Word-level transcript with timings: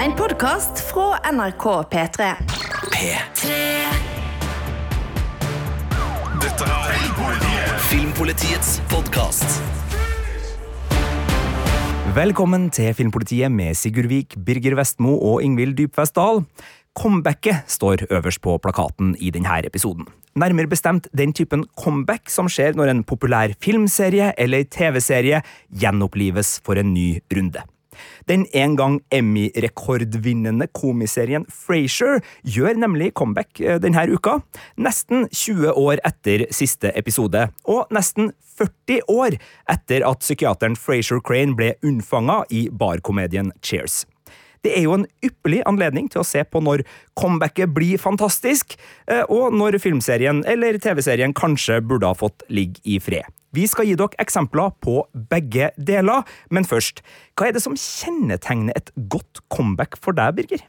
En 0.00 0.14
podkast 0.16 0.78
fra 0.88 1.18
NRK 1.28 1.64
P3. 1.92 2.26
P3. 2.88 3.56
Dette 6.40 6.68
er 6.68 7.74
Filmpolitiets 7.84 8.70
podkast. 8.88 9.58
Velkommen 12.16 12.70
til 12.72 12.94
Filmpolitiet 12.96 13.52
med 13.52 13.76
Sigurd 13.76 14.08
Vik, 14.08 14.38
Birger 14.46 14.78
Vestmo 14.78 15.18
og 15.18 15.44
Ingvild 15.44 15.76
Dybfest 15.76 16.16
Dahl. 16.16 16.46
Comebacket 16.96 17.68
står 17.68 18.06
øverst 18.08 18.40
på 18.40 18.54
plakaten 18.56 19.12
i 19.20 19.28
denne 19.28 19.58
episoden. 19.68 20.08
Nærmere 20.32 20.70
bestemt 20.70 21.10
den 21.12 21.36
typen 21.36 21.66
comeback 21.76 22.32
som 22.32 22.48
skjer 22.48 22.72
når 22.72 22.94
en 22.94 23.04
populær 23.04 23.52
filmserie 23.60 24.32
eller 24.40 24.64
TV-serie 24.64 25.42
gjenopplives 25.68 26.56
for 26.64 26.80
en 26.80 26.94
ny 26.96 27.18
runde. 27.36 27.66
Den 28.30 28.46
en 28.56 28.76
gang 28.78 28.98
Emmy-rekordvinnende 29.14 30.68
komiserien 30.76 31.46
Frasier 31.50 32.20
gjør 32.42 32.78
nemlig 32.82 33.12
comeback 33.18 33.60
eh, 33.60 33.80
denne 33.82 34.06
uka, 34.10 34.38
nesten 34.80 35.26
20 35.28 35.74
år 35.76 36.02
etter 36.06 36.46
siste 36.54 36.92
episode, 36.98 37.48
og 37.64 37.90
nesten 37.94 38.32
40 38.60 39.02
år 39.08 39.36
etter 39.70 40.04
at 40.06 40.24
psykiateren 40.24 40.76
Frasier 40.78 41.20
Crane 41.24 41.56
ble 41.56 41.74
unnfanga 41.86 42.42
i 42.52 42.68
barkomedien 42.72 43.54
Cheers. 43.64 44.04
Det 44.60 44.74
er 44.76 44.84
jo 44.84 44.92
en 44.98 45.06
ypperlig 45.24 45.62
anledning 45.68 46.10
til 46.12 46.20
å 46.20 46.26
se 46.26 46.42
på 46.44 46.60
når 46.60 46.84
comebacket 47.18 47.72
blir 47.72 48.00
fantastisk, 48.00 48.76
eh, 49.08 49.24
og 49.28 49.56
når 49.56 49.80
filmserien 49.80 50.44
eller 50.48 50.78
TV-serien 50.82 51.32
kanskje 51.36 51.80
burde 51.80 52.10
ha 52.10 52.16
fått 52.16 52.44
ligge 52.52 52.82
i 52.84 53.00
fred. 53.00 53.28
Vi 53.56 53.66
skal 53.66 53.88
gi 53.88 53.96
dere 53.98 54.14
eksempler 54.22 54.70
på 54.84 55.00
begge 55.30 55.72
deler, 55.74 56.22
men 56.54 56.68
først, 56.68 57.02
hva 57.34 57.48
er 57.48 57.56
det 57.56 57.64
som 57.64 57.74
kjennetegner 57.74 58.76
et 58.78 58.92
godt 59.10 59.42
comeback 59.50 59.98
for 59.98 60.14
deg, 60.14 60.38
Birger? 60.38 60.64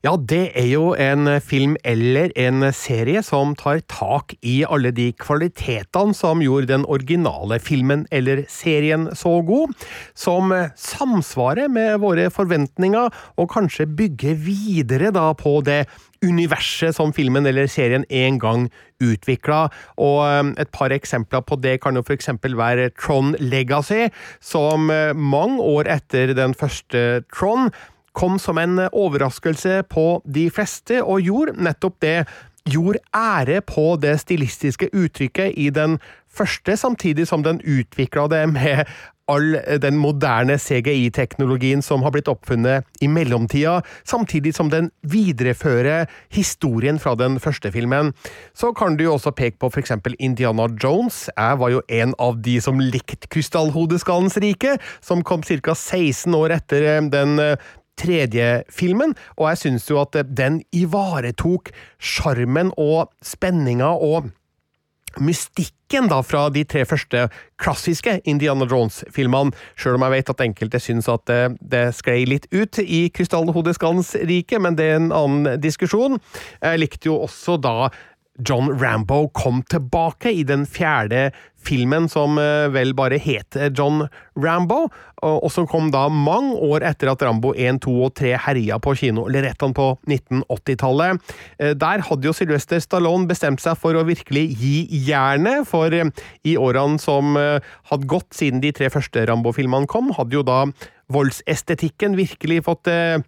Ja, 0.00 0.14
det 0.16 0.54
er 0.56 0.64
jo 0.64 0.94
en 0.96 1.28
film 1.44 1.74
eller 1.84 2.30
en 2.40 2.64
serie 2.72 3.20
som 3.20 3.50
tar 3.52 3.82
tak 3.92 4.32
i 4.40 4.62
alle 4.64 4.94
de 4.96 5.10
kvalitetene 5.12 6.16
som 6.16 6.40
gjorde 6.40 6.70
den 6.70 6.86
originale 6.88 7.58
filmen 7.60 8.06
eller 8.08 8.46
serien 8.48 9.10
så 9.12 9.34
god, 9.44 9.74
som 10.16 10.54
samsvarer 10.72 11.68
med 11.68 12.00
våre 12.00 12.30
forventninger, 12.32 13.12
og 13.36 13.52
kanskje 13.52 13.90
bygger 13.92 14.40
videre 14.40 15.12
da 15.12 15.34
på 15.36 15.58
det 15.68 15.82
universet 16.24 16.94
som 16.96 17.14
filmen 17.16 17.46
eller 17.48 17.68
serien 17.70 18.04
en 18.10 18.38
gang 18.40 18.66
utvikla. 19.00 19.68
Og 19.96 20.18
um, 20.24 20.52
et 20.60 20.68
par 20.72 20.92
eksempler 20.92 21.44
på 21.46 21.56
det 21.62 21.78
kan 21.80 21.96
jo 21.96 22.04
eksempel 22.10 22.56
være 22.58 22.90
Tron 22.98 23.34
Legacy, 23.38 24.08
som 24.40 24.90
uh, 24.90 25.16
mange 25.16 25.62
år 25.62 25.88
etter 25.88 26.34
den 26.36 26.54
første 26.54 27.22
Tron 27.32 27.70
kom 28.12 28.38
som 28.42 28.58
en 28.58 28.88
overraskelse 28.92 29.82
på 29.88 30.20
de 30.26 30.48
fleste, 30.50 31.02
og 31.02 31.22
gjorde 31.22 31.56
nettopp 31.62 32.00
det. 32.02 32.16
Gjorde 32.68 33.00
ære 33.16 33.60
på 33.64 33.96
det 34.02 34.18
stilistiske 34.20 34.90
uttrykket 34.92 35.54
i 35.56 35.70
den 35.72 35.98
første, 36.28 36.76
samtidig 36.76 37.28
som 37.30 37.42
den 37.46 37.62
utvikla 37.64 38.26
det 38.28 38.42
med 38.52 38.84
all 39.30 39.56
den 39.82 39.98
moderne 40.00 40.58
CGI-teknologien 40.60 41.84
som 41.84 42.04
har 42.04 42.14
blitt 42.14 42.30
oppfunnet 42.30 42.86
i 43.00 43.08
mellomtida, 43.10 43.80
samtidig 44.04 44.54
som 44.56 44.72
den 44.72 44.90
viderefører 45.06 46.10
historien 46.34 46.98
fra 47.02 47.14
den 47.18 47.38
første 47.42 47.72
filmen. 47.74 48.12
Så 48.54 48.74
kan 48.76 48.98
du 48.98 49.06
jo 49.06 49.16
også 49.16 49.34
peke 49.36 49.60
på 49.62 49.72
eksempel 49.80 50.16
Indiana 50.18 50.68
Jones. 50.82 51.28
Jeg 51.36 51.60
var 51.62 51.74
jo 51.74 51.84
en 51.88 52.14
av 52.18 52.40
de 52.42 52.58
som 52.62 52.80
likte 52.82 53.30
Krystallhodeskallens 53.30 54.40
rike, 54.42 54.78
som 55.00 55.22
kom 55.26 55.46
ca. 55.46 55.74
16 55.74 56.34
år 56.34 56.58
etter 56.58 56.88
den 57.12 57.38
tredje 58.00 58.62
filmen, 58.72 59.14
og 59.36 59.50
jeg 59.50 59.60
syns 59.64 59.88
jo 59.90 60.00
at 60.02 60.16
den 60.24 60.60
ivaretok 60.76 61.72
sjarmen 62.00 62.72
og 62.80 63.10
spenninga 63.24 63.92
og 64.00 64.30
mystikken 65.18 66.08
da 66.10 66.20
fra 66.22 66.44
de 66.54 66.62
tre 66.68 66.84
første 66.86 67.24
klassiske 67.60 68.20
Indiana 68.30 68.68
Jones-filmene, 68.70 69.54
sjøl 69.80 69.98
om 69.98 70.06
jeg 70.06 70.14
vet 70.14 70.32
at 70.34 70.44
enkelte 70.44 70.82
syns 70.82 71.10
at 71.10 71.24
det, 71.30 71.40
det 71.60 71.88
sklei 71.98 72.22
litt 72.28 72.46
ut 72.54 72.78
i 72.84 73.08
Krystallhodeskallens 73.14 74.14
rike, 74.30 74.60
men 74.62 74.78
det 74.78 74.86
er 74.92 75.00
en 75.00 75.10
annen 75.10 75.60
diskusjon. 75.62 76.20
Jeg 76.62 76.82
likte 76.84 77.10
jo 77.10 77.18
også 77.24 77.58
da 77.60 77.90
John 78.38 78.70
Rambo 78.80 79.28
kom 79.34 79.62
tilbake 79.68 80.30
i 80.32 80.44
den 80.46 80.66
fjerde 80.66 81.30
filmen 81.60 82.08
som 82.08 82.38
eh, 82.40 82.68
vel 82.72 82.94
bare 82.96 83.18
het 83.20 83.56
John 83.76 84.06
Rambo, 84.40 84.86
og 85.20 85.50
som 85.52 85.66
kom 85.68 85.90
da 85.92 86.06
mange 86.08 86.54
år 86.64 86.86
etter 86.88 87.10
at 87.12 87.20
Rambo 87.26 87.52
1, 87.52 87.82
2 87.84 87.96
og 88.06 88.14
3 88.16 88.32
herja 88.46 88.78
på 88.80 88.94
kino, 88.96 89.26
eller 89.28 89.44
rett 89.44 89.60
på 89.60 89.88
1980-tallet. 90.08 91.34
Eh, 91.60 91.74
der 91.76 92.06
hadde 92.06 92.30
jo 92.30 92.32
Sylvester 92.36 92.80
Stallone 92.80 93.28
bestemt 93.28 93.60
seg 93.60 93.76
for 93.80 93.98
å 93.98 94.06
virkelig 94.08 94.46
gi 94.60 94.86
jernet, 95.10 95.68
for 95.68 95.92
eh, 95.92 96.08
i 96.48 96.56
årene 96.56 96.96
som 97.02 97.36
hadde 97.36 98.08
gått 98.08 98.32
siden 98.36 98.62
de 98.62 98.72
tre 98.74 98.88
første 98.92 99.26
Rambo-filmene 99.28 99.88
kom, 99.90 100.10
hadde 100.16 100.38
jo 100.38 100.46
da 100.46 100.62
voldsestetikken 101.12 102.16
virkelig 102.18 102.60
fått 102.66 102.90
uh, 102.90 103.18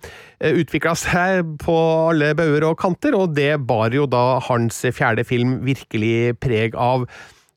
utvikla 0.53 0.95
seg 0.99 1.57
på 1.63 1.77
alle 2.13 2.33
bauger 2.39 2.69
og 2.71 2.79
kanter, 2.83 3.17
og 3.19 3.35
det 3.39 3.57
bar 3.69 3.95
jo 3.95 4.07
da 4.11 4.41
hans 4.49 4.85
fjerde 4.95 5.27
film 5.29 5.59
virkelig 5.67 6.39
preg 6.43 6.79
av. 6.79 7.09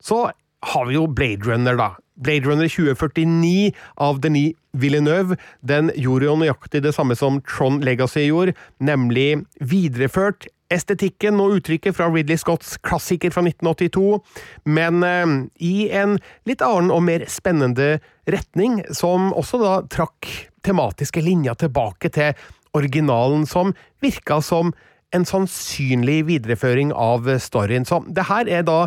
Så 0.02 0.26
har 0.66 0.88
vi 0.88 0.96
jo 0.96 1.06
Blade 1.06 1.46
Runner, 1.46 1.78
da. 1.78 1.94
Blade 2.16 2.48
Runner 2.48 2.68
2049 2.68 3.72
av 4.00 4.20
Denis 4.24 4.56
Villeneuve. 4.76 5.36
Den 5.60 5.90
gjorde 5.96 6.28
jo 6.28 6.36
nøyaktig 6.40 6.82
det 6.84 6.94
samme 6.96 7.16
som 7.18 7.40
Tron 7.44 7.80
Legacy 7.84 8.26
gjorde, 8.26 8.56
nemlig 8.80 9.44
videreført 9.60 10.48
estetikken 10.72 11.40
og 11.42 11.58
uttrykket 11.58 11.96
fra 11.96 12.08
Ridley 12.10 12.38
Scotts 12.40 12.76
klassiker 12.86 13.32
fra 13.34 13.44
1982, 13.46 14.18
men 14.66 15.06
eh, 15.06 15.34
i 15.62 15.88
en 15.94 16.18
litt 16.48 16.64
annen 16.64 16.92
og 16.94 17.04
mer 17.06 17.26
spennende 17.30 17.96
retning, 18.30 18.82
som 18.94 19.32
også 19.36 19.62
da 19.62 19.74
trakk 19.92 20.30
tematiske 20.66 21.22
linjer 21.22 21.58
tilbake 21.60 22.10
til 22.14 22.34
originalen, 22.76 23.46
som 23.46 23.74
virka 24.04 24.40
som 24.44 24.74
en 25.14 25.24
sannsynlig 25.24 26.24
videreføring 26.28 26.90
av 26.92 27.28
storyen. 27.40 27.86
Så 27.86 28.02
det 28.10 28.26
her 28.28 28.50
er 28.50 28.66
da 28.66 28.86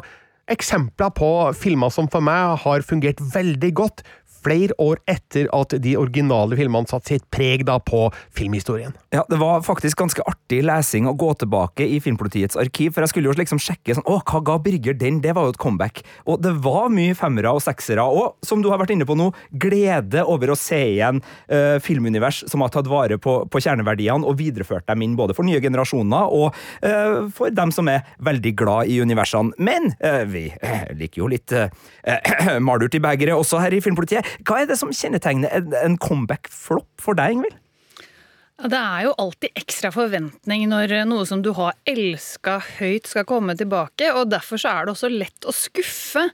eksempler 0.50 1.13
på 1.16 1.29
filmer 1.57 1.94
som 1.94 2.09
for 2.12 2.25
meg 2.25 2.59
har 2.63 2.85
fungert 2.85 3.22
veldig 3.34 3.72
godt 3.78 4.03
flere 4.44 4.75
år 4.81 5.01
etter 5.09 5.50
at 5.55 5.75
de 5.81 5.95
originale 6.00 6.57
filmene 6.59 6.89
satte 6.89 7.13
sitt 7.13 7.27
preg 7.33 7.66
da 7.67 7.79
på 7.79 8.07
filmhistorien. 8.35 8.95
Ja, 9.13 9.25
Det 9.29 9.39
var 9.39 9.61
faktisk 9.66 9.97
ganske 9.97 10.23
artig 10.27 10.61
lesing 10.66 11.07
å 11.09 11.16
gå 11.17 11.31
tilbake 11.41 11.85
i 11.88 12.00
Filmpolitiets 12.03 12.57
arkiv, 12.59 12.94
for 12.94 13.03
jeg 13.03 13.13
skulle 13.13 13.29
jo 13.31 13.38
liksom 13.38 13.61
sjekke 13.61 13.95
sånn, 13.97 14.05
å, 14.09 14.19
hva 14.22 14.41
ga 14.45 14.57
Birger 14.61 14.97
den, 14.97 15.22
det 15.23 15.33
var 15.38 15.47
jo 15.47 15.55
et 15.55 15.61
comeback. 15.61 16.03
Og 16.29 16.41
det 16.44 16.53
var 16.63 16.91
mye 16.94 17.16
femmere 17.17 17.53
og 17.55 17.63
seksere, 17.63 18.03
og 18.03 18.38
som 18.45 18.61
du 18.63 18.69
har 18.72 18.81
vært 18.81 18.94
inne 18.95 19.07
på 19.09 19.17
nå, 19.17 19.31
glede 19.51 20.23
over 20.29 20.53
å 20.53 20.57
se 20.59 20.79
igjen 20.94 21.21
uh, 21.23 21.77
filmunivers 21.83 22.44
som 22.50 22.63
har 22.63 22.73
tatt 22.73 22.89
vare 22.89 23.19
på, 23.21 23.35
på, 23.50 23.61
kjerneverdiene 23.63 24.27
og 24.27 24.38
videreført 24.39 24.88
dem 24.89 25.03
inn 25.06 25.17
både 25.19 25.35
for 25.38 25.47
nye 25.47 25.61
generasjoner 25.63 26.35
og 26.35 26.53
uh, 26.85 27.25
for 27.35 27.53
dem 27.53 27.73
som 27.75 27.89
er 27.91 28.06
veldig 28.25 28.53
glad 28.59 28.91
i 28.91 29.00
universene. 29.01 29.56
Men 29.57 29.91
uh, 30.03 30.23
vi 30.29 30.47
liker 31.00 31.23
jo 31.23 31.31
litt 31.31 31.56
malurt 32.67 32.95
i 32.95 33.03
begeret 33.03 33.38
også 33.38 33.61
her 33.63 33.73
i 33.75 33.81
Filmpolitiet. 33.83 34.28
Hva 34.47 34.62
er 34.62 34.69
det 34.69 34.79
som 34.79 34.94
kjennetegner 34.94 35.51
en, 35.56 35.73
en 35.75 35.97
comeback-flopp 36.01 37.03
for 37.03 37.17
deg, 37.19 37.38
Ingvild? 37.38 37.57
Det 38.59 38.75
er 38.75 39.06
jo 39.06 39.13
alltid 39.23 39.56
ekstra 39.56 39.88
forventning 39.95 40.66
når 40.67 40.97
noe 41.07 41.23
som 41.28 41.40
du 41.40 41.53
har 41.56 41.78
elska 41.88 42.57
høyt 42.81 43.07
skal 43.07 43.23
komme 43.28 43.56
tilbake, 43.56 44.09
og 44.12 44.34
derfor 44.34 44.59
så 44.59 44.73
er 44.73 44.88
det 44.88 44.95
også 44.97 45.12
lett 45.13 45.47
å 45.47 45.56
skuffe. 45.56 46.25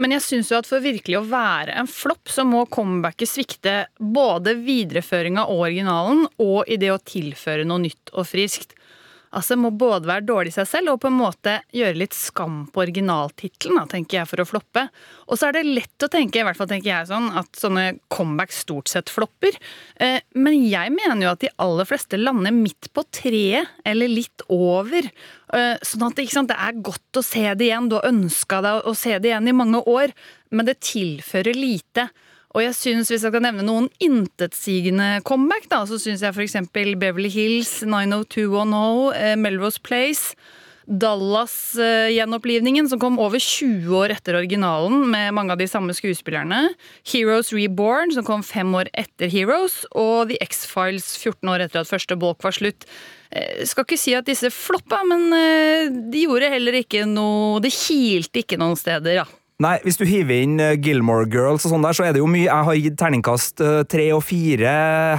Men 0.00 0.12
jeg 0.12 0.24
syns 0.26 0.50
at 0.56 0.68
for 0.68 0.84
virkelig 0.84 1.16
å 1.16 1.24
være 1.28 1.72
en 1.80 1.88
flopp, 1.88 2.28
så 2.28 2.44
må 2.44 2.66
comebacket 2.72 3.28
svikte 3.28 3.74
både 3.96 4.58
videreføring 4.60 5.40
av 5.40 5.52
originalen 5.52 6.26
og 6.40 6.68
i 6.68 6.76
det 6.80 6.92
å 6.92 7.00
tilføre 7.00 7.64
noe 7.68 7.86
nytt 7.86 8.12
og 8.12 8.28
friskt. 8.28 8.76
Altså 9.36 9.54
må 9.54 9.70
både 9.70 10.08
være 10.10 10.26
dårlig 10.26 10.50
i 10.50 10.56
seg 10.56 10.66
selv 10.66 10.94
og 10.94 11.02
på 11.04 11.10
en 11.10 11.18
måte 11.20 11.52
gjøre 11.76 11.98
litt 12.00 12.16
skam 12.16 12.64
på 12.72 12.82
originaltittelen, 12.82 13.78
tenker 13.90 14.18
jeg, 14.20 14.28
for 14.30 14.42
å 14.42 14.46
floppe. 14.48 14.82
Og 15.28 15.38
så 15.38 15.48
er 15.48 15.56
det 15.56 15.68
lett 15.68 16.06
å 16.06 16.10
tenke, 16.10 16.40
i 16.40 16.46
hvert 16.46 16.58
fall 16.58 16.70
tenker 16.70 16.90
jeg 16.90 17.10
sånn, 17.12 17.28
at 17.38 17.60
sånne 17.60 17.84
comeback 18.10 18.50
stort 18.54 18.90
sett 18.90 19.12
flopper. 19.12 19.54
Eh, 20.02 20.18
men 20.34 20.58
jeg 20.66 20.90
mener 20.96 21.22
jo 21.28 21.34
at 21.36 21.44
de 21.44 21.52
aller 21.62 21.86
fleste 21.86 22.18
lander 22.18 22.54
midt 22.56 22.90
på 22.96 23.04
treet, 23.14 23.70
eller 23.86 24.10
litt 24.10 24.42
over. 24.50 25.06
Eh, 25.54 25.76
sånn 25.86 26.08
at 26.08 26.24
sant, 26.34 26.50
det 26.50 26.58
er 26.58 26.82
godt 26.82 27.22
å 27.22 27.24
se 27.26 27.46
det 27.54 27.68
igjen. 27.70 27.86
Du 27.90 28.00
har 28.00 28.10
ønska 28.10 28.58
deg 28.66 28.90
å 28.90 28.96
se 28.98 29.14
det 29.18 29.30
igjen 29.30 29.52
i 29.52 29.56
mange 29.62 29.84
år, 29.86 30.10
men 30.50 30.66
det 30.66 30.80
tilfører 30.82 31.54
lite. 31.54 32.10
Og 32.54 32.64
jeg 32.64 32.74
synes, 32.74 33.08
Hvis 33.08 33.22
jeg 33.22 33.30
skal 33.30 33.42
nevne 33.42 33.62
noen 33.62 33.88
intetsigende 34.02 35.20
comeback, 35.22 35.68
da, 35.70 35.84
så 35.86 35.98
syns 36.02 36.22
jeg 36.22 36.34
f.eks. 36.34 36.56
Beverly 36.72 37.30
Hills, 37.30 37.82
90210, 37.86 39.12
eh, 39.14 39.36
Melrose 39.36 39.80
Place 39.80 40.34
Dallas-gjenopplivningen, 40.90 42.88
som 42.90 42.98
kom 42.98 43.18
over 43.22 43.38
20 43.38 43.94
år 43.94 44.10
etter 44.16 44.34
originalen, 44.40 45.04
med 45.12 45.34
mange 45.36 45.54
av 45.54 45.60
de 45.60 45.68
samme 45.70 45.94
skuespillerne. 45.94 46.74
Heroes 47.06 47.52
Reborn, 47.54 48.10
som 48.16 48.26
kom 48.26 48.42
fem 48.42 48.74
år 48.74 48.90
etter 48.98 49.30
Heroes. 49.30 49.86
Og 49.94 50.28
The 50.32 50.38
X-Files 50.42 51.16
14 51.20 51.48
år 51.52 51.60
etter 51.66 51.80
at 51.84 51.90
første 51.90 52.18
bolk 52.18 52.42
var 52.42 52.56
slutt. 52.56 52.88
Jeg 53.30 53.68
Skal 53.70 53.84
ikke 53.86 54.00
si 54.00 54.14
at 54.18 54.26
disse 54.26 54.50
floppa, 54.50 55.04
men 55.06 55.32
eh, 55.36 55.86
de 56.10 56.26
gjorde 56.26 56.50
heller 56.50 56.74
ikke 56.80 57.06
noe 57.06 57.60
Det 57.62 57.70
kilte 57.70 58.42
ikke 58.42 58.58
noen 58.58 58.74
steder, 58.74 59.22
ja. 59.22 59.26
Nei, 59.60 59.74
hvis 59.84 59.98
du 60.00 60.06
hiver 60.08 60.40
inn 60.40 60.56
eh, 60.62 60.76
Gilmore 60.80 61.26
Girls 61.28 61.66
og 61.66 61.74
sånn 61.74 61.84
der, 61.84 61.96
så 61.96 62.06
er 62.06 62.14
det 62.16 62.22
jo 62.22 62.28
mye 62.30 62.46
Jeg 62.46 62.66
har 62.66 62.78
gitt 62.78 62.96
terningkast 63.00 63.60
eh, 63.60 63.80
tre 63.90 64.06
og 64.16 64.22
fire 64.24 64.70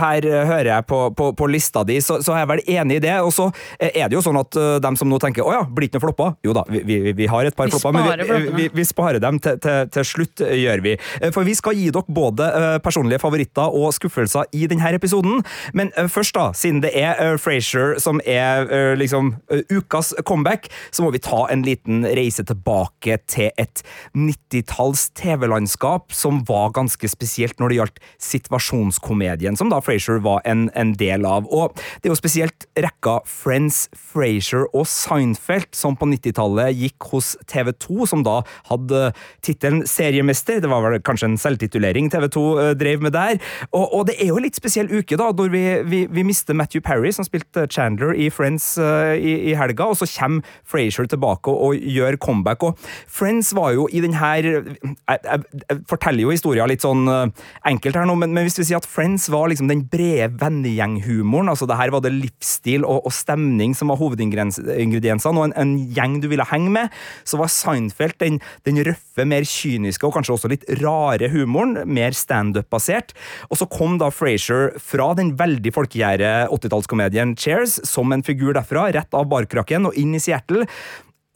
her, 0.01 0.25
eh, 0.25 0.47
hører 0.49 0.69
jeg 0.71 0.85
på, 0.89 1.01
på, 1.17 1.27
på 1.37 1.49
lista 1.51 1.83
di, 1.85 1.99
så, 2.01 2.17
så 2.25 2.33
er 2.33 2.41
jeg 2.41 2.49
vel 2.49 2.63
enig 2.73 2.97
i 2.97 3.03
det. 3.05 3.13
Og 3.21 3.29
så 3.35 3.49
er 3.77 4.09
det 4.09 4.17
jo 4.17 4.23
sånn 4.25 4.39
at 4.39 4.57
dem 4.81 4.97
som 4.97 5.09
nå 5.11 5.19
tenker 5.21 5.45
å 5.45 5.53
ja, 5.53 5.61
blir 5.67 5.87
ikke 5.87 5.99
noe 5.99 6.05
floppa, 6.07 6.29
jo 6.45 6.55
da, 6.57 6.63
vi, 6.71 6.81
vi, 6.87 7.13
vi 7.17 7.27
har 7.29 7.45
et 7.45 7.57
par 7.57 7.69
Vi 7.69 7.75
flopper, 7.75 7.93
men 7.93 8.55
vi, 8.57 8.67
vi, 8.73 8.85
sparer 8.87 9.21
dem 9.21 9.37
til, 9.43 9.59
til, 9.61 9.91
til 9.93 10.07
slutt, 10.07 10.41
gjør 10.41 10.83
vi. 10.85 10.95
For 11.35 11.45
vi 11.45 11.55
skal 11.57 11.77
gi 11.77 11.91
dere 11.93 12.15
både 12.21 12.47
personlige 12.83 13.21
favoritter 13.21 13.77
og 13.77 13.93
skuffelser 13.95 14.49
i 14.57 14.65
denne 14.71 14.93
episoden. 14.97 15.43
Men 15.77 15.93
først, 16.09 16.33
da, 16.37 16.47
siden 16.57 16.81
det 16.83 16.93
er 16.97 17.37
Frazier 17.41 17.99
som 18.01 18.21
er 18.25 18.97
liksom 18.97 19.35
ukas 19.69 20.15
comeback, 20.27 20.71
så 20.89 21.05
må 21.05 21.13
vi 21.13 21.21
ta 21.21 21.45
en 21.53 21.65
liten 21.67 22.05
reise 22.09 22.45
tilbake 22.47 23.19
til 23.29 23.51
et 23.61 23.85
90-talls 24.31 25.09
TV-landskap 25.17 26.13
som 26.15 26.41
var 26.47 26.73
ganske 26.75 27.09
spesielt 27.11 27.59
når 27.59 27.71
det 27.71 27.79
gjaldt 27.79 28.01
situasjonskomedien, 28.21 29.57
som 29.59 29.71
da 29.71 29.81
Frasier 29.83 30.21
var 30.23 30.41
en, 30.47 30.69
en 30.77 30.93
del 30.97 31.25
av. 31.27 31.47
Og 31.51 31.75
det 32.01 32.09
er 32.09 32.13
jo 32.13 32.19
spesielt 32.19 32.67
rekka 32.79 33.19
Friends, 33.29 33.85
Frasier 33.95 34.67
og 34.71 34.87
Seinfeld 34.89 35.71
som 35.75 35.97
på 35.99 36.07
90-tallet 36.11 36.75
gikk 36.77 37.09
hos 37.11 37.33
TV2, 37.51 38.07
som 38.09 38.25
da 38.25 38.41
hadde 38.69 39.11
tittelen 39.45 39.85
seriemester. 39.89 40.61
Det 40.61 40.71
var 40.71 40.85
vel 40.85 40.99
kanskje 41.05 41.31
en 41.31 41.39
selvtitulering 41.41 42.11
TV2 42.13 42.45
eh, 42.63 42.73
drev 42.79 43.03
med 43.05 43.15
der. 43.15 43.39
Og, 43.71 43.85
og 43.85 44.07
det 44.09 44.17
er 44.19 44.31
jo 44.31 44.39
en 44.39 44.47
litt 44.47 44.59
spesiell 44.59 44.91
uke, 44.91 45.19
da, 45.19 45.31
når 45.35 45.53
vi, 45.53 45.63
vi, 45.91 46.03
vi 46.11 46.25
mister 46.27 46.57
Matthew 46.57 46.83
Parry, 46.85 47.13
som 47.15 47.27
spilte 47.27 47.67
Chandler 47.71 48.15
i 48.15 48.29
Friends 48.33 48.73
eh, 48.81 49.15
i, 49.17 49.35
i 49.51 49.57
helga, 49.57 49.91
og 49.91 49.99
så 49.99 50.09
kommer 50.11 50.47
Frasier 50.67 51.09
tilbake 51.09 51.51
og, 51.51 51.71
og 51.71 51.91
gjør 51.97 52.19
comeback. 52.21 52.65
Og 52.67 52.77
Friends 53.09 53.53
var 53.57 53.75
jo 53.77 53.87
i 53.91 54.03
den 54.03 54.17
her 54.21 54.47
jeg, 54.47 54.77
jeg, 55.09 55.43
jeg 55.65 55.79
forteller 55.89 56.25
jo 56.25 56.33
historien 56.33 56.69
litt 56.69 56.85
sånn 56.85 57.05
eh, 57.09 57.45
enkelt 57.71 57.97
her 57.97 58.07
nå, 58.09 58.15
men, 58.21 58.33
men 58.35 58.47
hvis 58.47 58.59
vi 58.61 58.67
sier 58.69 58.81
at 58.81 58.87
Friends 58.89 59.27
var 59.33 59.49
liksom 59.51 59.69
den 59.71 59.83
brede 59.91 60.31
vennegjenghumoren, 60.41 61.51
altså 61.51 61.67
det 61.69 61.77
her 61.79 61.93
var 61.93 62.03
det 62.05 62.13
livsstil 62.15 62.85
og, 62.87 63.05
og 63.07 63.15
stemning 63.15 63.75
som 63.77 63.91
var 63.91 63.99
hovedingrediensene, 64.01 65.35
og 65.35 65.49
en, 65.49 65.55
en 65.57 65.75
gjeng 65.95 66.19
du 66.23 66.29
ville 66.31 66.47
henge 66.51 66.71
med, 66.73 66.95
så 67.27 67.39
var 67.41 67.51
Seinfeld 67.51 68.17
den, 68.21 68.39
den 68.67 68.81
røffe, 68.85 69.25
mer 69.27 69.45
kyniske 69.47 70.07
og 70.07 70.15
kanskje 70.15 70.35
også 70.35 70.51
litt 70.51 70.65
rare 70.81 71.29
humoren, 71.31 71.77
mer 71.89 72.15
standup-basert. 72.17 73.13
Og 73.49 73.59
så 73.61 73.67
kom 73.71 73.97
da 74.01 74.11
Frasier 74.13 74.75
fra 74.81 75.11
den 75.17 75.35
veldig 75.39 75.73
folkegjære 75.75 76.33
80-tallskomedien 76.51 77.35
Cheers 77.39 77.79
som 77.87 78.11
en 78.13 78.25
figur 78.25 78.55
derfra, 78.57 78.89
rett 78.95 79.17
av 79.17 79.29
barkrakken 79.31 79.89
og 79.89 79.97
inn 79.99 80.15
i 80.17 80.23
Seattle 80.23 80.67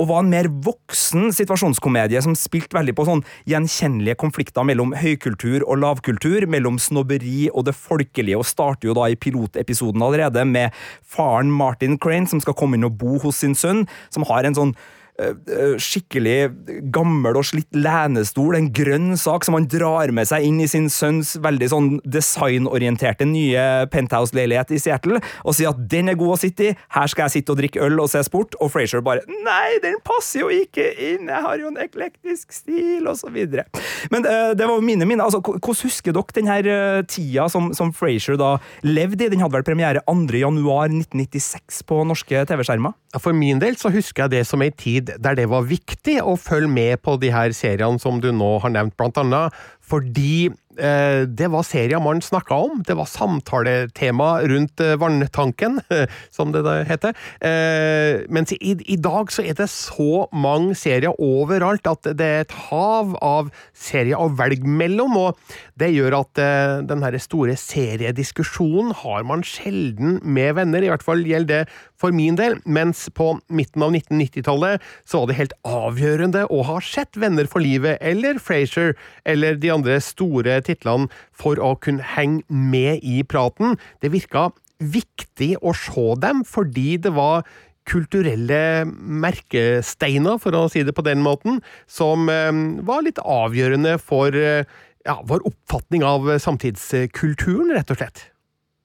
og 0.02 0.10
var 0.10 0.24
en 0.24 0.32
mer 0.32 0.50
voksen 0.66 1.30
situasjonskomedie 1.36 2.20
som 2.24 2.36
spilte 2.36 2.76
veldig 2.76 2.96
på 2.98 3.06
sånn 3.08 3.24
gjenkjennelige 3.48 4.20
konflikter 4.20 4.68
mellom 4.68 4.92
høykultur 5.00 5.64
og 5.64 5.80
lavkultur, 5.84 6.48
mellom 6.52 6.80
snobberi 6.82 7.48
og 7.54 7.68
det 7.70 7.76
folkelige, 7.80 8.40
og 8.40 8.48
starter 8.48 8.90
jo 8.90 8.98
da 8.98 9.08
i 9.12 9.20
pilotepisoden 9.20 10.04
allerede 10.04 10.44
med 10.50 10.76
faren 11.00 11.54
Martin 11.54 12.00
Crane, 12.02 12.28
som 12.28 12.44
skal 12.44 12.58
komme 12.60 12.76
inn 12.76 12.88
og 12.88 12.98
bo 13.00 13.16
hos 13.24 13.40
sin 13.44 13.56
sønn, 13.56 13.86
som 14.12 14.28
har 14.28 14.48
en 14.48 14.58
sånn 14.58 14.76
skikkelig 15.16 16.50
gammel 16.94 17.38
og 17.40 17.46
slitt 17.48 17.72
lenestol, 17.78 18.58
en 18.58 18.72
grønn 18.76 19.14
sak 19.20 19.46
som 19.48 19.56
han 19.56 19.68
drar 19.72 20.12
med 20.16 20.28
seg 20.28 20.44
inn 20.48 20.60
i 20.64 20.68
sin 20.70 20.90
sønns 20.92 21.36
veldig 21.44 21.70
sånn 21.72 21.90
designorienterte 22.04 23.28
nye 23.30 23.86
penthouse-leilighet 23.94 24.74
i 24.76 24.82
Seattle, 24.82 25.22
og 25.44 25.56
sier 25.56 25.72
at 25.72 25.80
den 25.92 26.12
er 26.12 26.20
god 26.20 26.36
å 26.36 26.40
sitte 26.42 26.70
i, 26.70 26.74
her 26.98 27.12
skal 27.12 27.28
jeg 27.28 27.38
sitte 27.38 27.56
og 27.56 27.62
drikke 27.62 27.84
øl 27.86 28.04
og 28.04 28.12
se 28.12 28.24
sport, 28.28 28.58
og 28.60 28.74
Frasier 28.74 29.04
bare 29.06 29.24
nei, 29.46 29.78
den 29.84 29.98
passer 30.06 30.44
jo 30.44 30.52
ikke 30.54 30.86
inn, 30.94 31.30
jeg 31.30 31.44
har 31.48 31.62
jo 31.62 31.72
en 31.72 31.80
eklektisk 31.82 32.54
stil, 32.56 33.06
og 33.08 33.18
så 33.20 33.32
videre. 33.34 33.66
Men 34.14 34.26
uh, 34.28 34.52
det 34.58 34.68
var 34.68 34.76
jo 34.78 34.86
mine 34.86 35.08
minner. 35.08 35.26
Altså, 35.28 35.42
hvordan 35.42 35.82
husker 35.86 36.16
dere 36.16 36.36
den 36.36 36.50
her 36.50 36.68
eh, 36.70 37.02
tida 37.10 37.48
som, 37.52 37.72
som 37.78 37.92
Frasier 37.96 38.38
da 38.40 38.56
levde 38.86 39.26
i? 39.26 39.30
Den 39.32 39.44
hadde 39.44 39.58
vel 39.58 39.66
premiere 39.68 40.04
2. 40.08 40.28
januar 40.42 40.90
1996 40.90 41.84
på 41.88 42.02
norske 42.08 42.46
TV-skjermer? 42.50 42.96
For 43.22 43.36
min 43.36 43.62
del 43.62 43.78
så 43.80 43.92
husker 43.94 44.26
jeg 44.26 44.34
det 44.36 44.44
som 44.50 44.64
ei 44.66 44.72
tid 44.76 45.05
der 45.06 45.38
det 45.38 45.48
var 45.52 45.68
viktig 45.70 46.18
å 46.24 46.36
følge 46.40 46.72
med 46.72 47.02
på 47.06 47.18
de 47.22 47.32
her 47.34 47.54
seriene 47.56 48.02
som 48.02 48.22
du 48.24 48.32
nå 48.34 48.56
har 48.64 48.74
nevnt, 48.74 48.96
blant 48.98 49.20
annet 49.22 49.56
fordi 49.86 50.50
eh, 50.80 51.24
det 51.30 51.50
var 51.54 51.66
serien 51.68 52.04
man 52.04 52.22
snakka 52.24 52.58
om. 52.68 52.82
Det 52.88 52.96
var 52.98 53.10
samtaletema 53.10 54.30
rundt 54.50 54.82
eh, 54.82 54.96
vanntanken, 55.00 55.80
som 56.36 56.54
det 56.56 56.64
da 56.66 56.80
heter. 56.88 57.16
Eh, 57.40 58.26
mens 58.34 58.54
i, 58.56 58.76
i 58.86 58.98
dag 58.98 59.32
så 59.34 59.46
er 59.46 59.58
det 59.58 59.70
så 59.72 60.26
mange 60.34 60.76
serier 60.80 61.16
overalt 61.22 61.88
at 61.90 62.12
det 62.18 62.30
er 62.30 62.46
et 62.46 62.58
hav 62.70 63.16
av 63.22 63.52
serier 63.74 64.20
å 64.20 64.32
velge 64.36 64.68
mellom, 64.68 65.18
og 65.20 65.58
det 65.80 65.94
gjør 65.94 66.20
at 66.22 66.42
eh, 66.42 66.78
den 66.90 67.06
store 67.22 67.56
seriediskusjonen 67.60 68.94
har 69.04 69.26
man 69.28 69.46
sjelden 69.46 70.20
med 70.24 70.56
venner, 70.58 70.84
i 70.84 70.92
hvert 70.92 71.06
fall 71.06 71.26
gjelder 71.26 71.46
det 71.46 71.64
for 72.00 72.16
min 72.16 72.36
del, 72.38 72.58
mens 72.66 73.06
på 73.16 73.32
midten 73.48 73.84
av 73.86 73.94
1990-tallet 73.96 74.84
så 75.08 75.22
var 75.22 75.30
det 75.30 75.38
helt 75.40 75.56
avgjørende 75.68 76.46
å 76.52 76.62
ha 76.68 76.80
sett 76.84 77.16
Venner 77.20 77.48
for 77.50 77.64
livet 77.64 78.02
eller 78.04 78.40
Frasier 78.44 78.96
eller 79.28 79.56
de 79.60 79.72
andre 79.76 80.00
store 80.04 80.60
titlene 80.66 81.10
for 81.36 81.60
å 81.62 81.76
kunne 81.82 82.06
henge 82.16 82.44
med 82.50 83.04
i 83.04 83.22
praten. 83.28 83.78
Det 84.02 84.14
virka 84.16 84.50
viktig 84.80 85.56
å 85.64 85.76
se 85.78 86.10
dem 86.24 86.44
fordi 86.48 86.96
det 87.02 87.14
var 87.16 87.46
kulturelle 87.86 88.86
merkesteiner, 88.90 90.40
for 90.42 90.58
å 90.58 90.66
si 90.74 90.82
det 90.82 90.96
på 90.98 91.06
den 91.06 91.22
måten, 91.22 91.60
som 91.86 92.30
eh, 92.34 92.50
var 92.88 93.06
litt 93.06 93.22
avgjørende 93.22 94.00
for 94.02 94.34
eh, 94.34 94.66
ja, 95.06 95.20
vår 95.30 95.46
oppfatning 95.52 96.06
av 96.06 96.32
samtidskulturen, 96.42 97.76
rett 97.78 97.94
og 97.94 98.02
slett. 98.02 98.26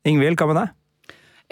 Ingvild, 0.08 0.36
hva 0.40 0.50
med 0.50 0.60
deg? 0.60 0.76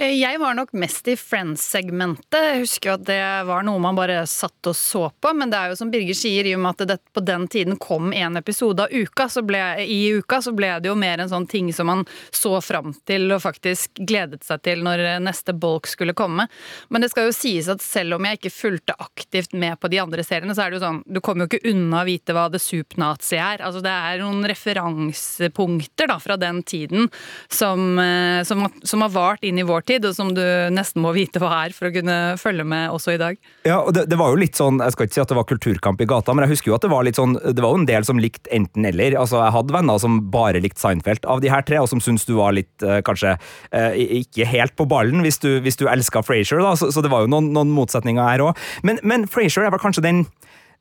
Eh, 0.01 0.15
Jeg 0.21 0.39
var 0.39 0.55
nok 0.55 0.71
mest 0.79 1.09
i 1.11 1.17
Friends-segmentet. 1.19 2.39
Jeg 2.39 2.61
husker 2.63 2.91
jo 2.93 2.95
at 3.01 3.07
det 3.09 3.23
var 3.49 3.65
noe 3.67 3.81
man 3.83 3.97
bare 3.99 4.21
satt 4.31 4.69
og 4.71 4.77
så 4.79 5.09
på. 5.11 5.33
Men 5.35 5.51
det 5.51 5.59
er 5.59 5.73
jo 5.73 5.79
som 5.81 5.91
Birger 5.91 6.15
sier, 6.15 6.47
i 6.47 6.53
og 6.55 6.61
med 6.63 6.77
at 6.77 6.93
det 6.93 6.97
på 7.17 7.23
den 7.27 7.49
tiden 7.51 7.75
kom 7.83 8.13
en 8.15 8.39
episode 8.39 8.85
av 8.85 8.95
uka, 8.95 9.27
så 9.27 9.43
ble, 9.43 9.59
i 9.83 10.13
uka, 10.21 10.39
så 10.45 10.53
ble 10.55 10.71
det 10.79 10.87
jo 10.93 10.95
mer 10.99 11.19
en 11.25 11.33
sånn 11.33 11.49
ting 11.51 11.73
som 11.75 11.91
man 11.91 12.05
så 12.31 12.61
fram 12.63 12.93
til 13.11 13.27
og 13.35 13.43
faktisk 13.43 13.99
gledet 14.07 14.47
seg 14.47 14.63
til 14.69 14.85
når 14.87 15.03
neste 15.25 15.57
bolk 15.59 15.91
skulle 15.91 16.15
komme. 16.15 16.47
Men 16.95 17.03
det 17.03 17.11
skal 17.11 17.27
jo 17.27 17.35
sies 17.35 17.67
at 17.75 17.83
selv 17.83 18.21
om 18.21 18.31
jeg 18.31 18.39
ikke 18.39 18.55
fulgte 18.55 18.95
aktivt 19.03 19.57
med 19.59 19.81
på 19.83 19.91
de 19.91 19.99
andre 20.05 20.23
seriene, 20.23 20.55
så 20.55 20.63
er 20.69 20.71
det 20.71 20.79
jo 20.79 20.85
sånn 20.87 21.03
Du 21.11 21.19
kommer 21.25 21.47
jo 21.49 21.51
ikke 21.57 21.73
unna 21.75 22.05
å 22.05 22.07
vite 22.07 22.39
hva 22.39 22.47
The 22.53 22.63
Soup 22.63 22.95
Nazi 23.03 23.41
er. 23.43 23.67
Altså 23.67 23.83
det 23.83 23.91
er 23.99 24.23
noen 24.23 24.47
referansepunkter 24.47 26.07
da 26.15 26.21
fra 26.23 26.39
den 26.39 26.63
tiden 26.63 27.11
som, 27.51 27.99
eh, 27.99 28.47
som, 28.47 28.69
som 28.87 29.03
har 29.03 29.15
vart 29.19 29.43
inn 29.43 29.59
i 29.59 29.67
vår 29.67 29.83
tid, 29.83 29.88
og 29.97 30.15
som 30.15 30.33
du 30.37 30.43
nesten 30.75 31.03
må 31.03 31.15
vite 31.17 31.41
hva 31.43 31.65
er 31.65 31.75
for 31.77 31.89
å 31.89 31.93
kunne 31.95 32.17
følge 32.41 32.67
med 32.69 32.93
også 32.93 33.15
i 33.15 33.21
dag. 33.21 33.39
Ja, 33.67 33.81
og 33.81 33.95
det, 33.97 34.07
det 34.13 34.19
var 34.21 34.33
jo 34.33 34.41
litt 34.41 34.59
sånn, 34.59 34.83
Jeg 34.85 34.95
skal 34.95 35.09
ikke 35.09 35.17
si 35.17 35.23
at 35.23 35.33
det 35.33 35.39
var 35.39 35.49
kulturkamp 35.49 36.03
i 36.05 36.09
gata, 36.09 36.35
men 36.35 36.45
jeg 36.45 36.57
husker 36.57 36.73
jo 36.73 36.77
at 36.77 36.85
det 36.85 36.93
var 36.93 37.07
litt 37.07 37.19
sånn, 37.19 37.37
det 37.39 37.65
var 37.65 37.75
jo 37.75 37.81
en 37.81 37.89
del 37.89 38.07
som 38.09 38.21
likte 38.21 38.53
enten-eller. 38.55 39.17
Altså, 39.21 39.41
Jeg 39.43 39.57
hadde 39.57 39.77
venner 39.79 40.03
som 40.03 40.21
bare 40.33 40.63
likte 40.65 40.83
Seinfeld 40.83 41.27
av 41.27 41.43
de 41.45 41.53
her 41.53 41.65
tre, 41.67 41.81
og 41.83 41.89
som 41.91 42.03
syntes 42.05 42.29
du 42.29 42.37
var 42.39 42.55
litt 42.57 42.85
eh, 42.85 43.01
kanskje 43.07 43.37
eh, 43.73 43.97
ikke 44.21 44.49
helt 44.49 44.77
på 44.79 44.89
ballen 44.91 45.25
hvis 45.25 45.41
du, 45.43 45.51
hvis 45.65 45.81
du 45.81 45.89
elska 45.89 46.23
Frasier, 46.27 46.63
da, 46.65 46.75
så, 46.79 46.93
så 46.95 47.05
det 47.05 47.13
var 47.13 47.25
jo 47.25 47.33
noen, 47.33 47.53
noen 47.57 47.73
motsetninger 47.75 48.23
her 48.23 48.45
òg. 48.51 48.69
Men, 48.87 49.01
men 49.07 49.27
Frasier 49.31 49.67
er 49.67 49.75
vel 49.75 49.83
kanskje 49.83 50.05
den 50.05 50.27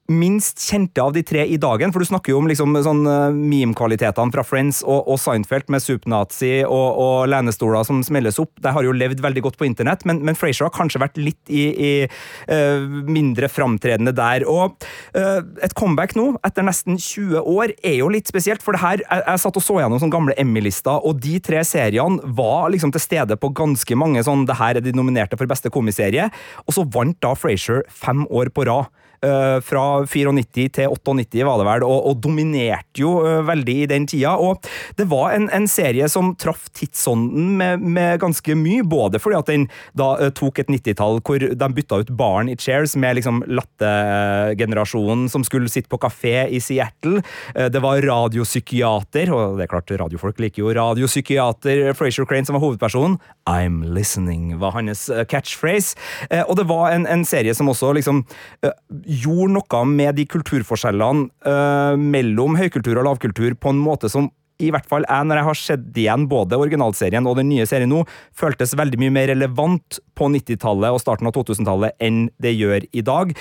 minst 0.07 0.61
kjente 0.63 1.01
av 1.03 1.11
de 1.13 1.21
tre 1.25 1.43
i 1.45 1.57
dagen, 1.59 1.91
for 1.91 1.99
du 1.99 2.07
snakker 2.07 2.31
jo 2.31 2.39
om 2.39 2.47
liksom 2.47 2.75
sånn 2.83 3.03
eh, 3.11 3.35
meme-kvalitetene 3.35 4.31
fra 4.31 4.43
Friends 4.47 4.79
og, 4.85 5.03
og 5.03 5.19
Seinfeld 5.19 5.67
med 5.73 5.83
Soup-Nazi 5.83 6.61
og, 6.63 6.99
og 7.03 7.27
lenestoler 7.31 7.83
som 7.87 7.99
smelles 8.05 8.39
opp. 8.39 8.53
De 8.63 8.71
har 8.73 8.87
jo 8.87 8.95
levd 8.95 9.21
veldig 9.23 9.43
godt 9.43 9.57
på 9.59 9.67
internett, 9.67 10.05
men, 10.07 10.21
men 10.23 10.37
Frasier 10.39 10.69
har 10.69 10.75
kanskje 10.75 11.01
vært 11.03 11.19
litt 11.19 11.51
i, 11.51 11.65
i 11.67 11.91
uh, 12.07 12.87
mindre 13.07 13.49
framtredende 13.51 14.13
der. 14.15 14.45
Og 14.47 14.77
uh, 15.17 15.41
et 15.63 15.75
comeback 15.77 16.15
nå, 16.17 16.29
etter 16.47 16.65
nesten 16.65 16.95
20 16.95 17.43
år, 17.43 17.73
er 17.83 17.99
jo 17.99 18.11
litt 18.13 18.31
spesielt, 18.31 18.63
for 18.63 18.77
det 18.77 18.83
her, 18.83 19.03
jeg, 19.03 19.25
jeg 19.27 19.43
satt 19.43 19.59
og 19.59 19.65
så 19.65 19.79
gjennom 19.81 20.01
sånne 20.01 20.15
gamle 20.15 20.37
Emmy-lister, 20.39 21.03
og 21.03 21.19
de 21.23 21.37
tre 21.43 21.63
seriene 21.67 22.31
var 22.37 22.71
liksom 22.73 22.93
til 22.95 23.03
stede 23.03 23.39
på 23.39 23.51
ganske 23.57 23.99
mange 23.99 24.23
sånn 24.25 24.47
det 24.47 24.59
her 24.59 24.79
er 24.79 24.85
de 24.85 24.95
nominerte 24.95 25.39
for 25.39 25.49
beste 25.49 25.71
komiserie, 25.73 26.29
og 26.63 26.77
så 26.77 26.87
vant 26.95 27.19
da 27.23 27.35
Frasier 27.37 27.83
fem 27.91 28.23
år 28.31 28.53
på 28.55 28.67
rad 28.69 28.87
eh, 29.25 29.57
fra 29.65 29.83
94 30.05 30.69
til 30.77 30.93
98, 30.93 31.43
var 31.45 31.59
det 31.59 31.67
vel, 31.67 31.85
og, 31.87 32.09
og 32.09 32.19
dominerte 32.23 33.01
jo 33.01 33.17
uh, 33.23 33.41
veldig 33.47 33.75
i 33.83 33.87
den 33.89 34.07
tida. 34.09 34.35
Og 34.41 34.65
det 34.97 35.07
var 35.11 35.35
en, 35.35 35.47
en 35.53 35.67
serie 35.69 36.07
som 36.11 36.33
traff 36.39 36.67
tidsånden 36.77 37.55
med, 37.59 37.83
med 37.83 38.21
ganske 38.21 38.57
mye, 38.57 38.85
både 38.87 39.21
fordi 39.21 39.39
at 39.39 39.51
den 39.51 39.67
da 39.97 40.13
uh, 40.19 40.29
tok 40.35 40.61
et 40.63 40.71
90-tall 40.71 41.21
hvor 41.27 41.41
de 41.41 41.69
bytta 41.77 42.01
ut 42.03 42.11
baren 42.17 42.51
i 42.51 42.57
Chairs 42.59 42.95
med 42.99 43.17
liksom 43.19 43.43
lattegenerasjonen 43.47 45.27
som 45.31 45.45
skulle 45.47 45.71
sitte 45.71 45.91
på 45.91 45.99
kafé 46.01 46.47
i 46.53 46.59
Seattle. 46.63 47.21
Det 47.53 47.81
var 47.83 48.01
radiopsykiater, 48.03 49.31
og 49.33 49.57
det 49.57 49.65
er 49.65 49.71
klart 49.71 49.91
radiofolk 49.99 50.39
liker 50.41 50.63
jo 50.63 50.73
radiopsykiater 50.75 51.93
Frazier 51.97 52.27
Crane 52.29 52.47
som 52.47 52.57
var 52.57 52.63
hovedpersonen. 52.63 53.17
I'm 53.49 53.81
listening 53.95 54.57
var 54.61 54.75
hans 54.77 55.07
catchphrase. 55.29 55.97
Og 56.47 56.55
det 56.59 56.67
var 56.69 56.91
en, 56.93 57.07
en 57.09 57.25
serie 57.27 57.55
som 57.57 57.69
også 57.71 57.93
liksom 57.97 58.23
gjorde 59.07 59.55
noe 59.55 59.83
med 59.87 60.17
de 60.19 60.25
kulturforskjellene 60.29 61.29
eh, 61.47 61.95
mellom 61.99 62.57
høykultur 62.59 62.99
og 62.99 63.07
lavkultur 63.07 63.55
på 63.55 63.71
en 63.73 63.79
måte 63.81 64.11
som 64.11 64.29
i 64.63 64.71
hvert 64.73 64.87
fall 64.89 65.05
jeg, 65.05 65.27
når 65.29 65.39
jeg 65.39 65.47
har 65.47 65.59
sett 65.61 65.99
igjen 66.01 66.25
både 66.29 66.57
originalserien 66.57 67.27
og 67.29 67.37
den 67.39 67.49
nye 67.51 67.65
serien 67.69 67.91
nå, 67.91 68.03
føltes 68.37 68.75
veldig 68.77 68.99
mye 69.01 69.13
mer 69.13 69.29
relevant 69.31 69.99
på 70.17 70.29
90-tallet 70.33 70.93
og 70.93 71.01
starten 71.01 71.29
av 71.29 71.35
2000-tallet 71.35 71.97
enn 72.03 72.25
det 72.41 72.55
gjør 72.55 72.87
i 72.89 73.03
dag. 73.05 73.33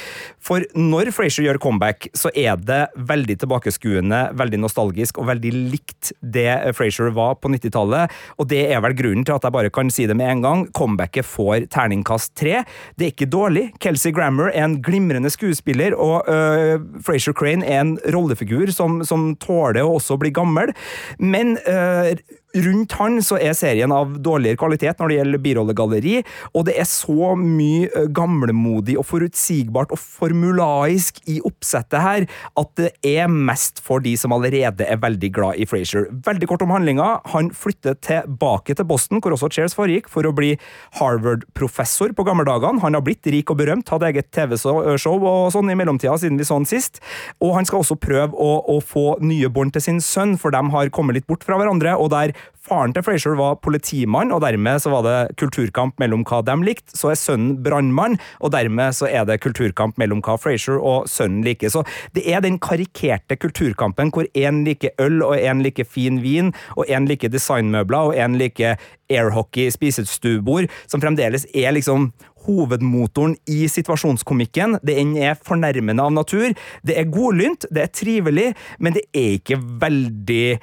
For 0.44 0.64
når 0.76 1.10
Frasier 1.16 1.48
gjør 1.48 1.60
comeback, 1.62 2.10
så 2.16 2.30
er 2.36 2.60
det 2.60 2.82
veldig 3.08 3.38
tilbakeskuende, 3.42 4.20
veldig 4.36 4.60
nostalgisk 4.60 5.20
og 5.22 5.30
veldig 5.30 5.52
likt 5.72 6.12
det 6.20 6.50
Frasier 6.76 7.12
var 7.16 7.38
på 7.40 7.50
90-tallet, 7.54 8.12
og 8.36 8.50
det 8.52 8.62
er 8.74 8.82
vel 8.84 8.96
grunnen 8.98 9.24
til 9.26 9.36
at 9.36 9.46
jeg 9.46 9.56
bare 9.56 9.72
kan 9.72 9.90
si 9.92 10.06
det 10.08 10.18
med 10.18 10.30
en 10.34 10.44
gang. 10.44 10.66
Comebacket 10.76 11.26
får 11.26 11.68
terningkast 11.72 12.34
tre. 12.36 12.60
Det 12.96 13.08
er 13.08 13.14
ikke 13.14 13.30
dårlig. 13.32 13.70
Kelsey 13.82 14.12
Grammer 14.16 14.52
er 14.52 14.66
en 14.66 14.78
glimrende 14.84 15.32
skuespiller, 15.32 15.96
og 15.96 16.28
øh, 16.28 16.76
Frasier 17.06 17.36
Crane 17.36 17.64
er 17.64 17.82
en 17.82 17.96
rollefigur 18.12 18.70
som, 18.74 19.00
som 19.06 19.30
tåler 19.40 19.80
å 19.84 19.96
også 19.96 20.18
bli 20.20 20.32
gammel. 20.36 20.74
Men 21.18 21.58
eh, 21.66 22.16
rundt 22.64 22.96
han 23.00 23.20
så 23.24 23.38
er 23.42 23.56
serien 23.56 23.92
av 23.94 24.16
dårligere 24.24 24.58
kvalitet 24.60 25.00
når 25.00 25.12
det 25.12 25.18
gjelder 25.18 25.42
birollegalleri, 25.44 26.16
og 26.54 26.66
det 26.68 26.76
er 26.80 26.88
så 26.88 27.34
mye 27.38 28.06
gamlemodig 28.16 28.96
og 29.00 29.06
forutsigbart 29.08 29.92
og 29.94 30.00
formulaisk 30.00 31.20
i 31.30 31.38
oppsettet 31.46 32.02
her 32.02 32.26
at 32.56 32.72
det 32.78 32.92
er 33.06 33.30
mest 33.30 33.80
for 33.84 34.02
de 34.04 34.14
som 34.18 34.34
allerede 34.36 34.86
er 34.86 35.00
veldig 35.02 35.30
glad 35.34 35.60
i 35.60 35.66
Frasier. 35.68 36.08
Veldig 36.26 36.48
kort 36.50 36.64
om 36.64 36.72
handlinga. 36.74 37.08
Han 37.32 37.50
flytter 37.54 37.96
tilbake 38.04 38.76
til 38.76 38.88
Boston, 38.88 39.20
hvor 39.20 39.36
også 39.36 39.50
Cheers 39.52 39.76
foregikk, 39.76 40.10
for 40.12 40.26
å 40.26 40.34
bli 40.36 40.54
Harvard-professor 41.00 42.14
på 42.16 42.26
gammeldagene. 42.26 42.82
Han 42.84 42.96
har 42.98 43.04
blitt 43.06 43.26
rik 43.32 43.52
og 43.52 43.60
berømt, 43.60 43.90
hadde 43.92 44.10
eget 44.10 44.30
TV-show 44.34 45.26
og 45.26 45.52
sånn 45.54 45.72
i 45.72 45.78
mellomtida 45.78 46.16
siden 46.20 46.40
vi 46.40 46.46
så 46.48 46.58
han 46.58 46.68
sist. 46.68 47.00
Og 47.42 47.56
han 47.56 47.68
skal 47.68 47.82
også 47.82 47.98
prøve 48.00 48.36
å, 48.36 48.58
å 48.76 48.78
få 48.84 49.06
nye 49.24 49.50
bånd 49.52 49.74
til 49.76 49.84
sin 49.84 50.02
sønn, 50.04 50.36
for 50.40 50.54
de 50.54 50.62
har 50.72 50.92
kommet 50.94 51.18
litt 51.18 51.28
bort 51.28 51.44
fra 51.46 51.58
hverandre. 51.60 51.96
og 51.96 52.10
der 52.12 52.34
Faren 52.66 52.90
til 52.90 53.04
Frasier 53.06 53.36
var 53.38 53.60
politimann, 53.62 54.32
og 54.34 54.40
dermed 54.42 54.80
så 54.82 54.90
var 54.90 55.04
det 55.06 55.36
kulturkamp 55.38 56.00
mellom 56.02 56.24
hva 56.26 56.40
de 56.42 56.56
likte. 56.66 56.96
Så 56.98 57.12
er 57.12 57.20
sønnen 57.20 57.60
brannmann, 57.62 58.16
og 58.42 58.50
dermed 58.56 58.96
så 58.98 59.06
er 59.06 59.26
det 59.28 59.38
kulturkamp 59.44 59.98
mellom 60.00 60.22
hva 60.26 60.34
Frasier 60.40 60.80
og 60.80 61.06
sønnen 61.10 61.44
liker. 61.46 61.70
Så 61.70 61.84
det 62.16 62.24
er 62.26 62.42
den 62.42 62.58
karikerte 62.58 63.38
kulturkampen 63.38 64.10
hvor 64.14 64.26
én 64.34 64.64
liker 64.66 64.96
øl, 65.02 65.22
og 65.22 65.38
én 65.38 65.62
liker 65.62 65.86
fin 65.86 66.18
vin, 66.24 66.50
og 66.74 66.90
én 66.90 67.06
liker 67.06 67.30
designmøbler, 67.30 68.10
og 68.10 68.18
én 68.18 68.34
liker 68.40 68.80
airhockey, 69.12 69.70
spisestuebord, 69.70 70.66
som 70.90 71.02
fremdeles 71.04 71.46
er 71.54 71.76
liksom 71.76 72.10
hovedmotoren 72.46 73.36
i 73.50 73.66
situasjonskomikken. 73.70 74.80
Den 74.86 75.14
er 75.18 75.38
fornærmende 75.38 76.02
av 76.02 76.10
natur. 76.14 76.50
Det 76.86 76.98
er 76.98 77.10
godlynt, 77.14 77.68
det 77.70 77.86
er 77.86 77.94
trivelig, 77.94 78.48
men 78.82 78.98
det 78.98 79.06
er 79.14 79.38
ikke 79.38 79.60
veldig 79.86 80.58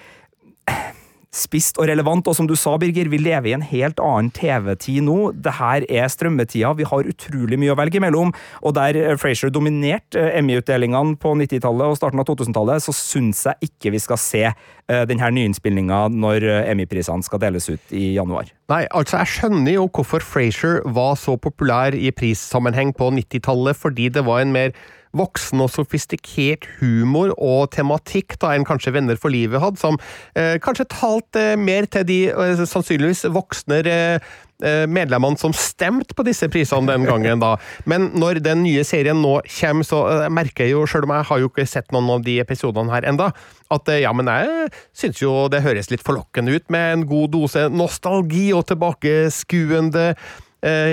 spisst 1.33 1.79
og 1.81 1.87
relevant, 1.89 2.27
og 2.29 2.37
som 2.37 2.47
du 2.49 2.53
sa, 2.59 2.75
Birger, 2.79 3.09
vi 3.11 3.19
lever 3.21 3.49
i 3.49 3.55
en 3.57 3.65
helt 3.65 3.99
annen 4.03 4.29
TV-tid 4.33 5.01
nå. 5.07 5.17
Det 5.33 5.55
her 5.57 5.85
er 5.89 6.11
strømmetida, 6.11 6.73
vi 6.77 6.87
har 6.87 7.09
utrolig 7.09 7.59
mye 7.59 7.73
å 7.73 7.77
velge 7.79 7.99
imellom, 7.99 8.33
og 8.61 8.75
der 8.77 8.99
Frasier 9.21 9.53
dominerte 9.53 10.21
eh, 10.21 10.37
Emmy-utdelingene 10.39 11.17
på 11.21 11.33
90-tallet 11.41 11.89
og 11.89 11.99
starten 11.99 12.21
av 12.21 12.29
2000-tallet, 12.29 12.85
så 12.85 12.95
syns 12.95 13.43
jeg 13.49 13.69
ikke 13.71 13.93
vi 13.95 14.01
skal 14.03 14.21
se 14.21 14.43
eh, 14.47 15.03
denne 15.09 15.31
nyinnspillinga 15.39 16.05
når 16.13 16.47
eh, 16.47 16.71
Emmy-prisene 16.73 17.25
skal 17.25 17.41
deles 17.43 17.69
ut 17.71 17.95
i 17.97 18.13
januar. 18.17 18.53
Nei, 18.71 18.83
altså 18.93 19.23
jeg 19.23 19.33
skjønner 19.37 19.79
jo 19.79 19.87
hvorfor 19.89 20.23
Frasier 20.25 20.83
var 20.95 21.17
så 21.19 21.37
populær 21.41 21.97
i 21.97 22.13
prissammenheng 22.15 22.93
på 22.97 23.09
90-tallet, 23.17 23.79
fordi 23.79 24.11
det 24.13 24.25
var 24.27 24.45
en 24.45 24.53
mer 24.53 24.75
voksen 25.17 25.61
og 25.63 25.71
sofistikert 25.73 26.67
humor 26.79 27.33
og 27.37 27.69
tematikk 27.75 28.37
da 28.41 28.53
enn 28.55 28.67
kanskje 28.67 28.95
Venner 28.95 29.19
for 29.19 29.33
livet 29.33 29.61
hadde, 29.61 29.81
som 29.81 29.99
eh, 30.35 30.57
kanskje 30.63 30.89
talte 30.91 31.51
eh, 31.53 31.59
mer 31.59 31.87
til 31.91 32.07
de 32.09 32.19
eh, 32.33 32.65
sannsynligvis 32.69 33.27
voksne 33.33 33.81
eh, 33.87 34.85
medlemmene 34.89 35.39
som 35.39 35.53
stemte 35.55 36.15
på 36.15 36.25
disse 36.27 36.47
prisene 36.51 36.91
den 36.91 37.07
gangen, 37.07 37.41
da. 37.41 37.55
Men 37.89 38.11
når 38.17 38.41
den 38.43 38.63
nye 38.65 38.83
serien 38.87 39.21
nå 39.21 39.39
kommer, 39.59 39.87
så 39.87 40.03
eh, 40.11 40.29
merker 40.33 40.67
jeg 40.67 40.75
jo, 40.75 40.85
sjøl 40.89 41.07
om 41.07 41.15
jeg 41.17 41.29
har 41.31 41.43
jo 41.43 41.51
ikke 41.51 41.67
sett 41.69 41.93
noen 41.95 42.11
av 42.17 42.25
de 42.25 42.39
episodene 42.43 42.93
her 42.93 43.07
enda, 43.09 43.31
at 43.73 43.91
eh, 43.91 44.03
ja, 44.05 44.13
men 44.15 44.29
jeg 44.31 44.71
syns 44.97 45.21
jo 45.21 45.35
det 45.51 45.63
høres 45.65 45.91
litt 45.93 46.05
forlokkende 46.05 46.55
ut 46.55 46.73
med 46.73 46.97
en 46.97 47.05
god 47.09 47.33
dose 47.35 47.67
nostalgi 47.73 48.47
og 48.55 48.65
tilbakeskuende 48.71 50.09
eh, 50.13 50.33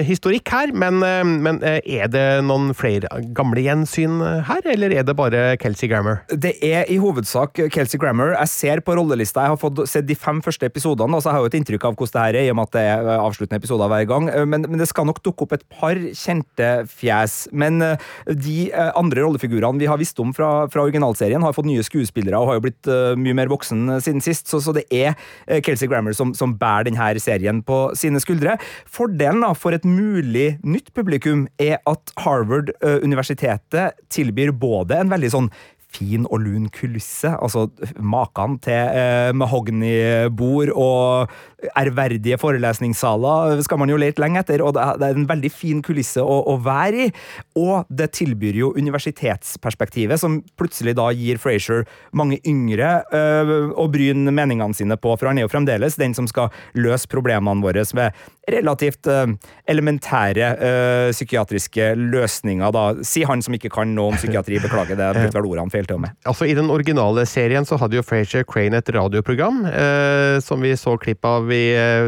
historikk 0.07 0.51
her, 0.51 0.73
men, 0.75 1.03
eh, 1.07 1.23
men 1.25 1.61
eh, 1.67 1.79
er 2.01 2.11
det 2.11 2.25
noen 2.47 2.73
flere 2.77 3.09
gamle 3.37 3.63
gjensyn 3.65 4.19
her, 4.49 4.65
eller 4.73 4.95
er 4.95 5.07
det 5.07 5.17
bare 5.19 5.45
Kelsey 5.63 5.91
Grammer? 5.91 6.23
Det 6.31 6.57
er 6.67 6.91
i 6.91 6.99
hovedsak 7.03 7.61
Kelsey 7.71 8.01
Grammer. 8.01 8.35
Jeg 8.39 8.53
ser 8.53 8.85
på 8.85 8.97
rollelista, 8.99 9.45
jeg 9.47 9.55
har 9.55 9.61
fått 9.61 9.85
sett 9.91 10.09
de 10.09 10.17
fem 10.19 10.41
første 10.45 10.67
episodene, 10.67 11.17
og 11.17 11.25
så 11.25 11.31
har 11.31 11.41
jeg 11.41 11.47
jo 11.47 11.53
et 11.53 11.59
inntrykk 11.61 11.89
av 11.89 11.99
hvordan 11.99 12.17
det 12.17 12.27
her 12.27 12.41
er, 12.41 12.49
i 12.49 12.53
og 12.53 12.59
med 12.59 12.69
at 12.69 12.77
det 12.77 12.85
er 12.91 13.11
avsluttende 13.15 13.61
episoder 13.63 13.91
hver 13.93 14.09
gang. 14.11 14.31
Men, 14.51 14.67
men 14.67 14.81
det 14.81 14.89
skal 14.91 15.07
nok 15.09 15.23
dukke 15.25 15.47
opp 15.47 15.55
et 15.57 15.67
par 15.71 15.99
kjente 16.17 16.71
fjes. 16.91 17.47
Men 17.53 17.81
eh, 17.85 18.09
de 18.27 18.59
eh, 18.71 18.91
andre 18.99 19.25
rollefigurene 19.25 19.81
vi 19.81 19.89
har 19.91 20.01
visst 20.01 20.19
om 20.23 20.35
fra, 20.37 20.67
fra 20.73 20.85
originalserien, 20.87 21.43
har 21.43 21.57
fått 21.57 21.69
nye 21.69 21.85
skuespillere 21.87 22.39
og 22.39 22.51
har 22.51 22.59
jo 22.59 22.65
blitt 22.69 22.91
eh, 22.91 23.17
mye 23.21 23.37
mer 23.37 23.51
voksen 23.53 23.97
siden 24.03 24.25
sist, 24.25 24.51
så, 24.51 24.61
så 24.63 24.75
det 24.77 24.87
er 24.91 25.13
eh, 25.47 25.61
Kelsey 25.65 25.91
Grammer 25.91 26.17
som, 26.17 26.35
som 26.37 26.57
bærer 26.59 26.91
denne 26.91 27.11
serien 27.23 27.63
på 27.67 27.83
sine 27.99 28.21
skuldre. 28.23 28.57
Fordelen 28.91 29.45
da, 29.45 29.53
for 29.61 29.77
et 29.77 29.85
mulig 29.85 30.55
nytt 30.65 30.93
publikum 30.97 31.45
er 31.61 31.79
at 31.89 32.15
Harvard-universitetet 32.25 34.01
tilbyr 34.13 34.55
både 34.57 35.03
en 35.03 35.13
veldig 35.13 35.35
sånn 35.35 35.53
fin 35.91 36.27
og 36.31 36.43
lun 36.45 36.69
kulisse. 36.73 37.33
Altså 37.43 37.67
maken 37.99 38.59
til 38.65 38.79
eh, 38.79 39.31
mahognibord 39.37 40.73
og 40.79 41.33
ærverdige 41.79 42.39
forelesningssaler 42.41 43.61
skal 43.67 43.81
man 43.83 43.93
jo 43.93 43.99
lete 44.01 44.23
lenge 44.23 44.41
etter, 44.41 44.63
og 44.65 44.77
det 44.77 45.09
er 45.09 45.19
en 45.19 45.29
veldig 45.29 45.51
fin 45.53 45.83
kulisse 45.85 46.23
å, 46.23 46.39
å 46.53 46.57
være 46.65 47.09
i. 47.09 47.11
Og 47.61 47.91
det 47.91 48.11
tilbyr 48.17 48.61
jo 48.63 48.73
universitetsperspektivet, 48.79 50.21
som 50.23 50.41
plutselig 50.61 50.97
da 50.99 51.11
gir 51.17 51.41
Frazier 51.43 51.87
mange 52.17 52.41
yngre 52.49 53.01
eh, 53.15 53.55
å 53.75 53.89
bryne 53.93 54.35
meningene 54.35 54.77
sine 54.77 54.99
på, 55.01 55.17
for 55.17 55.31
han 55.31 55.41
er 55.41 55.49
jo 55.49 55.53
fremdeles 55.53 55.99
den 56.01 56.17
som 56.17 56.29
skal 56.31 56.53
løse 56.79 57.11
problemene 57.11 57.65
våre 57.65 57.85
med 57.97 58.15
relativt 58.55 59.07
eh, 59.11 59.27
elementære 59.71 60.49
eh, 60.59 61.11
psykiatriske 61.15 61.91
løsninger, 61.99 62.73
da. 62.75 62.85
Si 63.07 63.23
han 63.29 63.43
som 63.45 63.55
ikke 63.57 63.71
kan 63.73 63.93
noe 63.97 64.13
om 64.13 64.19
psykiatri, 64.19 64.59
beklager 64.63 64.99
det, 64.99 65.07
jeg 65.11 65.17
brukte 65.19 65.39
vel 65.41 65.49
ordene 65.53 65.75
feil 65.75 65.87
til 65.89 65.99
og 65.99 66.05
med. 66.07 66.17
Altså, 66.29 66.49
I 66.51 66.57
den 66.59 66.71
originale 66.73 67.25
serien 67.29 67.67
så 67.69 67.79
hadde 67.81 67.99
jo 67.99 68.05
Frasier 68.07 68.45
Crane 68.49 68.81
et 68.81 68.91
radioprogram, 68.95 69.63
eh, 69.71 70.39
som 70.45 70.63
vi 70.65 70.75
så 70.79 70.97
klipp 71.01 71.25
av 71.29 71.51
i 71.55 71.63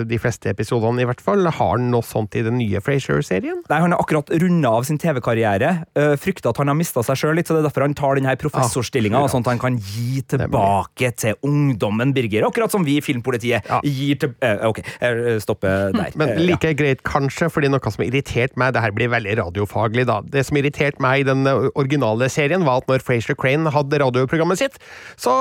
de 0.09 0.19
fleste 0.21 0.51
episodene, 0.53 1.03
i 1.03 1.09
hvert 1.09 1.23
fall. 1.23 1.45
Har 1.47 1.77
han 1.77 1.91
noe 1.93 2.05
sånt 2.07 2.35
i 2.39 2.43
den 2.45 2.59
nye 2.61 2.81
Frasier-serien? 2.83 3.63
Nei, 3.71 3.81
Han 3.83 3.95
har 3.95 4.03
akkurat 4.03 4.31
runda 4.43 4.71
av 4.79 4.87
sin 4.89 4.99
TV-karriere. 5.01 5.73
Frykter 6.21 6.51
at 6.53 6.59
han 6.63 6.71
har 6.71 6.77
mista 6.79 7.03
seg 7.07 7.19
sjøl 7.19 7.37
litt, 7.39 7.49
så 7.49 7.57
det 7.57 7.63
er 7.63 7.69
derfor 7.69 7.85
han 7.87 7.95
tar 7.99 8.19
denne 8.19 8.35
professorstillinga, 8.41 9.21
Ah, 9.23 9.29
sånn 9.31 9.45
at 9.45 9.53
han 9.53 9.61
kan 9.63 9.77
gi 9.79 10.23
tilbake 10.29 11.13
til 11.21 11.37
ungdommen, 11.47 12.13
Birger. 12.17 12.47
Akkurat 12.49 12.73
som 12.73 12.85
vi 12.87 12.97
i 12.99 13.05
Filmpolitiet 13.05 13.69
gir 13.87 14.19
til 14.23 14.35
Ok, 14.69 14.81
jeg 15.01 15.39
stopper 15.45 15.93
der. 15.95 16.13
Men. 16.19 16.32
Like 16.41 16.73
greit, 16.79 17.03
kanskje, 17.07 17.49
fordi 17.53 17.71
noe 17.73 17.93
som 17.93 18.05
irriterte 18.05 18.59
meg 18.61 18.75
Det 18.77 18.83
her 18.85 18.95
blir 18.97 19.11
veldig 19.13 19.37
radiofaglig, 19.41 20.07
da. 20.09 20.21
Det 20.25 20.45
som 20.49 20.59
irriterte 20.61 21.03
meg 21.03 21.23
i 21.23 21.29
den 21.29 21.47
eh, 21.49 21.69
originale 21.75 22.29
serien, 22.33 22.67
var 22.67 22.83
at 22.83 22.91
når 22.91 23.05
Frazier 23.05 23.39
Crane 23.39 23.73
hadde 23.75 24.01
radioprogrammet 24.03 24.63
sitt, 24.63 24.79
så 25.21 25.33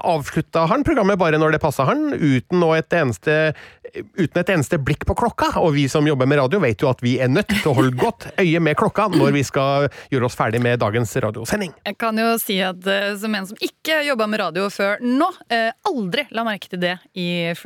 avslutta 0.00 0.66
han 0.70 0.86
programmet 0.86 1.20
bare 1.20 1.40
når 1.40 1.56
det 1.56 1.62
passa 1.62 1.86
han, 1.88 2.10
uten 2.14 2.62
noe 2.62 2.80
et 2.80 3.00
eneste 3.00 3.52
Uten 3.90 4.38
et 4.38 4.50
eneste 4.52 4.78
blikk 4.78 5.02
på 5.08 5.16
klokka, 5.18 5.48
og 5.58 5.72
vi 5.74 5.88
som 5.90 6.06
jobber 6.06 6.28
med 6.30 6.38
radio 6.38 6.60
vet 6.62 6.82
jo 6.82 6.90
at 6.90 7.00
vi 7.02 7.16
er 7.22 7.30
nødt 7.30 7.48
til 7.50 7.70
å 7.70 7.74
holde 7.74 7.96
godt 7.98 8.28
øye 8.38 8.60
med 8.62 8.76
klokka 8.78 9.08
når 9.10 9.32
vi 9.34 9.42
skal 9.46 9.88
gjøre 10.12 10.28
oss 10.28 10.36
ferdig 10.38 10.60
med 10.62 10.78
dagens 10.82 11.10
radiosending. 11.24 11.72
Jeg 11.88 11.98
kan 11.98 12.18
jo 12.20 12.28
si 12.38 12.60
at 12.62 12.86
eh, 12.86 13.08
som 13.18 13.34
en 13.34 13.48
som 13.50 13.58
ikke 13.58 14.00
jobba 14.06 14.28
med 14.30 14.42
radio 14.44 14.68
før 14.70 15.02
nå, 15.02 15.26
eh, 15.50 15.72
aldri 15.90 16.26
la 16.36 16.44
merke 16.46 16.70
til 16.70 16.82
det 16.84 16.96
i 17.18 17.50
eh, 17.50 17.64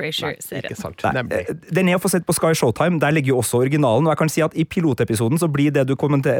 Den 1.69 1.91
er 1.91 1.99
å 1.99 2.01
få 2.01 2.11
sett 2.15 2.25
på 2.25 2.35
Sky 2.35 2.53
Showtime, 2.65 2.99
der 2.99 3.13
ligger 3.13 3.35
jo 3.35 3.41
også 3.43 3.61
originalen. 3.61 4.07
Og 4.07 4.13
jeg 4.13 4.21
kan 4.23 4.31
si 4.31 4.43
at 4.45 4.55
i 4.57 4.65
pilotepisoden 4.65 5.39
så 5.41 5.49
blir 5.51 5.73
det 5.75 5.85
du, 5.89 5.95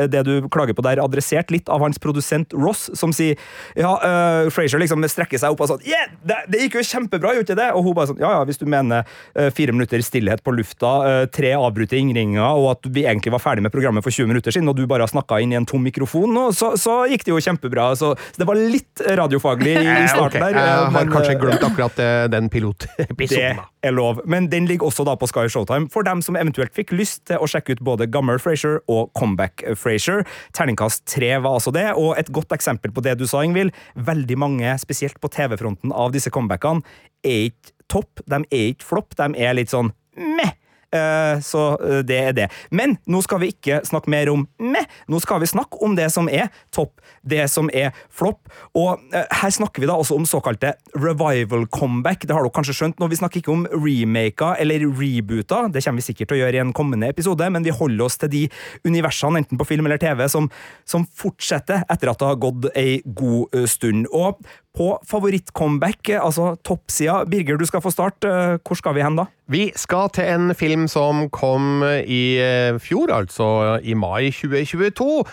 det 0.09 0.23
du 0.25 0.49
klager 0.49 0.75
på 0.75 0.85
der, 0.85 1.03
adressert 1.03 1.53
litt 1.53 1.69
av 1.69 1.83
hans 1.85 2.01
produsent 2.01 2.53
Ross, 2.55 2.87
som 2.97 3.13
sier 3.15 3.37
ja, 3.77 3.91
uh, 4.01 4.49
Frazier 4.53 4.81
liksom 4.81 5.03
strekker 5.09 5.41
seg 5.41 5.53
opp 5.53 5.63
og 5.63 5.71
sånn 5.73 5.83
Yeah! 5.85 6.09
Det, 6.25 6.37
det 6.51 6.63
gikk 6.63 6.79
jo 6.79 6.85
kjempebra, 6.87 7.35
gjorde 7.35 7.51
ikke 7.51 7.59
det? 7.59 7.67
Og 7.77 7.85
hun 7.85 7.97
bare 7.97 8.09
sånn 8.09 8.21
Ja 8.23 8.31
ja, 8.37 8.43
hvis 8.47 8.59
du 8.61 8.65
mener 8.69 9.05
uh, 9.05 9.49
fire 9.55 9.75
minutter 9.75 10.01
stillhet 10.05 10.43
på 10.45 10.53
lufta, 10.55 10.93
uh, 11.05 11.25
tre 11.29 11.53
avbrutte 11.57 11.97
innringer, 11.99 12.41
og 12.45 12.71
at 12.75 12.89
vi 12.89 13.05
egentlig 13.05 13.33
var 13.35 13.43
ferdig 13.43 13.65
med 13.65 13.73
programmet 13.73 14.05
for 14.05 14.13
20 14.13 14.31
minutter 14.31 14.55
siden, 14.55 14.69
og 14.71 14.79
du 14.79 14.85
bare 14.89 15.05
har 15.05 15.11
snakka 15.11 15.39
inn 15.43 15.53
i 15.53 15.59
en 15.59 15.67
tom 15.69 15.83
mikrofon 15.85 16.33
nå, 16.35 16.47
så, 16.55 16.73
så, 16.79 17.03
gikk 17.09 17.25
det 17.27 17.33
jo 17.33 17.41
kjempebra. 17.43 17.91
Så, 17.99 18.13
så 18.15 18.41
det 18.41 18.47
var 18.49 18.59
litt 18.59 19.03
radiofaglig 19.19 19.75
i 19.77 19.85
starten 20.13 20.41
okay. 20.41 20.55
der. 20.55 20.59
Jeg 20.59 20.91
har 20.95 21.11
kanskje 21.11 21.37
glemt 21.41 21.67
akkurat 21.69 22.03
den 22.33 22.49
pilotepisoden. 22.53 23.61
Det 23.85 23.91
er 23.91 23.93
lov, 23.93 24.23
men 24.25 24.49
den 24.49 24.65
ligger 24.69 24.89
også 24.89 25.05
da 25.05 25.13
på 25.19 25.29
Sky 25.29 25.45
Showtime 25.51 25.91
for 25.93 26.04
dem 26.05 26.21
som 26.25 26.37
eventuelt 26.39 26.73
fikk 26.75 26.93
lyst 26.95 27.25
til 27.29 27.41
å 27.41 27.49
sjekke 27.49 27.75
ut 27.75 27.83
både 27.85 28.09
gammel 28.11 28.39
Frazier 28.41 28.79
og 28.91 29.11
comeback 29.17 29.63
Frazier. 29.79 30.25
Terningkast 30.55 31.05
tre 31.09 31.33
var 31.37 31.57
altså 31.57 31.73
det, 31.75 31.87
og 31.97 32.15
et 32.19 32.31
godt 32.33 32.55
eksempel 32.55 32.93
på 32.95 33.03
det 33.05 33.17
du 33.19 33.25
sa, 33.29 33.43
Ingvild. 33.45 33.75
Veldig 33.95 34.37
mange, 34.41 34.75
spesielt 34.81 35.19
på 35.21 35.31
TV-fronten, 35.33 35.93
av 35.95 36.13
disse 36.15 36.33
comebackene 36.33 36.85
er 37.25 37.49
ikke 37.49 37.73
topp, 37.91 38.21
de 38.25 38.41
er 38.49 38.69
ikke 38.73 38.87
flopp, 38.87 39.17
de 39.19 39.31
er 39.41 39.57
litt 39.57 39.73
sånn 39.73 39.91
meh. 40.15 40.55
Eh, 40.95 41.39
så 41.43 41.63
eh, 41.79 42.01
det 42.07 42.19
er 42.29 42.35
det. 42.37 42.47
Men 42.75 42.97
nå 43.11 43.21
skal 43.25 43.41
vi 43.43 43.51
ikke 43.53 43.81
snakke 43.87 44.11
mer 44.11 44.31
om 44.31 44.45
meh, 44.61 44.87
nå 45.11 45.19
skal 45.23 45.41
vi 45.43 45.49
snakke 45.49 45.79
om 45.85 45.95
det 45.97 46.07
som 46.13 46.29
er 46.31 46.51
topp, 46.75 47.03
det 47.25 47.45
som 47.51 47.69
er 47.73 47.91
flopp. 48.13 48.51
Og 48.77 49.01
eh, 49.13 49.27
her 49.41 49.53
snakker 49.53 49.83
vi 49.83 49.89
da 49.89 49.97
også 49.99 50.17
om 50.19 50.27
såkalte 50.29 50.75
revival 50.95 51.67
comeback. 51.73 52.25
Det 52.25 52.35
har 52.35 52.45
dere 52.45 52.55
kanskje 52.55 52.77
skjønt. 52.79 52.99
Nå, 53.01 53.09
Vi 53.11 53.19
snakker 53.19 53.41
ikke 53.41 53.53
om 53.53 53.65
remaker 53.71 54.61
eller 54.61 54.85
rebooter, 54.85 55.69
det 55.71 55.83
kommer 55.85 56.01
vi 56.01 56.09
sikkert 56.09 56.31
til 56.31 56.39
å 56.39 56.43
gjøre 56.43 56.59
i 56.59 56.63
en 56.63 56.75
kommende 56.75 57.09
episode, 57.11 57.47
men 57.51 57.65
vi 57.65 57.73
holder 57.75 58.05
oss 58.05 58.19
til 58.21 58.31
de 58.31 58.43
universene, 58.87 59.41
enten 59.41 59.59
på 59.59 59.67
film 59.67 59.87
eller 59.87 60.01
TV, 60.01 60.25
som, 60.31 60.49
som 60.87 61.05
fortsetter 61.05 61.83
etter 61.91 62.11
at 62.11 62.21
det 62.21 62.29
har 62.29 62.41
gått 62.41 62.69
ei 62.75 62.99
god 63.05 63.55
stund. 63.69 64.09
Og 64.15 64.41
på 64.75 64.91
favorittcomeback, 65.07 66.11
altså 66.19 66.53
toppsida. 66.67 67.23
Birger, 67.31 67.57
du 67.57 67.65
skal 67.67 67.83
få 67.83 67.93
start. 67.93 68.27
Hvor 68.65 68.77
skal 68.79 68.97
vi 68.97 69.03
hen 69.05 69.17
da? 69.19 69.27
Vi 69.51 69.69
skal 69.77 70.09
til 70.15 70.29
en 70.29 70.55
film 70.57 70.87
som 70.91 71.27
kom 71.33 71.83
i 71.85 72.37
eh, 72.41 72.77
fjor, 72.81 73.13
altså 73.13 73.77
i 73.83 73.95
mai 73.97 74.31
2022. 74.33 75.23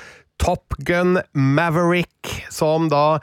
Top 0.43 0.77
Gun 0.87 1.19
Maverick, 1.35 2.33
som 2.51 2.91
da 2.93 3.21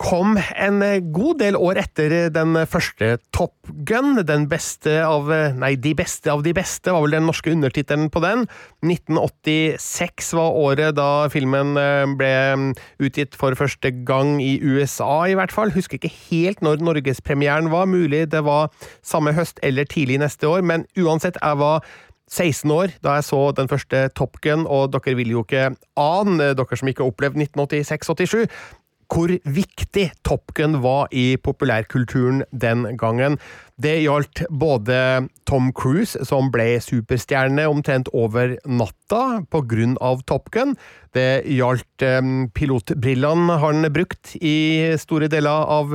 kom 0.00 0.34
en 0.58 0.82
god 1.14 1.38
del 1.38 1.56
år 1.56 1.78
etter 1.84 2.12
den 2.34 2.56
første 2.66 3.14
Top 3.34 3.54
Gun. 3.86 4.18
Den 4.26 4.48
beste 4.50 4.96
av 5.06 5.30
Nei, 5.54 5.74
De 5.78 5.94
beste 5.96 6.32
av 6.32 6.42
de 6.44 6.54
beste 6.56 6.92
var 6.92 7.04
vel 7.04 7.16
den 7.16 7.28
norske 7.28 7.52
undertittelen 7.52 8.10
på 8.12 8.22
den. 8.24 8.46
1986 8.82 10.32
var 10.38 10.58
året 10.58 10.96
da 10.98 11.28
filmen 11.32 11.78
eh, 11.80 12.06
ble 12.18 12.32
utgitt 13.02 13.38
for 13.38 13.54
første 13.58 13.92
gang 14.06 14.40
i 14.42 14.56
USA, 14.62 15.26
i 15.30 15.38
hvert 15.38 15.54
fall. 15.54 15.74
Husker 15.74 16.00
ikke 16.00 16.14
helt 16.30 16.64
når 16.64 16.82
norgespremieren 16.82 17.70
var. 17.72 17.86
Mulig 17.90 18.26
det 18.32 18.42
var 18.46 18.72
samme 19.04 19.34
høst 19.36 19.62
eller 19.62 19.86
tidlig 19.86 20.18
neste 20.22 20.50
år, 20.50 20.66
men 20.66 20.88
uansett, 20.98 21.38
jeg 21.40 21.60
var 21.62 21.86
16 22.30 22.70
år 22.72 22.94
da 23.04 23.18
jeg 23.18 23.26
så 23.28 23.40
den 23.56 23.68
første 23.68 24.08
Top 24.16 24.40
Gun, 24.42 24.66
og 24.66 24.92
dere 24.94 25.16
vil 25.18 25.34
jo 25.34 25.44
ikke 25.44 25.74
ane, 26.00 26.54
dere 26.56 26.78
som 26.80 26.90
ikke 26.90 27.04
har 27.04 27.12
opplevd 27.12 27.38
1986-87, 27.44 28.48
hvor 29.14 29.30
viktig 29.30 30.08
Top 30.26 30.50
Gun 30.56 30.80
var 30.82 31.06
i 31.14 31.36
populærkulturen 31.38 32.42
den 32.50 32.96
gangen. 32.98 33.38
Det 33.78 34.00
gjaldt 34.02 34.44
både 34.50 35.28
Tom 35.46 35.70
Cruise, 35.74 36.18
som 36.26 36.50
ble 36.54 36.80
superstjerne 36.82 37.66
omtrent 37.70 38.10
over 38.14 38.56
natta 38.66 39.22
pga. 39.50 39.94
Top 40.26 40.50
Gun. 40.50 40.74
Det 41.14 41.44
gjaldt 41.46 42.02
um, 42.02 42.48
pilotbrillene 42.54 43.58
han 43.62 43.86
brukte 43.94 44.38
i 44.42 44.94
store 44.98 45.30
deler 45.30 45.70
av 45.78 45.94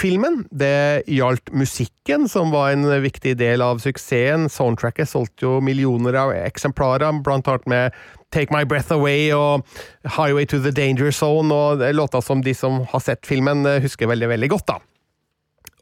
filmen. 0.00 0.44
Det 0.50 1.02
gjaldt 1.10 1.52
musikken, 1.52 2.28
som 2.28 2.52
var 2.54 2.72
en 2.72 2.86
viktig 3.02 3.34
del 3.40 3.62
av 3.64 3.82
suksessen. 3.82 4.48
Soundtracket 4.52 5.10
solgte 5.10 5.46
jo 5.46 5.58
millioner 5.64 6.16
av 6.16 6.32
eksemplarer, 6.34 7.20
blant 7.24 7.48
annet 7.50 7.68
med 7.70 7.98
Take 8.32 8.54
My 8.54 8.64
Breath 8.64 8.94
Away 8.94 9.28
og 9.34 9.66
Highway 10.06 10.46
to 10.48 10.60
the 10.62 10.72
Danger 10.72 11.12
Zone, 11.12 11.52
og 11.52 11.84
låter 11.94 12.24
som 12.24 12.42
de 12.42 12.54
som 12.56 12.80
har 12.92 13.04
sett 13.04 13.28
filmen, 13.28 13.66
husker 13.82 14.08
veldig, 14.10 14.30
veldig 14.32 14.50
godt. 14.54 14.66
da. 14.72 14.78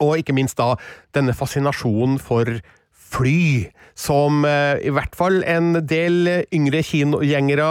Og 0.03 0.19
ikke 0.19 0.35
minst 0.35 0.59
da 0.59 0.75
denne 1.15 1.35
fascinasjonen 1.37 2.19
for 2.23 2.49
fly, 3.09 3.69
som 3.99 4.45
eh, 4.47 4.78
i 4.87 4.93
hvert 4.95 5.17
fall 5.19 5.40
en 5.49 5.73
del 5.88 6.47
yngre 6.55 6.83
kinogjengere 6.87 7.69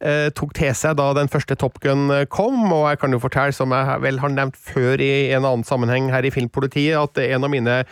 eh, 0.00 0.28
tok 0.36 0.54
til 0.56 0.72
seg 0.76 0.96
da 0.98 1.10
den 1.16 1.28
første 1.30 1.58
Top 1.60 1.76
Gun 1.84 2.08
eh, 2.14 2.24
kom. 2.32 2.62
Og 2.72 2.86
jeg 2.88 3.02
kan 3.02 3.14
jo 3.14 3.20
fortelle, 3.22 3.54
som 3.56 3.74
jeg 3.76 4.00
vel 4.04 4.20
har 4.22 4.32
nevnt 4.32 4.56
før 4.56 5.02
i 5.04 5.28
en 5.36 5.44
annen 5.44 5.66
sammenheng 5.68 6.08
her 6.14 6.24
i 6.24 6.32
Filmpolitiet, 6.34 6.96
at 6.96 7.20
en 7.28 7.44
av 7.44 7.52
mine 7.52 7.82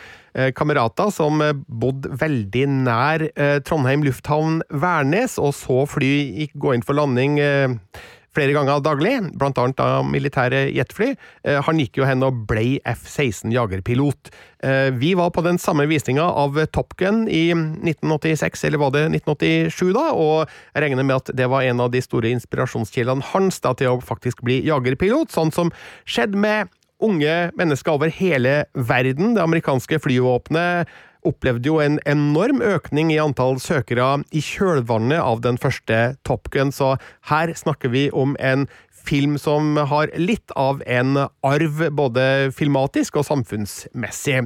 kamerater 0.52 1.08
som 1.14 1.40
bodde 1.80 2.10
veldig 2.20 2.64
nær 2.84 3.22
Trondheim 3.64 4.02
lufthavn 4.04 4.58
Værnes, 4.68 5.38
og 5.40 5.54
så 5.56 5.86
fly 5.88 6.44
gå 6.60 6.74
inn 6.76 6.84
for 6.84 6.98
landing 6.98 7.38
flere 8.36 8.54
ganger 8.56 8.82
daglig, 8.84 9.14
blant 9.38 9.58
annet 9.60 9.80
av 9.82 10.04
militære 10.08 10.66
jetfly. 10.76 11.14
Eh, 11.46 11.60
han 11.64 11.80
gikk 11.80 12.00
jo 12.00 12.08
hen 12.08 12.24
og 12.26 12.44
ble 12.50 12.78
F-16 12.86 13.54
jagerpilot. 13.54 14.30
Eh, 14.66 14.90
vi 14.96 15.14
var 15.18 15.32
på 15.34 15.44
den 15.46 15.58
samme 15.62 15.88
visninga 15.88 16.24
av 16.24 16.58
Top 16.76 16.96
Gun 17.00 17.24
i 17.28 17.48
1986, 17.56 18.66
eller 18.68 18.82
var 18.82 18.94
det 18.94 19.06
1987 19.10 19.92
da, 19.96 20.08
og 20.12 20.46
jeg 20.74 20.84
regner 20.86 21.06
med 21.06 21.20
at 21.20 21.34
det 21.36 21.48
var 21.52 21.66
en 21.66 21.84
av 21.84 21.92
de 21.94 22.02
store 22.04 22.32
inspirasjonskildene 22.36 23.32
hans 23.32 23.60
da, 23.64 23.74
til 23.76 23.94
å 23.94 24.02
faktisk 24.04 24.44
bli 24.46 24.62
jagerpilot, 24.66 25.32
sånn 25.32 25.54
som 25.54 25.72
skjedde 26.04 26.40
med 26.40 26.72
unge 27.04 27.34
mennesker 27.56 27.92
over 27.92 28.12
hele 28.12 28.62
verden. 28.72 29.34
Det 29.36 29.44
amerikanske 29.44 30.00
flyvåpenet 30.00 30.88
opplevde 31.26 31.70
jo 31.70 31.80
en 31.82 31.98
enorm 32.08 32.62
økning 32.64 33.12
i 33.14 33.20
antall 33.22 33.60
søkere 33.62 34.22
i 34.30 34.42
kjølvannet 34.44 35.20
av 35.20 35.42
den 35.44 35.58
første 35.60 36.16
Top 36.26 36.50
Gun, 36.54 36.72
så 36.74 36.94
her 37.30 37.52
snakker 37.56 37.92
vi 37.92 38.08
om 38.14 38.36
en 38.40 38.66
film 39.06 39.36
som 39.38 39.76
har 39.76 40.10
litt 40.18 40.52
av 40.58 40.82
en 40.86 41.16
arv, 41.46 41.82
både 41.94 42.52
filmatisk 42.56 43.20
og 43.20 43.26
samfunnsmessig. 43.28 44.42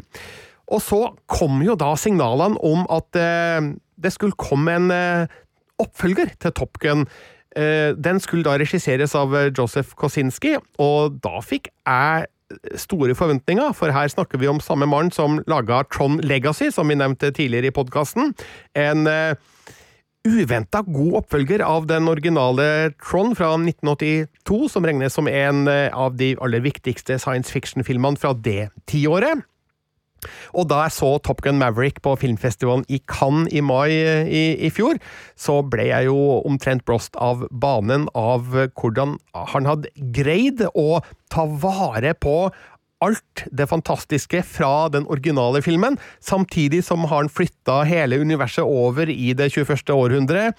Og 0.71 0.83
så 0.85 1.01
kom 1.31 1.63
jo 1.67 1.75
da 1.79 1.95
signalene 1.99 2.61
om 2.67 2.85
at 2.93 3.19
eh, 3.19 3.73
det 4.01 4.13
skulle 4.15 4.39
komme 4.39 4.77
en 4.77 4.91
eh, 4.95 5.39
oppfølger 5.83 6.35
til 6.43 6.55
Top 6.57 6.79
Gun. 6.83 7.07
Eh, 7.57 7.97
den 7.99 8.21
skulle 8.23 8.47
da 8.47 8.59
regisseres 8.61 9.17
av 9.19 9.35
Joseph 9.51 9.97
Kosinski, 9.99 10.57
og 10.79 11.19
da 11.25 11.41
fikk 11.43 11.73
jeg 11.73 12.31
store 12.79 13.15
forventninger, 13.19 13.73
for 13.77 13.93
her 13.95 14.11
snakker 14.11 14.41
vi 14.41 14.51
om 14.51 14.61
samme 14.63 14.89
mann 14.91 15.13
som 15.15 15.41
laga 15.51 15.83
Tron 15.93 16.21
Legacy, 16.25 16.71
som 16.75 16.91
vi 16.91 16.99
nevnte 16.99 17.33
tidligere 17.35 17.71
i 17.71 17.75
podkasten. 17.75 18.35
En 18.79 19.07
uh, 19.07 19.33
eh, 19.33 19.37
uventa 20.29 20.83
god 20.85 21.23
oppfølger 21.23 21.63
av 21.65 21.87
den 21.89 22.09
originale 22.11 22.93
Tron 23.01 23.37
fra 23.39 23.55
1982, 23.57 24.61
som 24.73 24.87
regnes 24.87 25.17
som 25.17 25.31
en 25.31 25.67
uh, 25.69 25.89
av 25.95 26.19
de 26.21 26.35
aller 26.43 26.65
viktigste 26.65 27.19
science 27.23 27.53
fiction-filmene 27.55 28.21
fra 28.21 28.35
det 28.37 28.71
tiåret. 28.91 29.47
Og 30.55 30.69
da 30.71 30.85
jeg 30.85 30.97
så 30.97 31.13
Top 31.25 31.43
Gun 31.45 31.61
Maverick 31.61 32.01
på 32.05 32.17
filmfestivalen 32.21 32.87
i 32.89 33.01
Cannes 33.11 33.51
i 33.53 33.63
mai 33.65 33.91
eh, 33.95 34.27
i, 34.27 34.43
i, 34.67 34.73
fjor, 34.75 35.01
så 35.39 35.61
ble 35.67 35.89
jeg 35.91 36.11
jo 36.11 36.41
omtrent 36.49 36.85
blåst 36.89 37.17
av 37.21 37.47
banen 37.51 38.09
av 38.19 38.51
hvordan 38.79 39.17
han 39.55 39.69
hadde 39.69 39.93
greid 40.15 40.65
å 40.75 41.01
ta 41.31 41.47
vare 41.63 42.15
på 42.19 42.51
alt 43.01 43.45
det 43.51 43.67
fantastiske 43.71 44.43
fra 44.45 44.89
den 44.93 45.07
originale 45.09 45.63
filmen, 45.65 45.97
samtidig 46.21 46.83
som 46.85 47.07
har 47.09 47.23
han 47.23 47.33
flytta 47.33 47.81
hele 47.89 48.21
universet 48.21 48.65
over 48.65 49.09
i 49.09 49.33
det 49.37 49.51
21. 49.55 49.93
århundre. 49.95 50.51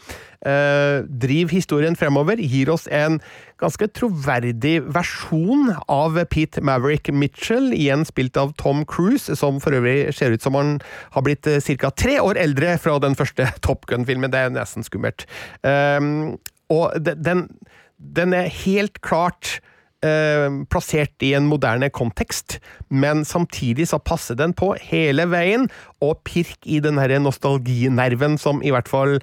Eh, 0.41 1.05
driv 1.05 1.53
historien 1.53 1.95
fremover, 1.95 2.41
gir 2.41 2.71
oss 2.73 2.87
en 2.89 3.19
ganske 3.61 3.85
troverdig 3.93 4.79
versjon 4.89 5.69
av 5.85 6.17
Pete 6.33 6.63
Maverick 6.65 7.11
Mitchell, 7.13 7.69
igjen 7.77 8.07
spilt 8.09 8.39
av 8.41 8.55
Tom 8.57 8.85
Cruise, 8.89 9.37
som 9.37 9.61
for 9.61 9.77
øvrig 9.77 10.09
ser 10.17 10.33
ut 10.33 10.41
som 10.41 10.57
han 10.57 10.79
har 11.13 11.27
blitt 11.27 11.45
eh, 11.47 11.61
ca. 11.77 11.93
tre 11.93 12.17
år 12.19 12.41
eldre 12.41 12.77
fra 12.81 12.97
den 13.03 13.17
første 13.17 13.51
Top 13.65 13.85
Gun-filmen. 13.85 14.33
Det 14.33 14.47
er 14.47 14.55
nesten 14.55 14.87
skummelt. 14.87 15.27
Eh, 15.61 16.01
og 16.71 16.97
den, 17.05 17.49
den 18.01 18.33
er 18.33 18.49
helt 18.63 19.03
klart 19.05 19.59
plassert 20.01 21.21
i 21.21 21.33
en 21.37 21.45
moderne 21.45 21.91
kontekst, 21.93 22.57
men 22.89 23.21
samtidig 23.27 23.85
så 23.91 23.99
passer 24.01 24.39
den 24.39 24.55
på 24.57 24.73
hele 24.81 25.27
veien, 25.29 25.67
og 26.01 26.23
pirk 26.25 26.65
i 26.65 26.79
den 26.81 26.97
her 26.97 27.13
nostalginerven 27.21 28.39
som 28.41 28.63
i 28.65 28.73
hvert 28.73 28.89
fall 28.89 29.19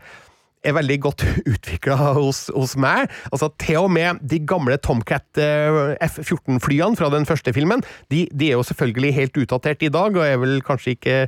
er 0.67 0.75
veldig 0.77 0.99
godt 1.03 1.25
utvikla 1.53 1.97
hos, 2.19 2.47
hos, 2.55 2.75
meg. 2.81 3.09
Altså, 3.33 3.51
til 3.61 3.85
og 3.85 3.93
med 3.95 4.21
de 4.31 4.41
gamle 4.49 4.79
Tomcat 4.83 5.41
eh, 5.41 5.95
F-14-flyene 6.09 6.99
fra 6.99 7.11
den 7.15 7.27
første 7.29 7.55
filmen, 7.57 7.85
de, 8.13 8.27
de, 8.33 8.51
er 8.51 8.59
jo 8.59 8.67
selvfølgelig 8.67 9.15
helt 9.17 9.43
utdatert 9.45 9.83
i 9.87 9.93
dag, 9.93 10.17
og 10.17 10.27
er 10.27 10.39
vel 10.43 10.61
kanskje 10.67 10.97
ikke 10.97 11.19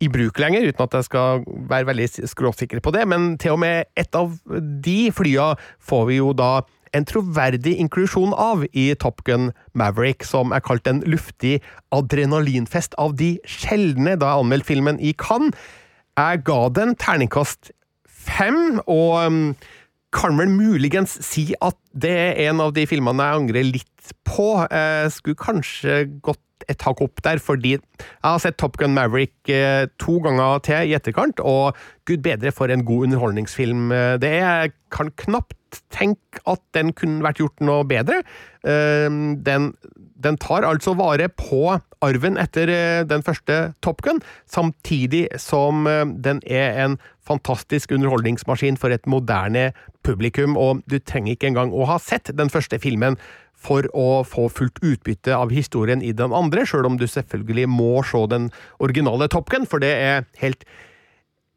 i 0.00 0.08
bruk 0.08 0.38
lenger, 0.40 0.64
uten 0.70 0.86
at 0.86 0.94
jeg 0.96 1.08
skal 1.10 1.42
være 1.68 1.90
veldig 1.90 2.06
skråsikker 2.30 2.80
på 2.80 2.92
det, 2.96 3.04
men 3.10 3.34
til 3.40 3.52
og 3.52 3.60
med 3.60 3.90
et 4.00 4.16
av 4.16 4.32
de 4.80 5.00
flya 5.12 5.52
får 5.84 6.06
vi 6.08 6.20
jo 6.22 6.30
da 6.32 6.62
en 6.96 7.06
troverdig 7.06 7.76
inklusjon 7.82 8.32
av 8.34 8.64
i 8.72 8.90
Top 8.98 9.22
Gun 9.26 9.50
Maverick, 9.78 10.24
som 10.26 10.54
er 10.54 10.62
kalt 10.64 10.88
en 10.90 11.02
luftig 11.06 11.60
adrenalinfest 11.94 12.96
av 13.00 13.16
de 13.20 13.36
sjeldne 13.48 14.16
da 14.20 14.32
jeg 14.32 14.44
anmeldte 14.44 14.70
filmen 14.72 15.00
i 15.02 15.14
Cannes. 15.18 15.54
Jeg 16.18 16.42
ga 16.44 16.60
den 16.74 16.96
terningkast 17.00 17.70
fem, 18.04 18.80
og 18.90 19.20
um, 19.24 19.42
kan 20.12 20.36
vel 20.40 20.50
muligens 20.50 21.14
si 21.24 21.52
at 21.62 21.78
det 21.94 22.12
er 22.12 22.50
en 22.50 22.62
av 22.64 22.74
de 22.76 22.84
filmene 22.90 23.26
jeg 23.26 23.42
angrer 23.42 23.68
litt 23.68 24.14
på. 24.26 24.52
Jeg 24.66 25.14
skulle 25.14 25.40
kanskje 25.40 26.02
gått 26.24 26.42
et 26.68 26.82
hakk 26.84 27.02
opp 27.04 27.22
der, 27.24 27.40
fordi 27.42 27.76
jeg 27.76 27.80
har 28.24 28.40
sett 28.42 28.58
Top 28.60 28.76
Gun 28.80 28.94
Maverick 28.96 29.50
eh, 29.52 29.86
to 30.02 30.18
ganger 30.24 30.60
til 30.66 30.90
i 30.90 30.96
etterkant, 30.98 31.40
og 31.40 31.78
gud 32.08 32.22
bedre 32.24 32.52
for 32.54 32.72
en 32.72 32.84
god 32.86 33.08
underholdningsfilm 33.08 33.90
eh, 33.94 34.16
det 34.20 34.34
er. 34.40 34.66
Jeg 34.66 34.76
kan 34.90 35.12
knapt 35.24 35.56
tenke 35.94 36.42
at 36.50 36.62
den 36.74 36.90
kunne 36.98 37.22
vært 37.22 37.38
gjort 37.38 37.62
noe 37.62 37.86
bedre. 37.86 38.22
Eh, 38.66 39.08
den, 39.46 39.70
den 40.20 40.40
tar 40.42 40.66
altså 40.68 40.96
vare 40.98 41.30
på 41.32 41.78
arven 42.00 42.38
etter 42.40 42.70
den 43.04 43.22
første 43.22 43.74
Top 43.84 44.00
Gun, 44.02 44.22
samtidig 44.48 45.26
som 45.36 45.84
den 46.24 46.40
er 46.48 46.78
en 46.86 46.94
fantastisk 47.28 47.92
underholdningsmaskin 47.92 48.78
for 48.80 48.88
et 48.94 49.04
moderne 49.04 49.68
publikum, 50.06 50.56
og 50.56 50.80
du 50.88 50.96
trenger 50.98 51.36
ikke 51.36 51.50
engang 51.52 51.74
å 51.76 51.84
ha 51.90 51.98
sett 52.00 52.32
den 52.36 52.48
første 52.52 52.80
filmen 52.80 53.18
for 53.60 53.88
å 53.96 54.22
få 54.26 54.48
fullt 54.52 54.80
utbytte 54.82 55.36
av 55.36 55.52
historien 55.52 56.02
i 56.02 56.14
den 56.16 56.34
andre, 56.36 56.64
sjøl 56.66 56.88
om 56.88 57.00
du 57.00 57.06
selvfølgelig 57.08 57.68
må 57.70 57.98
se 58.08 58.22
den 58.32 58.48
originale 58.80 59.28
Top 59.32 59.50
Gun, 59.52 59.68
for 59.68 59.82
det 59.82 59.92
er 60.00 60.24
helt 60.40 60.64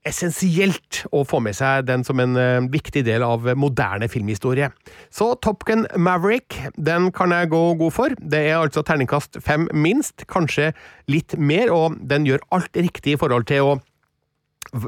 essensielt 0.03 1.05
å 1.15 1.21
få 1.23 1.39
med 1.43 1.55
seg 1.55 1.85
den 1.87 2.03
som 2.03 2.19
en 2.19 2.35
uh, 2.35 2.65
viktig 2.71 3.05
del 3.07 3.23
av 3.23 3.47
moderne 3.59 4.09
filmhistorie. 4.11 4.67
Så 5.07 5.29
Top 5.43 5.63
Gun 5.67 5.85
Maverick 5.95 6.57
den 6.75 7.07
kan 7.15 7.31
jeg 7.31 7.51
gå 7.53 7.61
god 7.79 7.95
for. 7.95 8.17
Det 8.19 8.41
er 8.49 8.59
altså 8.59 8.83
terningkast 8.83 9.39
fem 9.45 9.69
minst, 9.71 10.27
kanskje 10.27 10.73
litt 11.11 11.37
mer, 11.39 11.71
og 11.71 11.99
den 12.03 12.27
gjør 12.27 12.43
alt 12.55 12.75
riktig 12.75 13.15
i 13.15 13.21
forhold 13.21 13.47
til 13.51 13.71
å 13.71 13.79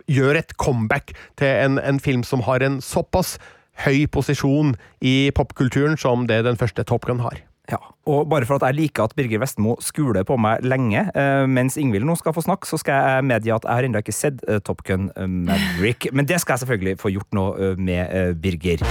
gjøre 0.09 0.41
et 0.41 0.55
comeback 0.57 1.13
til 1.39 1.47
en, 1.47 1.79
en 1.79 1.99
film 2.01 2.23
som 2.25 2.43
har 2.47 2.63
en 2.65 2.79
såpass 2.83 3.35
høy 3.83 4.05
posisjon 4.11 4.75
i 5.01 5.31
popkulturen 5.35 5.99
som 5.99 6.27
det 6.29 6.43
den 6.47 6.59
første 6.59 6.85
Top 6.87 7.05
Gun 7.09 7.23
har. 7.23 7.43
Ja, 7.65 7.79
og 8.05 8.27
bare 8.29 8.45
for 8.45 8.59
at 8.59 8.67
jeg 8.67 8.77
liker 8.77 9.07
at 9.07 9.15
Birger 9.17 9.41
Vestmo 9.41 9.73
skuler 9.81 10.25
på 10.27 10.37
meg 10.37 10.61
lenge, 10.61 11.07
eh, 11.17 11.45
mens 11.49 11.79
Ingvild 11.81 12.05
nå 12.05 12.13
skal 12.19 12.35
få 12.35 12.43
snakke, 12.45 12.69
så 12.69 12.77
skal 12.77 13.01
jeg 13.01 13.25
medgi 13.25 13.53
at 13.53 13.65
jeg 13.65 13.73
har 13.73 13.87
ennå 13.87 14.01
ikke 14.03 14.13
sett 14.13 14.43
eh, 14.45 14.61
Top 14.61 14.83
Gun 14.85 15.09
eh, 15.15 15.25
Maverick. 15.25 16.11
Men 16.13 16.29
det 16.29 16.37
skal 16.43 16.53
jeg 16.53 16.65
selvfølgelig 16.65 16.99
få 17.01 17.09
gjort 17.15 17.33
noe 17.33 17.73
med 17.81 18.37
Birger. 18.41 18.85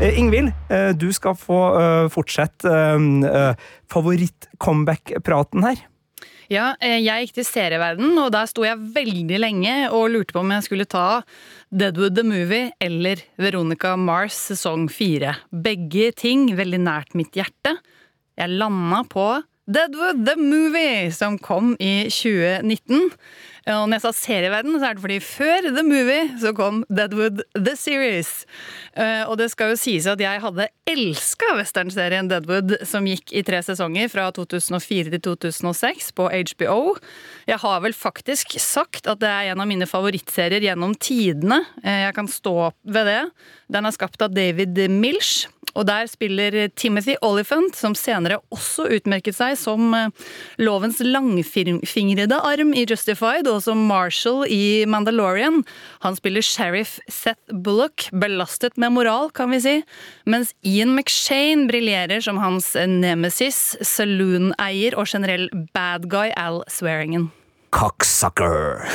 Ingvild, 0.00 0.52
du 0.96 1.10
skal 1.12 1.34
få 1.36 1.58
fortsette 2.08 2.70
favoritt-comeback-praten 3.92 5.66
her. 5.66 5.82
Ja, 6.50 6.72
jeg 6.82 7.28
gikk 7.28 7.36
til 7.36 7.44
serieverden, 7.46 8.16
og 8.18 8.32
der 8.34 8.48
sto 8.50 8.64
jeg 8.66 8.80
veldig 8.96 9.36
lenge 9.38 9.74
og 9.94 10.08
lurte 10.10 10.34
på 10.34 10.40
om 10.42 10.50
jeg 10.50 10.64
skulle 10.66 10.86
ta 10.90 11.20
Deadwood 11.70 12.16
the 12.18 12.24
Movie 12.26 12.72
eller 12.82 13.22
Veronica 13.38 13.92
Mars 13.94 14.34
sesong 14.50 14.88
fire. 14.90 15.36
Begge 15.54 16.08
ting 16.18 16.48
veldig 16.58 16.80
nært 16.82 17.14
mitt 17.14 17.38
hjerte. 17.38 17.76
Jeg 18.34 18.58
landa 18.58 19.04
på 19.06 19.28
Deadwood 19.70 20.24
the 20.26 20.34
Movie, 20.36 21.12
som 21.14 21.38
kom 21.38 21.76
i 21.78 22.08
2019. 22.10 23.12
Og 23.68 23.86
når 23.86 23.98
jeg 23.98 24.02
sa 24.02 24.10
serieverden, 24.16 24.78
så 24.80 24.88
er 24.88 24.96
det 24.96 25.02
fordi 25.04 25.18
før 25.22 25.66
The 25.68 25.82
Movie 25.84 26.30
så 26.40 26.52
kom 26.56 26.80
Deadwood 26.88 27.42
The 27.54 27.74
Series. 27.78 28.30
Eh, 28.96 29.22
og 29.28 29.36
det 29.38 29.50
skal 29.52 29.72
jo 29.72 29.78
sies 29.78 30.08
at 30.10 30.20
jeg 30.22 30.42
hadde 30.42 30.68
elska 30.90 31.52
westernserien 31.58 32.30
Deadwood, 32.30 32.78
som 32.88 33.06
gikk 33.06 33.34
i 33.36 33.44
tre 33.46 33.60
sesonger 33.62 34.10
fra 34.10 34.30
2004 34.34 35.12
til 35.12 35.22
2006 35.28 36.10
på 36.16 36.30
HBO. 36.32 36.80
Jeg 37.50 37.60
har 37.62 37.84
vel 37.84 37.94
faktisk 37.96 38.56
sagt 38.62 39.06
at 39.10 39.20
det 39.22 39.30
er 39.30 39.52
en 39.52 39.62
av 39.62 39.70
mine 39.70 39.88
favorittserier 39.90 40.64
gjennom 40.70 40.96
tidene. 40.96 41.62
Eh, 41.84 42.06
jeg 42.08 42.16
kan 42.16 42.30
stå 42.32 42.72
ved 42.82 43.12
det. 43.12 43.22
Den 43.70 43.86
er 43.86 43.94
skapt 43.94 44.24
av 44.24 44.34
David 44.34 44.80
Milch. 44.90 45.44
Og 45.74 45.86
der 45.88 46.08
spiller 46.10 46.56
Timothy 46.74 47.16
Oliphant, 47.22 47.76
som 47.76 47.94
senere 47.98 48.40
også 48.52 48.88
utmerket 48.96 49.36
seg 49.36 49.56
som 49.60 49.94
eh, 49.96 50.10
lovens 50.62 51.00
langfingrede 51.04 52.40
arm 52.46 52.74
i 52.74 52.86
Justified, 52.88 53.48
og 53.50 53.62
som 53.64 53.84
Marshall 53.90 54.44
i 54.50 54.86
Mandalorian. 54.90 55.62
Han 56.04 56.18
spiller 56.18 56.44
sheriff 56.44 56.98
Seth 57.08 57.54
Bullock, 57.54 58.08
belastet 58.12 58.78
med 58.80 58.94
moral, 58.96 59.30
kan 59.34 59.52
vi 59.54 59.62
si, 59.62 59.76
mens 60.30 60.54
Ian 60.66 60.96
McShane 60.96 61.68
briljerer 61.70 62.22
som 62.24 62.40
hans 62.42 62.72
nemesis, 62.74 63.76
saloon-eier 63.86 64.98
og 64.98 65.08
generell 65.10 65.48
bad 65.74 66.10
guy 66.10 66.34
Al 66.36 66.62
Swearingen. 66.70 67.30
Cocksucker. 67.70 68.86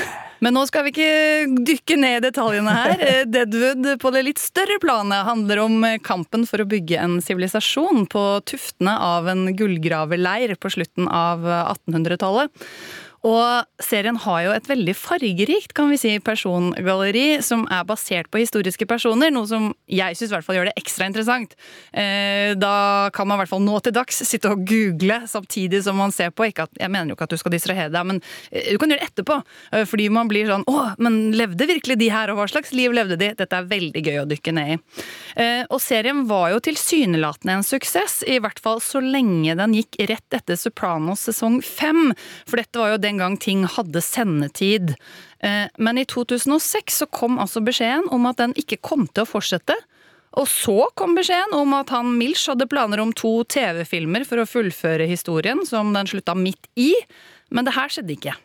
Men 0.43 0.57
nå 0.57 0.65
skal 0.67 0.85
vi 0.85 0.91
ikke 0.93 1.63
dykke 1.67 1.97
ned 1.99 2.17
i 2.19 2.25
detaljene 2.27 2.73
her. 2.75 3.05
Deadwood 3.35 3.87
på 4.01 4.11
det 4.15 4.25
litt 4.27 4.41
større 4.41 4.77
planet 4.83 5.27
handler 5.27 5.63
om 5.63 5.87
kampen 6.05 6.45
for 6.49 6.63
å 6.63 6.67
bygge 6.69 6.99
en 7.01 7.17
sivilisasjon 7.23 8.05
på 8.11 8.25
tuftene 8.49 8.97
av 8.99 9.29
en 9.31 9.47
gullgraverleir 9.55 10.57
på 10.59 10.73
slutten 10.75 11.09
av 11.11 11.45
1800-tallet. 11.47 12.51
Og 13.25 13.81
serien 13.81 14.17
har 14.21 14.41
jo 14.45 14.53
et 14.53 14.67
veldig 14.69 14.93
fargerikt 14.97 15.73
kan 15.75 15.89
vi 15.89 15.97
si, 15.97 16.11
persongalleri 16.23 17.41
som 17.45 17.63
er 17.73 17.85
basert 17.87 18.29
på 18.29 18.41
historiske 18.43 18.85
personer, 18.89 19.33
noe 19.33 19.49
som 19.49 19.71
jeg 19.89 20.17
syns 20.19 20.35
gjør 20.45 20.69
det 20.69 20.75
ekstra 20.77 21.07
interessant. 21.09 21.55
Eh, 21.89 22.53
da 22.59 23.09
kan 23.15 23.27
man 23.27 23.39
i 23.39 23.43
hvert 23.43 23.51
fall 23.51 23.63
nå 23.65 23.79
til 23.81 23.95
dags 23.95 24.21
sitte 24.27 24.51
og 24.53 24.61
google 24.69 25.23
samtidig 25.29 25.81
som 25.87 25.97
man 25.97 26.13
ser 26.13 26.29
på. 26.31 26.45
At, 26.45 26.69
jeg 26.77 26.91
mener 26.93 27.11
jo 27.11 27.17
ikke 27.17 27.25
at 27.25 27.33
du 27.33 27.41
skal 27.41 27.55
distrahere 27.55 27.93
deg, 27.93 28.05
men 28.05 28.21
eh, 28.51 28.69
du 28.69 28.77
kan 28.81 28.93
gjøre 28.93 29.01
det 29.01 29.09
etterpå. 29.09 29.39
Eh, 29.73 29.87
fordi 29.89 30.07
man 30.13 30.29
blir 30.29 30.49
sånn 30.51 30.67
Å, 30.69 30.93
men 31.01 31.33
levde 31.35 31.67
virkelig 31.69 31.97
de 32.01 32.11
her, 32.13 32.29
og 32.29 32.39
hva 32.39 32.47
slags 32.51 32.73
liv 32.77 32.93
levde 32.93 33.17
de? 33.21 33.31
Dette 33.37 33.57
er 33.57 33.69
veldig 33.69 34.05
gøy 34.05 34.21
å 34.21 34.27
dykke 34.29 34.53
ned 34.55 34.75
i. 34.75 34.77
Og 35.73 35.79
serien 35.83 36.23
var 36.29 36.51
jo 36.53 36.61
tilsynelatende 36.63 37.57
en 37.57 37.65
suksess, 37.65 38.21
i 38.29 38.37
hvert 38.41 38.59
fall 38.63 38.79
så 38.83 39.01
lenge 39.03 39.55
den 39.57 39.75
gikk 39.75 39.97
rett 40.09 40.37
etter 40.37 40.57
Sopranos 40.59 41.25
sesong 41.27 41.59
fem. 41.65 42.13
For 42.47 42.61
dette 42.61 42.81
var 42.81 42.93
jo 42.93 43.01
den 43.01 43.14
gang 43.21 43.37
ting 43.41 43.65
hadde 43.69 44.01
sendetid. 44.03 44.95
Eh, 45.39 45.67
men 45.77 45.97
i 45.97 46.05
2006 46.05 47.01
så 47.03 47.09
kom 47.09 47.39
altså 47.41 47.63
beskjeden 47.65 48.09
om 48.15 48.25
at 48.29 48.41
den 48.41 48.55
ikke 48.59 48.81
kom 48.81 49.07
til 49.07 49.25
å 49.25 49.29
fortsette. 49.29 49.77
Og 50.35 50.49
så 50.51 50.89
kom 50.99 51.15
beskjeden 51.15 51.55
om 51.55 51.75
at 51.77 51.93
han 51.95 52.17
Milch 52.17 52.47
hadde 52.51 52.67
planer 52.67 52.99
om 52.99 53.13
to 53.15 53.37
TV-filmer 53.47 54.25
for 54.27 54.41
å 54.41 54.49
fullføre 54.49 55.07
historien, 55.07 55.63
som 55.67 55.93
den 55.95 56.09
slutta 56.11 56.35
midt 56.35 56.67
i. 56.75 56.91
Men 57.55 57.67
det 57.67 57.75
her 57.77 57.93
skjedde 57.93 58.17
ikke. 58.17 58.35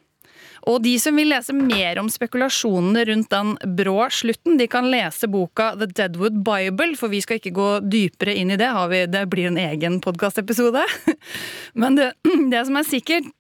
Og 0.69 0.83
de 0.85 0.93
som 1.01 1.17
vil 1.17 1.31
lese 1.33 1.55
mer 1.57 1.99
om 2.03 2.09
spekulasjonene 2.13 3.05
rundt 3.09 3.31
den 3.33 3.55
brå 3.79 3.97
slutten, 4.13 4.59
de 4.61 4.67
kan 4.71 4.91
lese 4.93 5.29
boka 5.31 5.73
The 5.81 5.89
Deadwood 5.89 6.43
Bible, 6.45 6.93
for 7.01 7.13
vi 7.13 7.23
skal 7.25 7.41
ikke 7.41 7.55
gå 7.57 7.69
dypere 7.89 8.37
inn 8.37 8.53
i 8.53 8.61
det. 8.61 8.69
det 9.09 9.25
blir 9.33 9.49
en 9.49 9.61
egen 9.61 10.01
podkastepisode. 10.05 10.85
Men 11.81 11.97
det, 11.97 12.13
det 12.53 12.67
som 12.69 12.77
er 12.77 12.89
sikkert, 12.89 13.33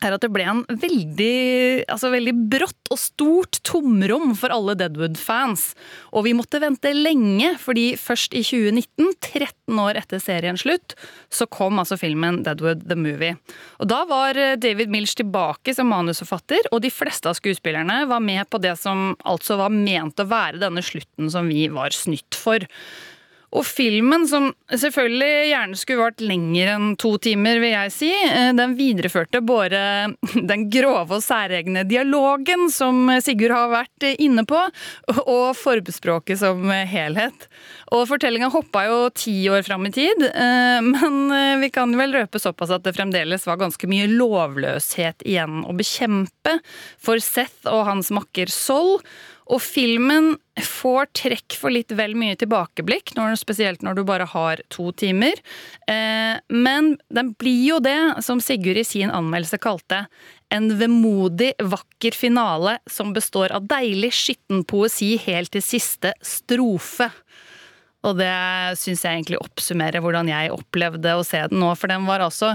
er 0.00 0.14
at 0.16 0.24
det 0.24 0.30
ble 0.32 0.46
en 0.48 0.62
veldig, 0.68 1.86
altså 1.92 2.10
veldig 2.12 2.34
brått 2.52 2.90
og 2.90 3.00
stort 3.00 3.60
tomrom 3.66 4.32
for 4.38 4.52
alle 4.54 4.76
Deadwood-fans. 4.80 5.70
Og 6.16 6.24
vi 6.26 6.34
måtte 6.36 6.60
vente 6.62 6.92
lenge, 6.96 7.52
fordi 7.60 7.92
først 8.00 8.34
i 8.36 8.42
2019, 8.46 9.12
13 9.20 9.82
år 9.82 10.00
etter 10.00 10.22
seriens 10.22 10.64
slutt, 10.64 10.96
så 11.32 11.46
kom 11.50 11.80
altså 11.82 11.98
filmen 12.00 12.42
Deadwood 12.46 12.86
the 12.88 12.98
Movie. 12.98 13.36
Og 13.78 13.90
Da 13.90 14.02
var 14.08 14.38
eh, 14.40 14.56
David 14.60 14.92
Milch 14.92 15.16
tilbake 15.20 15.74
som 15.76 15.90
manusforfatter, 15.92 16.70
og 16.72 16.82
de 16.84 16.92
fleste 16.92 17.30
av 17.30 17.38
skuespillerne 17.38 18.02
var 18.10 18.24
med 18.24 18.48
på 18.50 18.60
det 18.62 18.76
som 18.80 19.12
altså 19.28 19.58
var 19.60 19.74
ment 19.74 20.20
å 20.20 20.28
være 20.30 20.62
denne 20.62 20.84
slutten 20.84 21.30
som 21.32 21.48
vi 21.50 21.68
var 21.72 21.94
snytt 21.94 22.38
for. 22.38 22.64
Og 23.50 23.64
filmen, 23.66 24.26
som 24.30 24.52
selvfølgelig 24.70 25.48
gjerne 25.50 25.78
skulle 25.78 26.04
vart 26.04 26.22
lenger 26.22 26.68
enn 26.76 26.92
to 27.00 27.16
timer, 27.22 27.58
vil 27.62 27.72
jeg 27.72 27.92
si, 27.94 28.10
eh, 28.14 28.52
den 28.54 28.76
videreførte 28.78 29.40
både 29.42 29.80
den 30.50 30.68
grove 30.70 31.18
og 31.18 31.24
særegne 31.24 31.82
dialogen 31.88 32.68
som 32.70 33.10
Sigurd 33.24 33.56
har 33.56 33.72
vært 33.72 34.06
inne 34.22 34.44
på, 34.46 34.60
og 35.24 35.46
formspråket 35.58 36.38
som 36.44 36.70
helhet. 36.70 37.48
Og 37.90 38.06
fortellinga 38.10 38.52
hoppa 38.54 38.84
jo 38.86 39.00
ti 39.18 39.34
år 39.50 39.64
fram 39.66 39.88
i 39.88 39.92
tid, 39.98 40.22
eh, 40.30 40.78
men 40.86 41.18
eh, 41.34 41.58
vi 41.64 41.72
kan 41.74 41.90
vel 41.98 42.14
røpe 42.20 42.38
såpass 42.42 42.70
at 42.76 42.86
det 42.86 42.94
fremdeles 42.94 43.48
var 43.50 43.58
ganske 43.58 43.90
mye 43.90 44.06
lovløshet 44.14 45.26
igjen 45.26 45.64
å 45.66 45.74
bekjempe 45.74 46.60
for 47.02 47.18
Seth 47.18 47.66
og 47.70 47.82
hans 47.90 48.14
makker 48.14 48.52
Sol. 48.54 49.00
Og 49.50 49.58
filmen 49.62 50.36
får 50.62 51.08
trekk 51.16 51.56
for 51.58 51.74
litt 51.74 51.90
vel 51.98 52.14
mye 52.18 52.36
tilbakeblikk, 52.38 53.14
når, 53.16 53.34
spesielt 53.40 53.82
når 53.82 53.98
du 53.98 54.02
bare 54.06 54.28
har 54.30 54.62
to 54.70 54.90
timer. 54.94 55.40
Eh, 55.90 56.36
men 56.54 56.92
den 57.10 57.32
blir 57.40 57.64
jo 57.66 57.80
det, 57.82 57.98
som 58.22 58.42
Sigurd 58.44 58.78
i 58.78 58.86
sin 58.86 59.10
anmeldelse 59.10 59.58
kalte, 59.62 60.04
en 60.54 60.70
vemodig, 60.78 61.52
vakker 61.58 62.14
finale 62.14 62.78
som 62.90 63.14
består 63.16 63.54
av 63.56 63.66
deilig, 63.70 64.12
skitten 64.14 64.62
poesi 64.68 65.16
helt 65.24 65.52
til 65.54 65.64
siste 65.64 66.14
strofe. 66.22 67.10
Og 68.06 68.16
det 68.20 68.32
syns 68.80 69.04
jeg 69.04 69.18
egentlig 69.18 69.40
oppsummerer 69.42 70.02
hvordan 70.02 70.30
jeg 70.30 70.54
opplevde 70.54 71.18
å 71.18 71.26
se 71.26 71.42
den 71.50 71.60
nå, 71.62 71.74
for 71.76 71.92
den 71.92 72.06
var 72.08 72.24
altså 72.24 72.54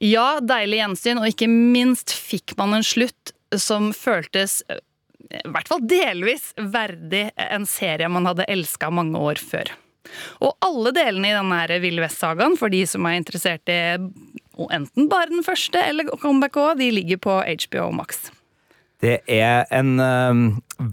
ja, 0.00 0.40
deilig 0.40 0.80
gjensyn, 0.80 1.20
og 1.20 1.28
ikke 1.28 1.50
minst 1.50 2.14
fikk 2.16 2.56
man 2.58 2.78
en 2.78 2.86
slutt 2.86 3.34
som 3.60 3.90
føltes 3.96 4.62
i 5.30 5.50
hvert 5.52 5.70
fall 5.70 5.84
delvis 5.86 6.50
verdig 6.58 7.28
en 7.40 7.66
serie 7.68 8.08
man 8.10 8.26
hadde 8.28 8.48
elska 8.50 8.90
mange 8.94 9.18
år 9.18 9.40
før. 9.42 9.70
Og 10.42 10.56
alle 10.64 10.92
delene 10.96 11.30
i 11.30 11.36
denne 11.36 11.80
Ville 11.82 12.02
Vest-sagaen, 12.02 12.56
for 12.58 12.72
de 12.72 12.82
som 12.88 13.06
er 13.06 13.20
interessert 13.20 13.70
i 13.70 13.80
enten 14.70 15.08
bare 15.08 15.30
den 15.30 15.44
første 15.46 15.80
eller 15.80 16.10
Comeback 16.20 16.58
òg, 16.60 16.80
de 16.80 16.90
ligger 16.92 17.20
på 17.22 17.38
HBO 17.46 17.90
Max. 17.94 18.28
Det 19.00 19.20
er 19.30 19.64
en 19.72 19.94
øh, 20.02 20.42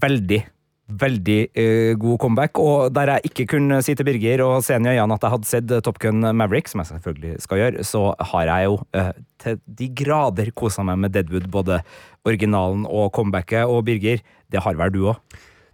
veldig 0.04 0.45
veldig 0.88 1.39
uh, 1.52 1.93
god 2.00 2.19
comeback. 2.23 2.60
Og 2.62 2.93
der 2.95 3.13
jeg 3.15 3.32
ikke 3.32 3.47
kunne 3.56 3.82
si 3.86 3.95
til 3.97 4.08
Birger 4.08 4.43
og 4.45 4.62
se 4.65 4.78
henne 4.78 4.93
i 4.93 5.00
øynene 5.00 5.17
at 5.17 5.26
jeg 5.26 5.36
hadde 5.36 5.52
sett 5.52 5.73
Top 5.84 6.00
Gun 6.04 6.23
Maverick, 6.38 6.71
som 6.71 6.84
jeg 6.84 6.93
selvfølgelig 6.93 7.41
skal 7.43 7.63
gjøre, 7.63 7.84
så 7.88 8.06
har 8.32 8.47
jeg 8.52 8.69
jo 8.69 8.80
uh, 8.95 9.12
til 9.43 9.60
de 9.80 9.91
grader 10.04 10.54
kosa 10.56 10.86
meg 10.88 11.02
med 11.04 11.13
Deadwood, 11.15 11.52
både 11.52 11.82
originalen 12.28 12.88
og 12.88 13.12
comebacket. 13.15 13.67
Og 13.67 13.86
Birger, 13.86 14.23
det 14.52 14.63
har 14.63 14.80
vel 14.80 14.95
du 14.95 15.04
òg? 15.12 15.21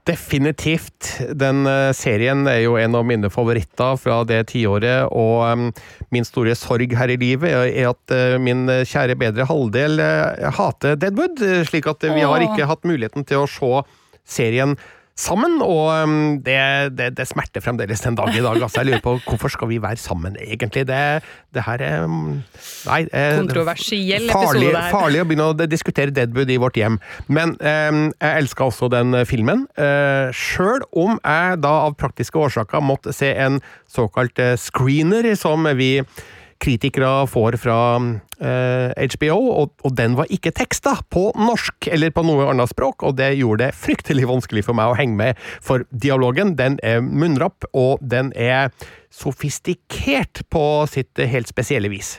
Definitivt. 0.03 1.13
Den 1.39 1.61
uh, 1.69 1.93
serien 1.95 2.43
er 2.51 2.63
jo 2.65 2.73
en 2.75 2.97
av 2.97 3.05
mine 3.07 3.29
favoritter 3.31 3.95
fra 4.01 4.17
det 4.27 4.41
tiåret, 4.49 5.05
og 5.13 5.45
um, 5.45 5.69
min 6.11 6.27
store 6.27 6.57
sorg 6.59 6.91
her 6.97 7.13
i 7.13 7.19
livet 7.21 7.53
er 7.53 7.93
at 7.93 8.15
min 8.43 8.65
kjære 8.67 9.15
bedre 9.21 9.45
halvdel 9.47 10.01
hater 10.57 10.97
Deadwood, 10.99 11.39
slik 11.69 11.87
at 11.87 12.03
vi 12.03 12.25
har 12.25 12.43
ikke 12.43 12.67
hatt 12.67 12.83
muligheten 12.89 13.23
til 13.29 13.45
å 13.45 13.47
se 13.47 13.71
serien 14.27 14.75
sammen, 15.19 15.59
og 15.61 15.91
um, 16.03 16.15
det, 16.43 16.57
det, 16.97 17.11
det, 17.17 17.27
smerter 17.29 17.61
fremdeles 17.61 18.01
den 18.01 18.17
dag 18.17 18.33
i 18.33 18.41
dag. 18.41 18.57
Altså, 18.57 18.81
jeg 18.81 18.89
lurer 18.89 19.03
på 19.03 19.15
hvorfor 19.27 19.53
skal 19.53 19.69
vi 19.69 19.77
være 19.81 20.01
sammen, 20.01 20.37
egentlig? 20.41 20.87
Det, 20.89 20.99
det 21.53 21.65
her 21.67 21.85
er 21.85 22.05
um, 22.07 22.41
Nei. 22.87 22.99
Kontroversiell 23.37 24.27
farlig, 24.31 24.69
episode 24.69 24.73
der. 24.73 24.89
Farlig 24.93 25.21
å 25.21 25.27
begynne 25.29 25.49
å 25.51 25.69
diskutere 25.69 26.15
Deadwood 26.15 26.49
i 26.49 26.59
vårt 26.61 26.79
hjem. 26.79 26.99
Men 27.29 27.55
eh, 27.61 27.91
jeg 28.17 28.43
elska 28.43 28.67
også 28.71 28.89
den 28.93 29.21
filmen. 29.29 29.67
Eh, 29.77 30.33
Sjøl 30.33 30.81
om 30.97 31.19
jeg 31.21 31.59
da 31.63 31.73
av 31.87 31.97
praktiske 32.01 32.39
årsaker 32.39 32.83
måtte 32.83 33.13
se 33.15 33.33
en 33.37 33.61
såkalt 33.93 34.41
uh, 34.41 34.55
screener, 34.59 35.29
som 35.39 35.69
vi 35.77 35.99
kritikere 36.63 37.11
får 37.29 37.57
fra 37.61 37.77
eh, 37.99 39.07
HBO, 39.15 39.37
og, 39.51 39.75
og, 39.83 39.93
den 39.97 40.17
var 40.19 40.31
ikke 40.33 40.53
teksta 40.55 40.95
på 41.13 41.29
norsk 41.37 41.89
eller 41.91 42.13
på 42.15 42.25
noe 42.25 42.49
annet 42.51 42.71
språk, 42.71 43.03
og 43.03 43.17
det 43.19 43.33
gjorde 43.39 43.67
det 43.67 43.77
fryktelig 43.77 44.27
vanskelig 44.29 44.65
for 44.67 44.77
meg 44.77 44.91
å 44.91 44.97
henge 44.99 45.19
med, 45.19 45.47
for 45.63 45.85
dialogen 45.91 46.55
den 46.59 46.79
er 46.83 47.03
munnrapp, 47.03 47.67
og 47.73 48.01
den 48.01 48.31
er 48.39 48.71
sofistikert 49.13 50.45
på 50.53 50.67
sitt 50.89 51.19
helt 51.19 51.51
spesielle 51.51 51.91
vis. 51.91 52.17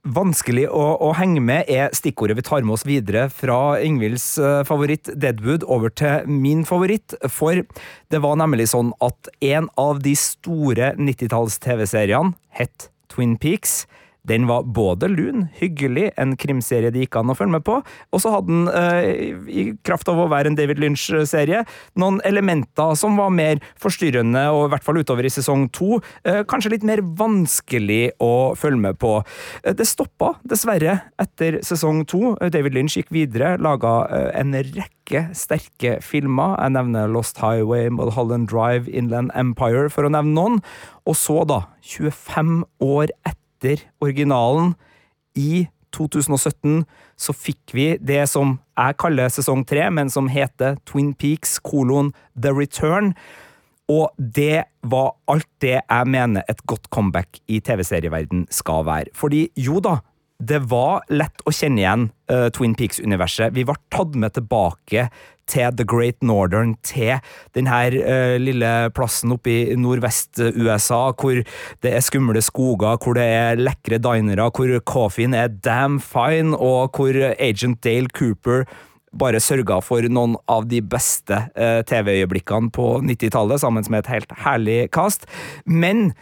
Vanskelig 0.00 0.62
å, 0.72 0.84
å, 1.04 1.10
henge 1.18 1.42
med 1.44 1.68
er 1.68 1.90
stikkordet 1.92 2.38
vi 2.38 2.44
tar 2.46 2.64
med 2.64 2.78
oss 2.78 2.86
videre 2.88 3.26
fra 3.28 3.76
Ingvilds 3.84 4.30
uh, 4.40 4.62
favoritt 4.64 5.10
Deadwood 5.12 5.66
over 5.68 5.92
til 5.92 6.24
min 6.24 6.62
favoritt. 6.64 7.12
For 7.28 7.60
det 8.08 8.22
var 8.24 8.38
nemlig 8.40 8.70
sånn 8.72 8.94
at 9.04 9.28
en 9.44 9.68
av 9.76 10.00
de 10.00 10.14
store 10.16 10.94
90-talls-TV-seriene 10.96 12.32
het 12.56 12.88
Twin 13.10 13.36
Peaks. 13.36 13.86
Den 14.28 14.46
var 14.50 14.66
både 14.68 15.08
lun, 15.10 15.48
hyggelig, 15.56 16.10
en 16.20 16.36
krimserie 16.40 16.92
det 16.92 17.06
gikk 17.06 17.20
an 17.20 17.32
å 17.32 17.36
følge 17.38 17.56
med 17.56 17.64
på, 17.66 17.78
og 17.80 18.22
så 18.22 18.34
hadde 18.34 18.50
den, 18.50 18.68
eh, 18.68 19.38
i 19.48 19.64
kraft 19.86 20.08
av 20.08 20.20
å 20.20 20.28
være 20.30 20.50
en 20.50 20.58
David 20.58 20.80
Lynch-serie, 20.82 21.64
noen 21.96 22.20
elementer 22.28 22.96
som 22.96 23.16
var 23.16 23.30
mer 23.30 23.62
forstyrrende, 23.80 24.44
og 24.52 24.66
i 24.66 24.72
hvert 24.74 24.84
fall 24.86 25.00
utover 25.00 25.24
i 25.24 25.32
sesong 25.32 25.70
to, 25.72 26.00
eh, 26.24 26.42
kanskje 26.44 26.72
litt 26.76 26.84
mer 26.84 27.02
vanskelig 27.02 28.12
å 28.20 28.56
følge 28.56 28.80
med 28.80 28.98
på. 28.98 29.24
Eh, 29.64 29.72
det 29.72 29.86
stoppa 29.86 30.36
dessverre 30.46 31.00
etter 31.18 31.60
sesong 31.64 32.06
to. 32.06 32.36
David 32.50 32.74
Lynch 32.74 32.96
gikk 32.96 33.10
videre, 33.10 33.56
laga 33.58 34.06
eh, 34.10 34.40
en 34.40 34.52
rekke 34.52 35.34
sterke 35.34 35.98
filmer. 36.02 36.56
Jeg 36.60 36.76
nevner 36.76 37.10
Lost 37.10 37.38
Highway, 37.38 37.88
Mulholland 37.88 38.48
Drive, 38.48 38.86
Inland 38.88 39.32
Empire, 39.34 39.88
for 39.90 40.06
å 40.06 40.12
nevne 40.12 40.36
noen. 40.36 40.62
Og 41.06 41.16
så, 41.18 41.46
da, 41.46 41.64
25 41.82 42.62
år 42.84 43.10
etter 43.24 43.39
originalen, 44.00 44.74
i 45.38 45.66
2017, 45.94 46.84
så 47.18 47.34
fikk 47.34 47.74
vi 47.76 47.86
det 47.98 48.22
som 48.30 48.58
jeg 48.78 48.98
kaller 49.02 49.30
sesong 49.32 49.64
tre, 49.68 49.88
men 49.92 50.10
som 50.12 50.30
heter 50.30 50.78
Twin 50.88 51.12
Peaks 51.18 51.58
kolon 51.62 52.12
The 52.38 52.54
Return. 52.54 53.14
Og 53.90 54.14
det 54.16 54.68
var 54.86 55.16
alt 55.30 55.48
det 55.62 55.80
jeg 55.80 56.10
mener 56.14 56.46
et 56.48 56.62
godt 56.70 56.86
comeback 56.94 57.40
i 57.50 57.58
TV-serieverden 57.64 58.46
skal 58.54 58.86
være. 58.86 59.10
Fordi 59.18 59.48
jo 59.58 59.82
da, 59.82 59.98
det 60.40 60.62
var 60.70 61.02
lett 61.12 61.42
å 61.44 61.52
kjenne 61.52 61.82
igjen 61.82 62.06
uh, 62.30 62.48
Twin 62.54 62.76
Peaks-universet. 62.78 63.52
Vi 63.56 63.66
var 63.68 63.82
tatt 63.92 64.14
med 64.16 64.38
tilbake 64.38 65.08
til 65.50 65.74
The 65.76 65.86
Great 65.88 66.20
Northern, 66.22 66.76
til 66.86 67.18
denne 67.56 67.80
uh, 68.00 68.36
lille 68.40 68.72
plassen 68.96 69.34
oppe 69.34 69.52
i 69.52 69.78
nordvest-USA, 69.78 71.02
hvor 71.18 71.42
det 71.82 71.94
er 71.94 72.04
skumle 72.04 72.42
skoger, 72.44 73.00
hvor 73.02 73.18
det 73.18 73.26
er 73.26 73.60
lekre 73.60 74.00
dinere, 74.02 74.50
hvor 74.54 74.76
coffeen 74.86 75.34
er 75.34 75.52
damn 75.64 76.00
fine, 76.00 76.56
og 76.56 76.96
hvor 76.96 77.18
Agent 77.38 77.82
Dale 77.84 78.10
Cooper 78.14 78.64
bare 79.18 79.40
sørga 79.42 79.80
for 79.82 80.06
noen 80.06 80.36
av 80.50 80.68
de 80.70 80.78
beste 80.86 81.34
uh, 81.56 81.80
TV-øyeblikkene 81.86 82.70
på 82.74 82.92
90-tallet, 83.02 83.62
sammen 83.62 83.86
med 83.90 84.04
et 84.04 84.12
helt 84.14 84.36
herlig 84.44 84.84
cast. 84.94 85.26
Men 85.66 86.12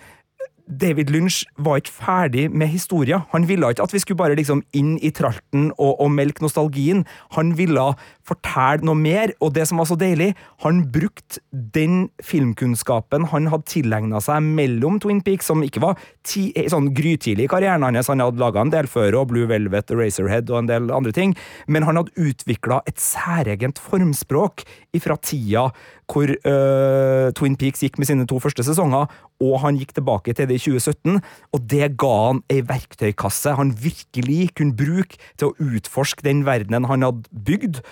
David 0.69 1.11
Lynch 1.11 1.43
var 1.57 1.81
ikke 1.81 1.95
ferdig 1.97 2.45
med 2.53 2.69
historien. 2.69 3.25
Han 3.33 3.49
ville 3.49 3.71
ikke 3.73 3.87
at 3.89 3.95
vi 3.95 4.03
skulle 4.03 4.21
bare 4.21 4.37
liksom 4.37 4.63
inn 4.77 4.97
i 5.01 5.11
tralten 5.15 5.71
og, 5.79 5.97
og 5.97 6.11
melke 6.13 6.45
nostalgien. 6.45 7.07
Han 7.37 7.55
ville 7.59 7.87
fortelle 8.29 8.85
noe 8.85 8.99
mer, 8.99 9.33
og 9.41 9.55
det 9.57 9.65
som 9.71 9.81
var 9.81 9.89
så 9.89 9.97
deilig, 9.99 10.35
han 10.65 10.83
brukte 10.93 11.41
den 11.53 12.09
filmkunnskapen 12.25 13.29
han 13.33 13.49
hadde 13.53 13.69
tilegna 13.71 14.21
seg 14.25 14.45
mellom 14.45 14.99
Twin 15.03 15.23
Peaks, 15.25 15.49
som 15.49 15.65
ikke 15.65 15.83
var 15.85 15.99
ti, 16.27 16.51
sånn 16.71 16.91
grytidlig 16.97 17.47
i 17.47 17.51
karrieren 17.51 17.87
hans, 17.87 18.11
han 18.13 18.23
hadde 18.23 18.41
laga 18.43 18.63
en 18.63 18.73
del 18.75 18.89
før, 18.91 19.21
og 19.23 19.31
Blue 19.33 19.49
Velvet, 19.49 19.95
Razorhead 19.95 20.51
og 20.53 20.63
en 20.63 20.71
del 20.71 20.93
andre 20.95 21.15
ting, 21.17 21.35
men 21.67 21.87
han 21.89 22.01
hadde 22.01 22.29
utvikla 22.29 22.83
et 22.89 23.01
særegent 23.01 23.81
formspråk 23.81 24.67
ifra 24.97 25.17
tida 25.21 25.69
hvor 26.09 26.31
uh, 26.33 27.29
Twin 27.37 27.57
Peaks 27.61 27.85
gikk 27.85 27.99
med 28.01 28.09
sine 28.09 28.27
to 28.29 28.41
første 28.41 28.65
sesonger, 28.65 29.11
og 29.45 29.55
han 29.63 29.79
gikk 29.79 29.95
tilbake 29.99 30.35
til 30.35 30.49
det 30.49 30.59
i 30.59 30.65
2017, 30.65 31.21
og 31.53 31.69
det 31.69 31.93
ga 32.01 32.15
han 32.31 32.43
ei 32.53 32.63
verktøykasse 32.65 33.57
han 33.59 33.75
virkelig 33.77 34.55
kunne 34.59 34.77
bruke 34.79 35.21
til 35.39 35.51
å 35.51 35.73
utforske 35.77 36.25
den 36.27 36.45
verdenen 36.49 36.89
han 36.89 37.07
hadde 37.07 37.43
bygd, 37.49 37.83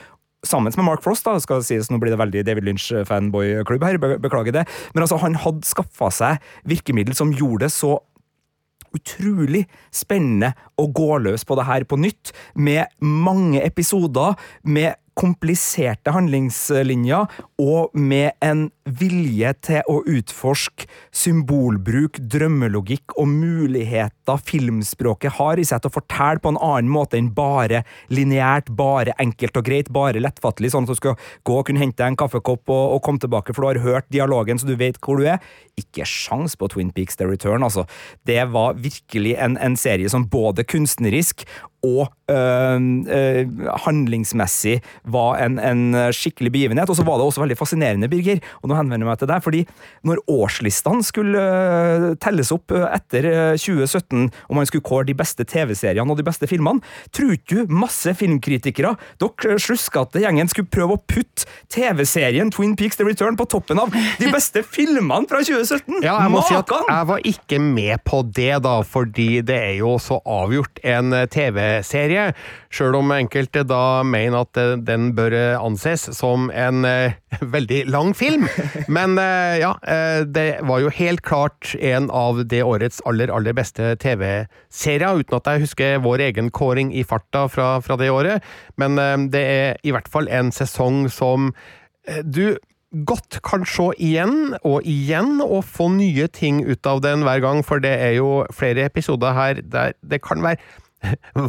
sammen 0.47 0.73
med 0.77 0.87
Mark 0.87 1.03
Frost, 1.03 1.27
da, 1.27 1.37
skal 1.43 1.65
sies, 1.67 1.89
nå 1.91 1.99
blir 1.99 2.13
det 2.15 2.21
veldig 2.21 2.45
David 2.47 2.69
Lynch-fanboy-klubb 2.69 3.87
her, 3.87 3.99
beklager 4.23 4.55
det, 4.55 4.67
men 4.95 5.05
altså, 5.05 5.19
han 5.23 5.39
hadde 5.43 5.67
skaffa 5.67 6.11
seg 6.15 6.45
virkemiddel 6.69 7.17
som 7.19 7.35
gjorde 7.35 7.67
det 7.67 7.73
så 7.75 7.97
utrolig 8.97 9.65
spennende 9.95 10.53
å 10.81 10.87
gå 10.95 11.19
løs 11.25 11.45
på 11.45 11.57
det 11.59 11.67
her 11.69 11.85
på 11.89 11.99
nytt, 12.01 12.33
med 12.55 12.87
mange 13.03 13.61
episoder, 13.65 14.39
med 14.63 14.97
kompliserte 15.17 16.13
handlingslinjer, 16.13 17.27
og 17.63 17.95
med 17.97 18.37
en 18.45 18.67
vilje 18.87 19.53
til 19.65 19.89
å 19.91 19.99
utforske 20.07 20.87
symbolbruk, 21.15 22.21
drømmelogikk 22.21 23.17
og 23.19 23.31
muligheter 23.31 24.43
filmspråket 24.47 25.39
har 25.39 25.59
i 25.59 25.65
seg 25.67 25.83
til 25.83 25.91
å 25.91 25.97
fortelle 25.97 26.43
på 26.43 26.53
en 26.53 26.61
annen 26.61 26.93
måte 26.93 27.19
enn 27.19 27.33
bare 27.35 27.83
lineært, 28.13 28.71
bare 28.77 29.17
enkelt 29.23 29.57
og 29.59 29.67
greit, 29.67 29.91
bare 29.95 30.23
lettfattelig, 30.23 30.75
sånn 30.75 30.87
at 30.87 30.93
du 30.93 31.01
skal 31.01 31.17
gå 31.47 31.59
og 31.61 31.67
kunne 31.69 31.83
hente 31.83 32.03
deg 32.03 32.13
en 32.13 32.21
kaffekopp 32.21 32.69
og, 32.69 32.85
og 32.97 33.03
komme 33.07 33.23
tilbake, 33.23 33.57
for 33.57 33.65
du 33.65 33.71
har 33.73 33.85
hørt 33.87 34.11
dialogen 34.13 34.61
så 34.61 34.69
du 34.69 34.77
vet 34.79 35.01
hvor 35.03 35.21
du 35.21 35.31
er. 35.33 35.41
Ikke 35.81 36.07
sjans 36.09 36.57
på 36.57 36.69
Twin 36.73 36.93
Peaks 36.95 37.19
The 37.19 37.29
Return, 37.29 37.65
altså. 37.67 37.87
Det 38.29 38.43
var 38.53 38.79
virkelig 38.81 39.37
en, 39.41 39.57
en 39.61 39.77
serie 39.81 40.11
som 40.13 40.29
både 40.31 40.65
kunstnerisk 40.69 41.47
og 41.87 42.11
øh, 42.31 42.81
øh, 43.17 43.67
handlingsmessig 43.85 44.81
var 45.05 45.39
en, 45.45 45.59
en 45.59 46.13
skikkelig 46.13 46.53
begivenhet. 46.53 46.91
Og 46.91 46.99
så 46.99 47.05
var 47.07 47.21
det 47.21 47.29
også 47.29 47.43
veldig 47.43 47.59
fascinerende, 47.59 48.11
Birger, 48.11 48.43
og 48.63 48.71
nå 48.71 48.79
henvender 48.79 49.07
jeg 49.07 49.11
meg 49.11 49.21
til 49.21 49.31
deg, 49.31 49.45
fordi 49.45 49.63
når 50.07 50.23
årslistene 50.33 51.07
skulle 51.07 51.43
øh, 51.43 52.09
telles 52.23 52.53
opp 52.55 52.75
etter 52.75 53.31
øh, 53.31 53.59
2017, 53.59 54.31
og 54.49 54.59
man 54.59 54.69
skulle 54.69 54.87
kåre 54.87 55.07
de 55.09 55.17
beste 55.17 55.47
TV-seriene 55.47 56.13
og 56.13 56.19
de 56.19 56.27
beste 56.27 56.49
filmene, 56.51 56.83
tror 57.15 57.37
ikke 57.37 57.67
du 57.67 57.75
masse 57.83 58.15
filmkritikere 58.19 58.95
dere 59.23 59.59
sluskete 59.63 60.23
gjengen 60.23 60.51
skulle 60.51 60.71
prøve 60.73 60.97
å 60.97 61.03
putte 61.07 61.47
TV-serien 61.73 62.51
Twin 62.55 62.75
Peaks 62.79 62.99
The 62.99 63.07
Return 63.07 63.39
på 63.39 63.47
toppen 63.51 63.81
av 63.83 63.95
de 63.95 64.31
beste 64.33 64.63
filmene 64.67 65.29
fra 65.31 65.43
2017? 65.45 66.03
Ja, 66.05 66.19
jeg 66.25 66.33
må 66.35 66.43
si 66.47 66.57
at 66.57 66.73
jeg 66.77 67.11
var 67.11 67.27
ikke 67.33 67.61
med 67.63 68.03
på 68.07 68.23
det, 68.37 68.55
da, 68.65 68.79
fordi 68.87 69.43
det 69.47 69.57
er 69.71 69.75
jo 69.81 69.97
så 70.03 70.21
avgjort 70.23 70.81
en 70.87 71.15
TV-serie. 71.31 71.76
Sjøl 71.85 72.97
om 72.99 73.13
enkelte 73.15 73.65
da 73.67 74.03
mener 74.07 74.45
at 74.45 74.61
eh, 74.61 74.75
den 74.81 75.11
bør 75.17 75.35
anses 75.59 76.07
som 76.17 76.51
en 76.51 76.85
eh, 76.89 77.17
veldig 77.57 77.85
lang 77.91 78.15
film. 78.17 78.47
Men 78.97 79.19
eh, 79.19 79.59
ja, 79.63 79.75
eh, 79.83 80.23
det 80.25 80.61
var 80.67 80.83
jo 80.85 80.93
helt 80.93 81.23
klart 81.27 81.75
en 81.81 82.11
av 82.11 82.45
det 82.49 82.63
årets 82.65 83.03
aller, 83.07 83.33
aller 83.33 83.57
beste 83.57 83.95
TV-serier, 84.03 85.23
uten 85.23 85.41
at 85.41 85.51
jeg 85.51 85.67
husker 85.67 85.99
vår 86.05 86.29
egen 86.31 86.51
kåring 86.51 86.93
i 86.95 87.05
farta 87.07 87.47
fra, 87.53 87.77
fra 87.85 87.99
det 88.01 88.13
året. 88.13 88.47
Men 88.81 88.99
eh, 88.99 89.19
det 89.33 89.45
er 89.45 89.83
i 89.83 89.95
hvert 89.95 90.11
fall 90.11 90.31
en 90.33 90.53
sesong 90.55 91.07
som 91.13 91.53
eh, 92.09 92.23
du 92.25 92.57
godt 93.05 93.41
kan 93.45 93.67
se 93.69 93.91
igjen 94.01 94.55
og 94.63 94.87
igjen 94.89 95.41
og 95.45 95.65
få 95.67 95.89
nye 95.93 96.29
ting 96.33 96.63
ut 96.65 96.87
av 96.87 97.03
den 97.05 97.27
hver 97.27 97.43
gang, 97.45 97.63
for 97.67 97.83
det 97.83 97.93
er 98.01 98.17
jo 98.17 98.47
flere 98.55 98.87
episoder 98.87 99.35
her 99.37 99.61
der 99.61 99.97
det 100.07 100.23
kan 100.25 100.45
være 100.45 100.63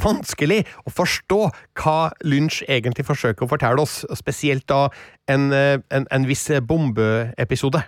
vanskelig 0.07 0.63
å 0.85 0.93
forstå 0.93 1.41
hva 1.79 1.97
Lynch 2.27 2.61
egentlig 2.67 3.07
forsøker 3.07 3.45
å 3.45 3.51
fortelle 3.51 3.83
oss, 3.83 4.01
spesielt 4.17 4.67
da 4.69 4.87
en, 5.31 5.51
eh, 5.55 5.77
en, 5.91 6.07
en 6.11 6.27
viss 6.27 6.49
bombeepisode. 6.67 7.83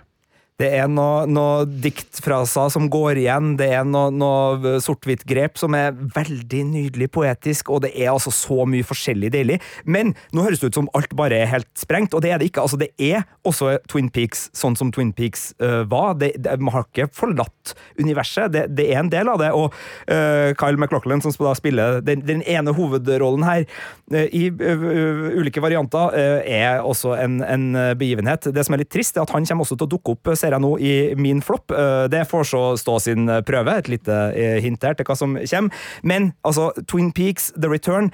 Det 0.60 0.68
er 0.76 0.88
noe, 0.92 1.24
noe 1.24 1.64
diktfraser 1.64 2.68
som 2.74 2.90
går 2.92 3.22
igjen, 3.22 3.54
det 3.56 3.70
er 3.78 3.86
noe, 3.88 4.10
noe 4.12 4.76
sort-hvitt-grep 4.84 5.56
som 5.60 5.72
er 5.78 5.94
veldig 5.96 6.62
nydelig 6.68 7.08
poetisk, 7.14 7.70
og 7.72 7.86
det 7.86 7.94
er 7.94 8.10
altså 8.12 8.32
så 8.34 8.66
mye 8.68 8.84
forskjellig 8.84 9.32
deilig. 9.32 9.56
Men 9.88 10.12
nå 10.36 10.44
høres 10.44 10.60
det 10.60 10.70
ut 10.70 10.80
som 10.82 10.90
alt 10.98 11.14
bare 11.16 11.38
er 11.40 11.48
helt 11.48 11.70
sprengt, 11.80 12.12
og 12.12 12.24
det 12.24 12.34
er 12.34 12.42
det 12.42 12.50
ikke. 12.50 12.64
Altså, 12.66 12.76
det 12.80 12.90
er 13.00 13.24
også 13.48 13.78
Twin 13.88 14.10
Peaks 14.12 14.48
sånn 14.56 14.76
som 14.76 14.90
Twin 14.92 15.14
Peaks 15.16 15.50
uh, 15.62 15.82
var. 15.88 16.18
Det, 16.20 16.34
det, 16.44 16.58
man 16.60 16.74
har 16.76 16.84
ikke 16.88 17.08
forlatt 17.16 17.74
universet, 18.00 18.52
det, 18.52 18.66
det 18.76 18.90
er 18.90 19.00
en 19.00 19.12
del 19.12 19.30
av 19.32 19.40
det. 19.40 19.50
Og 19.56 19.72
uh, 19.72 20.52
Kyle 20.60 20.76
McLaughlin, 20.76 21.24
som 21.24 21.32
da 21.40 21.54
spiller 21.56 22.02
den, 22.04 22.26
den 22.28 22.44
ene 22.44 22.74
hovedrollen 22.76 23.46
her, 23.48 23.64
uh, 24.12 24.26
i 24.28 24.48
ulike 24.50 25.62
varianter, 25.62 26.12
er 26.50 26.84
også 26.84 27.14
en, 27.16 27.40
en 27.44 27.66
begivenhet. 27.98 28.50
Det 28.52 28.62
som 28.66 28.74
er 28.76 28.82
litt 28.82 28.92
trist, 28.92 29.16
er 29.16 29.24
at 29.24 29.32
han 29.32 29.46
kommer 29.48 29.64
også 29.64 29.78
til 29.78 29.88
å 29.88 29.92
dukke 29.94 30.14
opp, 30.14 30.30
ser 30.50 30.58
jeg 30.58 30.66
nå, 30.66 30.74
i 30.82 31.14
min 31.16 31.40
flopp. 31.44 31.70
Eh, 31.70 32.08
Det 32.10 32.26
får 32.28 32.50
så 32.50 32.62
stå 32.80 32.98
sin 33.00 33.30
prøve, 33.46 33.78
et 33.78 33.88
lite 33.88 34.20
eh, 34.34 34.58
hint 34.64 34.82
her 34.82 34.98
til 34.98 35.06
hva 35.06 35.16
som 35.16 35.38
kommer. 35.38 35.82
Men 36.02 36.32
altså, 36.44 36.72
Twin 36.90 37.12
Peaks, 37.14 37.52
The 37.56 37.70
Return 37.70 38.10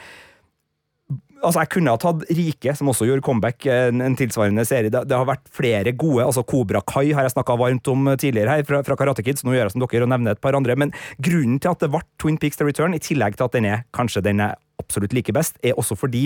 Altså, 1.45 1.61
Jeg 1.61 1.69
kunne 1.69 1.93
ha 1.93 1.99
tatt 2.01 2.23
Rike, 2.33 2.73
som 2.75 2.89
også 2.89 3.07
gjorde 3.07 3.23
comeback, 3.23 3.67
en, 3.71 4.01
en 4.03 4.15
tilsvarende 4.17 4.65
serie. 4.67 4.89
Det, 4.91 5.03
det 5.07 5.15
har 5.15 5.27
vært 5.29 5.45
flere 5.55 5.93
gode. 5.93 6.25
altså 6.25 6.43
Kobra 6.49 6.81
Kai 6.81 7.13
har 7.13 7.27
jeg 7.27 7.35
snakka 7.35 7.55
varmt 7.61 7.87
om 7.93 8.09
tidligere 8.19 8.55
her, 8.57 8.65
fra, 8.67 8.81
fra 8.83 8.97
Karate 8.99 9.23
Kids. 9.23 9.45
Nå 9.45 9.53
gjør 9.53 9.69
jeg 9.69 9.75
som 9.75 9.85
dere 9.85 10.07
og 10.09 10.11
nevner 10.11 10.35
et 10.35 10.41
par 10.43 10.57
andre. 10.57 10.75
Men 10.81 10.95
grunnen 11.23 11.61
til 11.61 11.71
at 11.71 11.85
det 11.85 11.91
ble 11.93 12.01
Twin 12.19 12.41
Peaks 12.41 12.57
The 12.59 12.67
Return, 12.67 12.97
i 12.97 13.03
tillegg 13.05 13.37
til 13.37 13.47
at 13.47 13.55
den 13.55 13.69
er 13.69 13.85
kanskje 13.95 14.25
den 14.25 14.41
er 14.43 14.57
absolutt 14.81 15.15
like 15.15 15.37
best, 15.37 15.61
er 15.63 15.77
også 15.79 15.95
fordi 16.01 16.25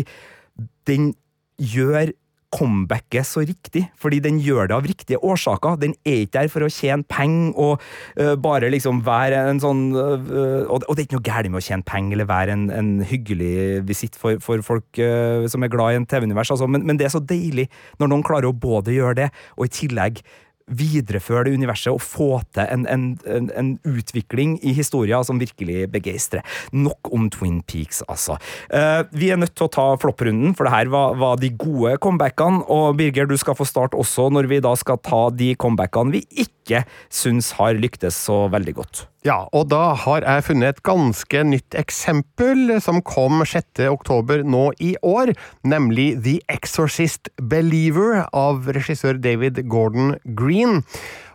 den 0.88 1.10
gjør 1.58 2.14
comebacket 2.50 3.26
så 3.26 3.44
riktig, 3.46 3.84
fordi 4.00 4.18
den 4.24 4.40
gjør 4.42 4.70
det 4.70 4.76
av 4.76 4.88
riktige 4.88 5.20
årsaker. 5.22 5.78
Den 5.80 5.94
er 6.02 6.24
ikke 6.24 6.34
der 6.34 6.50
for 6.50 6.66
å 6.66 6.70
tjene 6.72 7.06
penger 7.06 7.54
og 7.54 7.84
uh, 8.18 8.34
bare 8.42 8.72
liksom 8.74 9.04
være 9.06 9.44
en 9.52 9.62
sånn 9.62 9.84
uh, 9.94 10.66
og, 10.66 10.82
det 10.82 11.04
er 11.04 11.06
ikke 11.06 11.18
noe 11.20 11.28
galt 11.30 11.50
med 11.50 11.60
å 11.62 11.64
tjene 11.64 11.86
penger 11.86 12.18
eller 12.18 12.30
være 12.30 12.56
en, 12.56 12.66
en 12.74 12.92
hyggelig 13.06 13.80
visitt 13.86 14.18
for, 14.18 14.42
for 14.42 14.62
folk 14.66 15.00
uh, 15.02 15.46
som 15.50 15.62
er 15.62 15.72
glad 15.72 15.94
i 15.94 16.00
en 16.00 16.08
TV-univers, 16.10 16.52
altså, 16.54 16.68
men, 16.70 16.84
men 16.86 17.00
det 17.00 17.08
er 17.08 17.14
så 17.14 17.22
deilig 17.22 17.68
når 18.02 18.12
noen 18.12 18.26
klarer 18.26 18.50
å 18.50 18.56
både 18.56 18.96
gjøre 18.96 19.18
det, 19.22 19.32
og 19.56 19.68
i 19.68 19.74
tillegg 19.80 20.24
videreføre 20.70 21.48
det 21.48 21.56
universet 21.58 21.92
og 21.92 22.02
få 22.04 22.30
til 22.54 22.64
en, 22.66 22.86
en, 22.90 23.06
en, 23.26 23.50
en 23.58 23.72
utvikling 23.88 24.56
i 24.66 24.74
historien 24.76 25.24
som 25.26 25.40
virkelig 25.40 25.88
begeistrer. 25.92 26.46
Nok 26.72 27.12
om 27.14 27.28
Twin 27.32 27.60
Peaks, 27.66 28.02
altså. 28.08 28.38
Eh, 28.72 29.02
vi 29.12 29.30
er 29.30 29.40
nødt 29.40 29.54
til 29.58 29.68
å 29.68 29.72
ta 29.74 29.86
flopprunden, 30.00 30.54
for 30.56 30.66
det 30.66 30.74
her 30.74 30.92
var, 30.92 31.16
var 31.20 31.40
de 31.40 31.52
gode 31.54 31.96
comebackene. 32.02 32.64
Og 32.70 32.96
Birger, 33.00 33.28
du 33.30 33.36
skal 33.40 33.58
få 33.58 33.68
starte 33.68 33.98
også 33.98 34.30
når 34.32 34.50
vi 34.50 34.62
da 34.64 34.74
skal 34.78 35.00
ta 35.04 35.26
de 35.34 35.52
comebackene 35.60 36.18
vi 36.18 36.24
ikke 36.46 36.84
syns 37.12 37.54
har 37.58 37.78
lyktes 37.78 38.16
så 38.28 38.44
veldig 38.52 38.76
godt. 38.78 39.06
Ja, 39.20 39.42
og 39.52 39.66
da 39.68 39.92
har 40.00 40.24
jeg 40.24 40.46
funnet 40.46 40.78
et 40.78 40.84
ganske 40.86 41.42
nytt 41.44 41.74
eksempel 41.76 42.78
som 42.80 43.02
kom 43.04 43.42
6. 43.44 43.82
oktober 43.92 44.40
nå 44.48 44.70
i 44.80 44.94
år, 45.04 45.34
nemlig 45.60 46.14
The 46.24 46.38
Exorcist 46.48 47.28
Believer 47.36 48.22
av 48.32 48.70
regissør 48.72 49.20
David 49.20 49.60
Gordon 49.68 50.14
Green. 50.24 50.80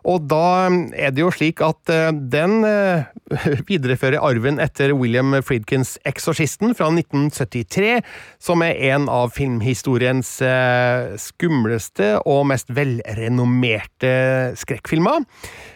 Og 0.06 0.26
da 0.30 0.70
er 0.94 1.14
det 1.14 1.22
jo 1.22 1.32
slik 1.34 1.62
at 1.66 1.90
eh, 1.94 2.10
den 2.14 2.66
eh, 2.66 3.06
viderefører 3.70 4.22
arven 4.22 4.62
etter 4.62 4.94
William 4.98 5.34
Friedkins 5.46 5.96
Exorcisten 6.06 6.74
fra 6.78 6.92
1973, 6.94 8.02
som 8.42 8.66
er 8.66 8.82
en 8.94 9.10
av 9.10 9.34
filmhistoriens 9.38 10.36
eh, 10.46 11.16
skumleste 11.22 12.16
og 12.22 12.46
mest 12.50 12.70
velrenommerte 12.78 14.14
skrekkfilmer. 14.62 15.26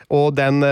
Og 0.09 0.35
den 0.37 0.63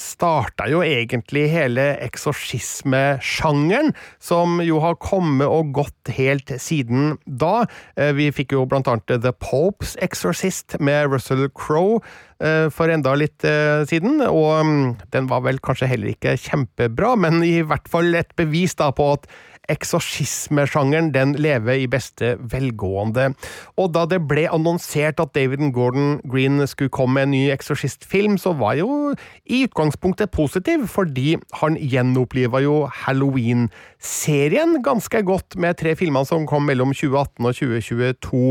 starta 0.00 0.66
jo 0.70 0.82
egentlig 0.82 1.44
hele 1.52 1.84
eksorsismesjangeren, 2.02 3.92
som 4.18 4.60
jo 4.64 4.80
har 4.82 4.98
kommet 5.02 5.46
og 5.46 5.72
gått 5.76 6.12
helt 6.16 6.50
siden 6.62 7.16
da. 7.26 7.64
Eh, 7.96 8.12
Vi 8.16 8.30
fikk 8.34 8.52
jo 8.56 8.66
blant 8.66 8.88
annet 8.90 9.22
The 9.22 9.32
Popes 9.32 9.96
Exorcist 10.02 10.76
med 10.80 11.10
Russell 11.12 11.48
Crowe 11.54 12.00
eh, 12.42 12.68
for 12.70 12.88
enda 12.92 13.14
litt 13.18 13.44
eh, 13.44 13.84
siden, 13.88 14.20
og 14.26 14.66
mm, 14.66 14.96
den 15.14 15.30
var 15.30 15.44
vel 15.46 15.60
kanskje 15.62 15.90
heller 15.90 16.12
ikke 16.12 16.36
kjempebra, 16.40 17.14
men 17.16 17.42
i 17.46 17.62
hvert 17.62 17.88
fall 17.90 18.14
et 18.18 18.34
bevis 18.38 18.74
da 18.78 18.90
på 18.94 19.12
at 19.16 19.28
eksorsismesjangeren 19.70 21.12
den 21.14 21.34
lever 21.38 21.82
i 21.82 21.88
beste 21.90 22.34
velgående. 22.52 23.32
Og 23.78 23.92
da 23.94 24.04
det 24.10 24.22
ble 24.28 24.48
annonsert 24.50 25.20
at 25.22 25.34
David 25.36 25.62
Gordon 25.74 26.18
Green 26.26 26.62
skulle 26.66 26.92
komme 26.92 27.12
med 27.12 27.28
en 27.28 27.34
ny 27.34 27.42
eksorsistfilm, 27.52 28.38
så 28.40 28.54
var 28.56 28.78
jeg 28.78 28.86
jo 28.86 29.12
i 29.44 29.62
utgangspunktet 29.66 30.32
positiv, 30.34 30.86
fordi 30.90 31.36
han 31.60 31.76
gjenoppliva 31.76 32.62
jo 32.64 32.86
Halloween-serien 33.02 34.78
ganske 34.84 35.22
godt 35.28 35.58
med 35.60 35.78
tre 35.80 35.94
filmer 35.98 36.26
som 36.28 36.46
kom 36.48 36.66
mellom 36.66 36.94
2018 36.96 37.46
og 37.46 37.58
2022. 37.60 38.42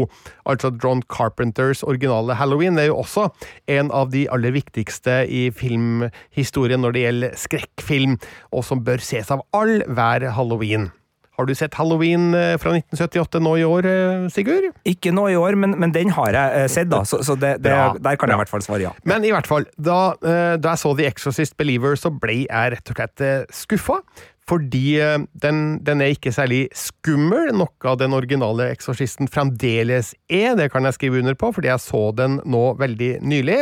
Altså 0.45 0.71
John 0.83 1.03
Carpenters 1.09 1.83
originale 1.83 2.37
Halloween 2.37 2.79
er 2.79 2.91
jo 2.91 3.01
også 3.01 3.27
en 3.71 3.91
av 3.91 4.13
de 4.13 4.27
aller 4.31 4.55
viktigste 4.55 5.23
i 5.27 5.49
filmhistorien 5.55 6.81
når 6.81 6.95
det 6.95 7.05
gjelder 7.05 7.37
skrekkfilm, 7.39 8.17
og 8.51 8.65
som 8.67 8.85
bør 8.85 9.03
ses 9.03 9.31
av 9.33 9.45
all 9.57 9.81
hver 9.89 10.29
halloween. 10.35 10.91
Har 11.39 11.47
du 11.47 11.53
sett 11.55 11.75
Halloween 11.79 12.33
eh, 12.35 12.57
fra 12.59 12.73
1978 12.75 13.39
nå 13.43 13.53
i 13.61 13.63
år, 13.63 13.87
eh, 13.87 14.25
Sigurd? 14.33 14.67
Ikke 14.87 15.13
nå 15.15 15.29
i 15.31 15.37
år, 15.39 15.55
men, 15.59 15.77
men 15.79 15.93
den 15.95 16.11
har 16.17 16.35
jeg 16.35 16.57
eh, 16.59 16.67
sett, 16.71 16.89
da, 16.91 17.05
så, 17.07 17.21
så 17.23 17.37
det, 17.39 17.55
det, 17.63 17.71
der 18.03 18.19
kan 18.19 18.31
jeg 18.31 18.37
i 18.37 18.41
hvert 18.43 18.51
fall 18.51 18.65
svare 18.65 18.83
ja. 18.83 18.91
Men 19.07 19.23
i 19.25 19.31
hvert 19.31 19.47
fall, 19.47 19.65
da, 19.79 20.01
da 20.21 20.75
jeg 20.75 20.81
så 20.83 20.91
The 20.97 21.07
Exorcist 21.07 21.55
Believer, 21.59 21.95
så 21.99 22.11
ble 22.11 22.43
jeg 22.43 22.75
rett 22.75 22.91
og 22.93 22.99
slett 22.99 23.25
skuffa. 23.55 24.01
Fordi 24.49 24.97
den, 25.39 25.59
den 25.85 26.01
er 26.03 26.11
ikke 26.11 26.33
særlig 26.35 26.65
skummel, 26.75 27.53
noe 27.55 27.87
av 27.87 27.99
den 28.01 28.11
originale 28.17 28.71
Eksorsisten 28.73 29.29
fremdeles 29.31 30.11
er. 30.27 30.57
Det 30.59 30.67
kan 30.73 30.83
jeg 30.87 30.97
skrive 30.97 31.21
under 31.21 31.37
på, 31.39 31.53
fordi 31.55 31.69
jeg 31.69 31.83
så 31.83 32.07
den 32.17 32.39
nå 32.49 32.63
veldig 32.81 33.11
nylig. 33.23 33.61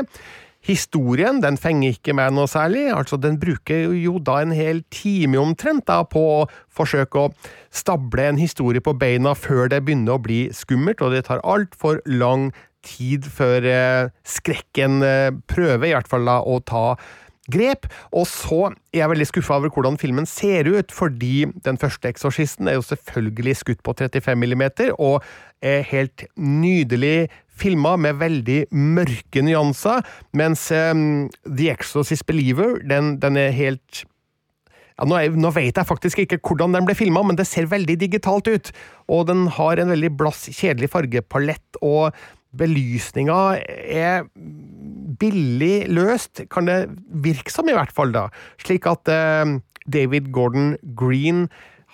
Historien 0.68 1.40
den 1.40 1.56
fenger 1.56 1.96
ikke 1.96 2.14
meg 2.18 2.34
noe 2.36 2.50
særlig, 2.52 2.90
altså 2.92 3.16
den 3.22 3.38
bruker 3.40 3.94
jo 3.96 4.18
da 4.20 4.42
en 4.44 4.52
hel 4.52 4.82
time 4.92 5.40
omtrent 5.40 5.86
da 5.88 6.02
på 6.04 6.20
å 6.20 6.42
forsøke 6.76 7.22
å 7.22 7.30
stable 7.72 8.26
en 8.28 8.42
historie 8.42 8.84
på 8.84 8.94
beina 9.00 9.32
før 9.40 9.72
det 9.72 9.86
begynner 9.88 10.18
å 10.18 10.24
bli 10.26 10.42
skummelt, 10.56 11.00
og 11.00 11.16
det 11.16 11.24
tar 11.30 11.44
altfor 11.48 12.04
lang 12.12 12.50
tid 12.84 13.28
før 13.32 13.66
eh, 13.68 14.12
skrekken 14.28 15.02
eh, 15.04 15.32
prøver 15.52 15.90
i 15.90 15.96
hvert 15.96 16.12
fall 16.12 16.28
da 16.28 16.40
å 16.44 16.60
ta 16.60 16.86
grep. 17.50 17.88
Og 18.16 18.28
så 18.30 18.62
er 18.70 19.02
jeg 19.02 19.12
veldig 19.14 19.28
skuffa 19.30 19.58
over 19.60 19.74
hvordan 19.74 20.00
filmen 20.02 20.28
ser 20.30 20.70
ut, 20.70 20.94
fordi 20.94 21.50
den 21.66 21.80
første 21.82 22.12
Eksorsisten 22.12 22.70
er 22.70 22.78
jo 22.78 22.86
selvfølgelig 22.86 23.58
skutt 23.64 23.84
på 23.86 23.96
35 23.96 24.40
millimeter, 24.40 24.94
og 25.00 25.24
er 25.62 25.84
helt 25.90 26.28
nydelig 26.40 27.30
filma 27.60 27.96
med 28.00 28.20
veldig 28.22 28.62
mørke 28.72 29.44
nyanser, 29.46 30.06
mens 30.38 30.70
um, 30.72 31.28
The 31.46 31.70
Exorcist 31.74 32.28
Believer, 32.30 32.78
den, 32.88 33.18
den 33.22 33.40
er 33.40 33.54
helt 33.56 34.04
ja, 35.00 35.08
nå, 35.08 35.16
er, 35.16 35.36
nå 35.36 35.52
vet 35.56 35.78
jeg 35.80 35.88
faktisk 35.88 36.20
ikke 36.26 36.42
hvordan 36.44 36.76
den 36.76 36.88
ble 36.88 36.96
filma, 36.98 37.24
men 37.24 37.40
det 37.40 37.48
ser 37.48 37.70
veldig 37.72 37.96
digitalt 38.02 38.50
ut. 38.52 38.74
Og 39.08 39.30
den 39.30 39.46
har 39.56 39.80
en 39.80 39.94
veldig 39.94 40.12
blass, 40.20 40.50
kjedelig 40.52 40.92
fargepalett, 40.92 41.80
og 41.80 42.12
belysninga 42.60 43.40
er 43.64 44.28
billig 45.20 45.88
løst, 45.92 46.44
kan 46.52 46.68
det 46.68 46.82
virke 47.24 47.54
som, 47.54 47.70
i 47.70 47.78
hvert 47.78 47.94
fall, 47.96 48.12
da. 48.16 48.28
Slik 48.60 48.88
at 48.90 49.12
eh, 49.14 49.60
David 49.90 50.32
Gordon 50.36 50.74
Green 50.98 51.48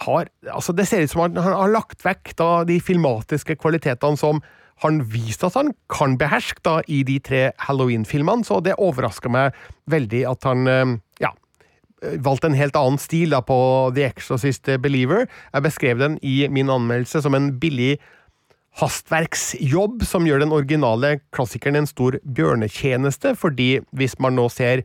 har 0.03 0.27
Altså, 0.51 0.73
det 0.75 0.89
ser 0.89 1.05
ut 1.05 1.11
som 1.13 1.21
han, 1.23 1.37
han 1.39 1.55
har 1.55 1.71
lagt 1.71 2.03
vekk 2.03 2.33
da 2.39 2.49
de 2.67 2.81
filmatiske 2.83 3.55
kvalitetene 3.61 4.19
som 4.19 4.41
han 4.83 4.99
vist 5.07 5.45
at 5.47 5.55
han 5.55 5.71
kan 5.91 6.17
beherske 6.19 6.63
da 6.65 6.79
i 6.91 7.01
de 7.07 7.19
tre 7.23 7.47
Halloween-filmene, 7.63 8.43
så 8.43 8.59
det 8.63 8.75
overrasker 8.81 9.31
meg 9.31 9.55
veldig 9.91 10.25
at 10.27 10.47
han 10.49 10.67
eh, 10.67 10.97
ja, 11.23 11.31
valgte 12.25 12.51
en 12.51 12.59
helt 12.59 12.75
annen 12.79 12.99
stil 13.01 13.31
da 13.35 13.41
på 13.45 13.57
The 13.95 14.09
Exorcist 14.09 14.67
Believer. 14.83 15.29
Jeg 15.53 15.65
beskrev 15.65 16.03
den 16.03 16.19
i 16.21 16.43
min 16.51 16.71
anmeldelse 16.71 17.23
som 17.23 17.37
en 17.37 17.53
billig 17.61 17.95
hastverksjobb 18.81 20.03
som 20.03 20.27
gjør 20.27 20.43
den 20.43 20.53
originale 20.55 21.15
klassikeren 21.35 21.79
en 21.79 21.89
stor 21.89 22.17
bjørnetjeneste, 22.27 23.35
fordi 23.39 23.79
hvis 23.95 24.17
man 24.19 24.35
nå 24.35 24.49
ser 24.51 24.83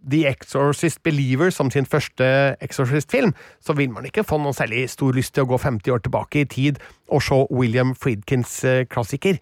The 0.00 0.26
Exorcist 0.30 1.02
Believer 1.02 1.50
som 1.52 1.70
sin 1.70 1.86
første 1.86 2.24
Exorcist-film, 2.60 3.34
så 3.60 3.76
vil 3.76 3.90
man 3.92 4.06
ikke 4.08 4.24
få 4.24 4.38
noen 4.40 4.56
særlig 4.56 4.86
stor 4.90 5.12
lyst 5.16 5.34
til 5.34 5.44
å 5.44 5.50
gå 5.50 5.58
50 5.60 5.92
år 5.92 6.04
tilbake 6.04 6.44
i 6.44 6.48
tid 6.48 6.80
og 7.10 7.24
se 7.26 7.42
William 7.50 7.94
Friedkins 7.98 8.62
eh, 8.64 8.86
klassiker. 8.88 9.40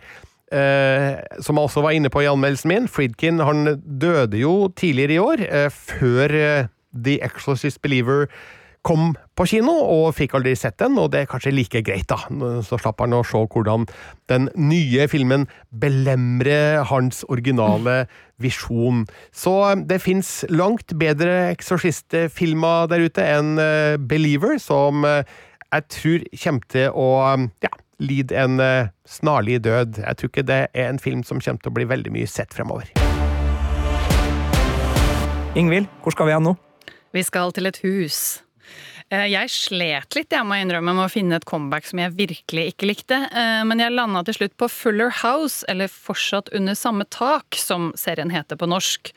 Eh, 0.48 1.18
som 1.44 1.58
jeg 1.58 1.68
også 1.68 1.82
var 1.84 1.92
inne 1.92 2.08
på 2.08 2.22
i 2.24 2.28
anmeldelsen 2.30 2.72
min, 2.72 2.88
Friedkin 2.88 3.42
han 3.44 3.74
døde 3.84 4.40
jo 4.40 4.70
tidligere 4.72 5.12
i 5.12 5.20
år, 5.20 5.42
eh, 5.44 5.68
før 5.68 6.32
eh, 6.32 6.70
The 6.96 7.18
Exorcist 7.24 7.82
Believer 7.82 8.26
kom 8.88 9.12
på 9.36 9.44
kino, 9.50 9.72
og 9.72 10.14
fikk 10.16 10.38
aldri 10.38 10.54
sett 10.56 10.78
den, 10.80 10.96
og 11.00 11.10
det 11.12 11.22
er 11.22 11.28
kanskje 11.30 11.52
like 11.52 11.82
greit, 11.84 12.08
da. 12.08 12.18
Så 12.64 12.78
slapp 12.80 13.02
han 13.04 13.16
å 13.16 13.24
se 13.26 13.40
hvordan 13.44 13.84
den 14.32 14.48
nye 14.56 15.08
filmen 15.10 15.44
belemrer 15.68 16.82
hans 16.88 17.20
originale 17.28 18.06
visjon. 18.40 19.04
Så 19.34 19.52
eh, 19.70 19.82
det 19.90 20.00
fins 20.04 20.30
langt 20.48 20.94
bedre 20.98 21.50
eksorsistfilmer 21.52 22.88
der 22.92 23.04
ute 23.08 23.26
enn 23.36 23.58
eh, 23.62 23.98
Believer, 24.00 24.56
som 24.62 25.04
eh, 25.06 25.36
jeg 25.68 25.88
tror 25.92 26.24
kommer 26.44 26.72
til 26.72 26.96
å 26.96 27.08
ja, 27.60 27.72
lide 28.00 28.40
en 28.40 28.56
snarlig 29.04 29.58
død. 29.66 30.00
Jeg 30.00 30.16
tror 30.16 30.32
ikke 30.32 30.46
det 30.48 30.62
er 30.72 30.88
en 30.88 31.02
film 31.02 31.20
som 31.28 31.42
kommer 31.44 31.60
til 31.60 31.74
å 31.74 31.76
bli 31.76 31.84
veldig 31.90 32.14
mye 32.14 32.30
sett 32.30 32.56
fremover. 32.56 32.88
Ingvild, 35.58 35.92
hvor 36.00 36.16
skal 36.16 36.30
vi 36.30 36.38
hen 36.38 36.48
nå? 36.48 36.56
Vi 37.12 37.24
skal 37.26 37.52
til 37.52 37.68
et 37.68 37.82
hus. 37.84 38.47
Eh, 39.08 39.28
jeg 39.32 39.48
slet 39.52 40.16
litt 40.18 40.34
jeg 40.34 40.44
må 40.44 40.58
innrømme, 40.60 40.92
med 40.92 41.06
å 41.06 41.12
finne 41.12 41.38
et 41.38 41.48
comeback 41.48 41.86
som 41.88 42.02
jeg 42.02 42.16
virkelig 42.18 42.72
ikke 42.74 42.90
likte. 42.90 43.22
Eh, 43.32 43.62
men 43.68 43.80
jeg 43.80 43.96
landa 43.96 44.24
til 44.26 44.42
slutt 44.42 44.56
på 44.60 44.68
Fuller 44.72 45.12
House, 45.22 45.64
eller 45.68 45.88
Fortsatt 45.88 46.52
under 46.56 46.76
samme 46.76 47.08
tak, 47.08 47.56
som 47.56 47.92
serien 47.96 48.34
heter 48.34 48.60
på 48.60 48.68
norsk. 48.68 49.14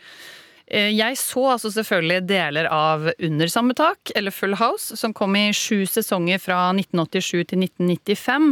Eh, 0.71 0.93
jeg 0.95 1.17
så 1.19 1.43
altså 1.57 1.73
selvfølgelig 1.75 2.29
deler 2.29 2.69
av 2.71 3.09
Under 3.19 3.51
samme 3.51 3.75
tak, 3.75 4.13
eller 4.15 4.31
Full 4.31 4.55
House, 4.55 4.95
som 4.95 5.11
kom 5.11 5.35
i 5.35 5.49
sju 5.51 5.83
sesonger 5.83 6.39
fra 6.39 6.61
1987 6.71 7.51
til 7.51 7.65
1995. 7.67 8.49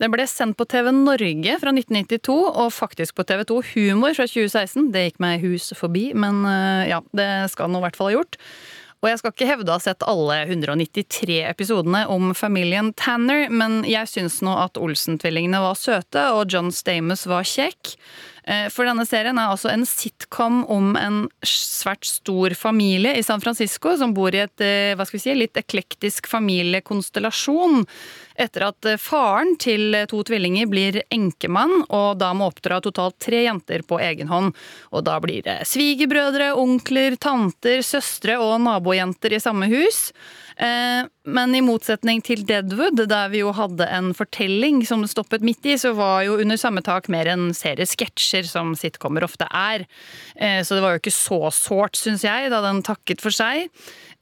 Det 0.00 0.08
ble 0.08 0.28
sendt 0.30 0.56
på 0.56 0.64
TV 0.72 0.88
Norge 0.96 1.60
fra 1.60 1.76
1992, 1.76 2.38
og 2.48 2.72
faktisk 2.72 3.20
på 3.20 3.28
TV2 3.28 3.60
Humor 3.74 4.16
fra 4.16 4.24
2016. 4.24 4.88
Det 4.96 5.04
gikk 5.10 5.20
meg 5.20 5.44
hus 5.44 5.68
forbi, 5.76 6.14
men 6.16 6.40
ja, 6.88 7.04
det 7.12 7.28
skal 7.52 7.68
nå 7.68 7.82
i 7.82 7.90
hvert 7.90 8.00
fall 8.00 8.14
ha 8.14 8.20
gjort. 8.22 8.40
Og 8.98 9.10
jeg 9.12 9.20
skal 9.20 9.34
ikke 9.34 9.46
hevde 9.46 9.70
å 9.70 9.76
ha 9.76 9.82
sett 9.82 10.02
alle 10.10 10.40
193 10.48 11.42
episodene 11.46 12.00
om 12.10 12.32
familien 12.34 12.90
Tanner, 12.98 13.46
men 13.46 13.84
jeg 13.86 14.10
syns 14.10 14.40
nå 14.42 14.56
at 14.58 14.80
Olsen-tvillingene 14.80 15.60
var 15.62 15.78
søte, 15.78 16.24
og 16.34 16.50
John 16.50 16.72
Stamos 16.74 17.22
var 17.30 17.46
kjekk. 17.46 17.94
Eh, 18.48 18.66
for 18.74 18.88
denne 18.88 19.04
serien 19.06 19.38
er 19.38 19.52
altså 19.52 19.70
en 19.70 19.84
sitcom 19.86 20.62
om 20.72 20.96
en 20.98 21.20
svært 21.46 22.08
stor 22.08 22.56
familie 22.58 23.14
i 23.18 23.24
San 23.26 23.42
Francisco 23.44 23.92
som 24.00 24.14
bor 24.16 24.34
i 24.34 24.42
et 24.46 24.64
eh, 24.64 24.94
hva 24.98 25.06
skal 25.06 25.20
vi 25.20 25.24
si, 25.28 25.36
litt 25.36 25.60
eklektisk 25.60 26.30
familiekonstellasjon 26.32 27.84
etter 28.38 28.68
at 28.68 28.88
eh, 28.88 28.98
faren 29.00 29.56
til 29.60 29.94
eh, 29.96 30.06
to 30.10 30.22
tvillinger 30.26 30.68
blir 30.70 31.00
enkemann, 31.14 31.84
og 31.88 32.18
da 32.20 32.32
må 32.36 32.48
oppdra 32.52 32.80
totalt 32.84 33.18
tre 33.22 33.44
jenter 33.46 33.84
på 33.86 34.00
egen 34.04 34.30
hånd. 34.30 34.54
Og 34.94 35.04
da 35.06 35.18
blir 35.22 35.42
det 35.46 35.60
svigerbrødre, 35.68 36.52
onkler, 36.58 37.18
tanter, 37.20 37.82
søstre 37.86 38.38
og 38.42 38.60
nabojenter 38.64 39.34
i 39.34 39.42
samme 39.42 39.68
hus. 39.70 40.08
Eh, 40.58 41.04
men 41.28 41.54
i 41.54 41.62
motsetning 41.62 42.22
til 42.24 42.44
Deadwood, 42.48 43.02
der 43.10 43.28
vi 43.34 43.42
jo 43.42 43.52
hadde 43.54 43.86
en 43.94 44.14
fortelling 44.16 44.80
som 44.88 45.04
stoppet 45.10 45.44
midt 45.44 45.66
i, 45.68 45.76
så 45.78 45.92
var 45.98 46.22
jo 46.24 46.38
Under 46.38 46.56
samme 46.56 46.80
tak 46.86 47.10
mer 47.12 47.28
en 47.28 47.50
serie 47.54 47.86
sketsjer, 47.86 48.46
som 48.48 48.72
sitcomer 48.78 49.26
ofte 49.26 49.44
er. 49.50 49.84
Så 50.38 50.76
det 50.76 50.80
var 50.84 50.94
jo 50.94 51.00
ikke 51.02 51.12
så 51.12 51.50
sårt, 51.52 51.98
syns 51.98 52.22
jeg, 52.24 52.48
da 52.52 52.62
den 52.64 52.80
takket 52.86 53.20
for 53.20 53.34
seg. 53.34 53.66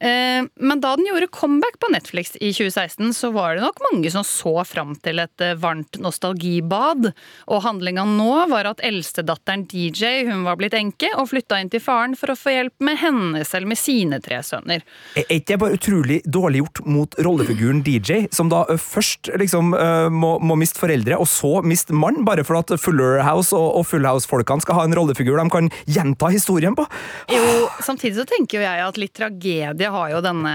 Eh, 0.00 0.44
men 0.56 0.80
da 0.80 0.90
den 0.96 1.06
gjorde 1.08 1.26
comeback 1.32 1.78
på 1.80 1.88
Netflix 1.92 2.36
i 2.36 2.52
2016, 2.52 3.14
så 3.14 3.30
var 3.30 3.54
det 3.54 3.64
nok 3.64 3.80
mange 3.92 4.10
som 4.12 4.24
så 4.28 4.60
fram 4.68 4.92
til 5.00 5.22
et 5.22 5.44
eh, 5.44 5.56
varmt 5.56 5.96
nostalgibad. 6.02 7.10
Og 7.48 7.62
handlinga 7.64 8.04
nå 8.10 8.32
var 8.50 8.68
at 8.68 8.82
eldstedatteren 8.84 9.64
DJ 9.70 10.26
hun 10.28 10.44
var 10.44 10.60
blitt 10.60 10.76
enke 10.76 11.08
og 11.16 11.30
flytta 11.32 11.62
inn 11.62 11.72
til 11.72 11.80
faren 11.80 12.16
for 12.18 12.32
å 12.32 12.36
få 12.36 12.52
hjelp 12.52 12.84
med 12.84 13.00
henne 13.00 13.44
selv 13.48 13.70
med 13.70 13.80
sine 13.80 14.20
tre 14.24 14.42
sønner. 14.44 14.84
Er 15.16 15.30
ikke 15.32 15.54
det 15.54 15.60
bare 15.62 15.78
utrolig 15.78 16.20
dårlig 16.28 16.60
gjort 16.60 16.82
mot 16.84 17.18
rollefiguren 17.22 17.80
DJ, 17.86 18.26
som 18.34 18.50
da 18.52 18.64
først 18.80 19.30
liksom 19.40 19.72
må, 20.12 20.32
må 20.42 20.56
miste 20.58 20.80
foreldre, 20.80 21.16
og 21.20 21.28
så 21.30 21.62
miste 21.64 21.96
mann, 21.96 22.24
bare 22.26 22.44
for 22.46 22.58
at 22.58 22.72
Fuller 22.80 23.22
House 23.24 23.54
og, 23.56 23.68
og 23.78 23.86
Full 23.88 24.06
House-folkene 24.08 24.64
skal 24.64 24.80
ha 24.80 24.86
en 24.86 24.96
rollefigur 24.96 25.38
de 25.40 25.46
kan 25.52 25.70
gjenta 25.88 26.30
historien 26.34 26.76
på? 26.76 26.84
Jo, 27.32 27.66
samtidig 27.84 28.18
så 28.20 28.26
tenker 28.28 28.60
jo 28.60 28.66
jeg 28.66 28.84
at 28.86 29.00
litt 29.00 29.14
tragedie 29.16 29.85
det 29.86 29.92
har 29.94 30.12
jo 30.12 30.22
denne, 30.24 30.54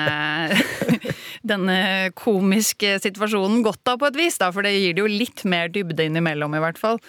denne 1.53 1.77
komiske 2.19 2.97
situasjonen 3.03 3.63
godt 3.65 3.93
av 3.93 4.01
på 4.01 4.09
et 4.11 4.19
vis, 4.19 4.39
da, 4.41 4.51
for 4.53 4.67
det 4.67 4.75
gir 4.75 4.97
det 4.97 5.05
jo 5.05 5.11
litt 5.11 5.45
mer 5.47 5.71
dybde 5.71 6.09
innimellom, 6.09 6.57
i 6.57 6.63
hvert 6.63 6.81
fall. 6.81 6.99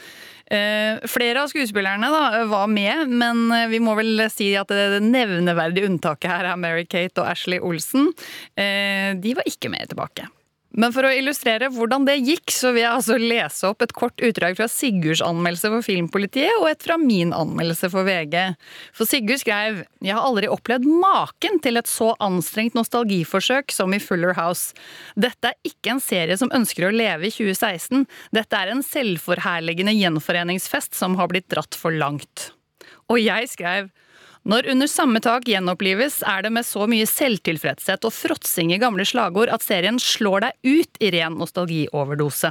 Eh, 0.52 1.00
flere 1.08 1.42
av 1.42 1.50
skuespillerne 1.50 2.10
da, 2.12 2.44
var 2.50 2.68
med, 2.70 3.10
men 3.10 3.46
vi 3.72 3.80
må 3.82 3.96
vel 3.98 4.26
si 4.32 4.52
at 4.58 4.70
det 4.70 5.00
nevneverdige 5.04 5.88
unntaket 5.88 6.30
her 6.30 6.52
er 6.52 6.60
Mary-Kate 6.60 7.22
og 7.22 7.30
Ashley 7.32 7.62
Olsen. 7.62 8.12
Eh, 8.54 9.12
de 9.18 9.34
var 9.38 9.48
ikke 9.48 9.72
med 9.72 9.90
tilbake. 9.94 10.28
Men 10.72 10.92
for 10.94 11.04
å 11.04 11.12
illustrere 11.12 11.68
hvordan 11.72 12.06
det 12.08 12.14
gikk, 12.22 12.52
så 12.54 12.70
vil 12.72 12.84
jeg 12.86 12.94
altså 12.94 13.18
lese 13.20 13.68
opp 13.68 13.84
et 13.84 13.92
kort 13.96 14.22
utdrag 14.24 14.56
fra 14.56 14.68
Sigurds 14.72 15.20
anmeldelse 15.24 15.68
for 15.74 15.84
Filmpolitiet 15.84 16.54
og 16.60 16.68
et 16.70 16.86
fra 16.86 16.96
min 17.00 17.34
anmeldelse 17.36 17.90
for 17.92 18.08
VG. 18.08 18.38
For 18.96 19.08
Sigurd 19.08 19.42
skrev 19.42 19.82
Jeg 20.02 20.16
har 20.16 20.24
aldri 20.24 20.48
opplevd 20.52 20.88
maken 20.88 21.60
til 21.64 21.80
et 21.80 21.90
så 21.90 22.12
anstrengt 22.24 22.76
nostalgiforsøk 22.78 23.74
som 23.74 23.92
i 23.92 24.00
Fuller 24.02 24.36
House. 24.38 24.72
Dette 25.12 25.52
er 25.52 25.68
ikke 25.68 25.96
en 25.96 26.02
serie 26.02 26.38
som 26.40 26.52
ønsker 26.56 26.88
å 26.88 26.94
leve 26.94 27.28
i 27.28 27.34
2016. 27.34 28.06
Dette 28.32 28.56
er 28.62 28.72
en 28.72 28.84
selvforherligende 28.86 29.94
gjenforeningsfest 29.98 30.96
som 30.96 31.18
har 31.20 31.28
blitt 31.32 31.50
dratt 31.52 31.76
for 31.76 31.92
langt. 31.92 32.50
Og 33.12 33.20
jeg 33.20 33.50
skrev 33.52 33.92
når 34.42 34.66
Under 34.72 34.90
samme 34.90 35.20
tak 35.22 35.46
gjenopplives, 35.46 36.22
er 36.26 36.42
det 36.42 36.50
med 36.50 36.66
så 36.66 36.88
mye 36.90 37.06
selvtilfredshet 37.06 38.02
og 38.08 38.14
fråtsing 38.14 38.72
i 38.74 38.80
gamle 38.82 39.06
slagord 39.06 39.52
at 39.54 39.62
serien 39.62 40.00
slår 40.02 40.48
deg 40.48 40.74
ut 40.82 40.98
i 41.02 41.12
ren 41.14 41.38
nostalgioverdose. 41.38 42.50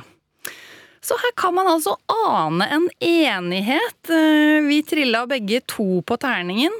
Så 1.02 1.18
her 1.18 1.32
kan 1.36 1.56
man 1.58 1.66
altså 1.66 1.96
ane 2.30 2.68
en 2.70 2.84
enighet. 3.02 4.10
Eh, 4.14 4.62
vi 4.68 4.84
trilla 4.86 5.24
begge 5.28 5.64
to 5.66 6.04
på 6.06 6.18
terningen. 6.22 6.76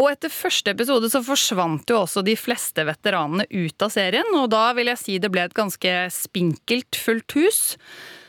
Og 0.00 0.08
etter 0.08 0.32
første 0.32 0.72
episode 0.72 1.10
så 1.12 1.20
forsvant 1.24 1.92
jo 1.92 2.00
også 2.00 2.24
de 2.24 2.34
fleste 2.40 2.86
veteranene 2.88 3.44
ut 3.52 3.84
av 3.84 3.92
serien, 3.92 4.32
og 4.40 4.48
da 4.56 4.70
vil 4.78 4.88
jeg 4.94 5.02
si 5.02 5.18
det 5.20 5.30
ble 5.34 5.44
et 5.44 5.56
ganske 5.56 5.98
spinkelt 6.14 6.96
fullt 6.96 7.36
hus. 7.36 7.60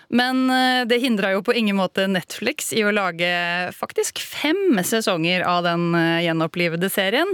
Men 0.09 0.49
eh, 0.49 0.85
det 0.89 0.97
hindra 0.97 1.31
jo 1.35 1.43
på 1.45 1.53
ingen 1.53 1.77
måte 1.77 2.07
Netflix 2.09 2.71
i 2.73 2.81
å 2.81 2.93
lage 2.93 3.29
faktisk 3.77 4.17
fem 4.25 4.79
sesonger 4.85 5.43
av 5.45 5.61
den 5.67 5.93
eh, 5.93 6.23
gjenopplivede 6.25 6.89
serien. 6.89 7.29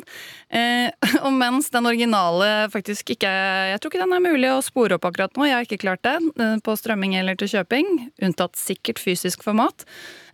Eh, 0.52 0.92
og 1.26 1.32
mens 1.38 1.72
den 1.72 1.88
originale 1.88 2.68
faktisk 2.74 3.16
ikke 3.16 3.32
Jeg 3.72 3.80
tror 3.80 3.94
ikke 3.94 4.04
den 4.04 4.18
er 4.18 4.26
mulig 4.26 4.52
å 4.52 4.64
spore 4.66 5.00
opp 5.00 5.08
akkurat 5.08 5.40
nå. 5.40 5.48
Jeg 5.48 5.56
har 5.56 5.70
ikke 5.70 5.82
klart 5.86 6.04
det 6.04 6.60
på 6.66 6.76
strømming 6.76 7.16
eller 7.20 7.40
til 7.40 7.54
kjøping, 7.54 8.10
unntatt 8.24 8.60
sikkert 8.60 9.00
fysisk 9.02 9.46
format. 9.46 9.86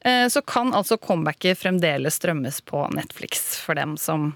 Så 0.01 0.41
kan 0.47 0.73
altså 0.73 0.97
comebacket 0.97 1.59
fremdeles 1.61 2.17
strømmes 2.17 2.61
på 2.65 2.83
Netflix 2.95 3.53
for 3.61 3.77
dem 3.77 3.93
som 4.01 4.31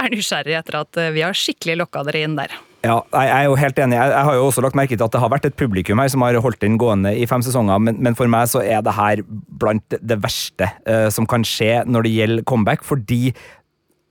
er 0.00 0.12
nysgjerrig 0.14 0.56
etter 0.56 0.80
at 0.80 1.00
vi 1.12 1.24
har 1.26 1.36
skikkelig 1.36 1.76
lokka 1.82 2.06
dere 2.08 2.24
inn 2.24 2.38
der. 2.40 2.56
Ja, 2.80 2.96
jeg 3.12 3.28
er 3.28 3.44
jo 3.44 3.56
helt 3.60 3.78
enig. 3.82 3.96
Jeg 4.00 4.24
har 4.24 4.34
jo 4.38 4.46
også 4.46 4.62
lagt 4.64 4.76
merke 4.78 4.96
til 4.96 5.04
at 5.04 5.12
det 5.12 5.20
har 5.20 5.28
vært 5.28 5.44
et 5.50 5.56
publikum 5.60 6.00
her 6.00 6.08
som 6.08 6.22
har 6.24 6.38
holdt 6.40 6.62
den 6.62 6.78
gående 6.80 7.12
i 7.12 7.26
fem 7.28 7.42
sesonger, 7.44 7.76
men, 7.82 7.98
men 8.00 8.16
for 8.16 8.30
meg 8.32 8.48
så 8.48 8.62
er 8.64 8.80
det 8.86 8.94
her 8.96 9.20
blant 9.60 9.84
det 10.00 10.16
verste 10.22 10.70
uh, 10.88 11.10
som 11.12 11.28
kan 11.28 11.44
skje 11.44 11.82
når 11.84 12.08
det 12.08 12.14
gjelder 12.14 12.46
comeback, 12.48 12.86
fordi 12.88 13.34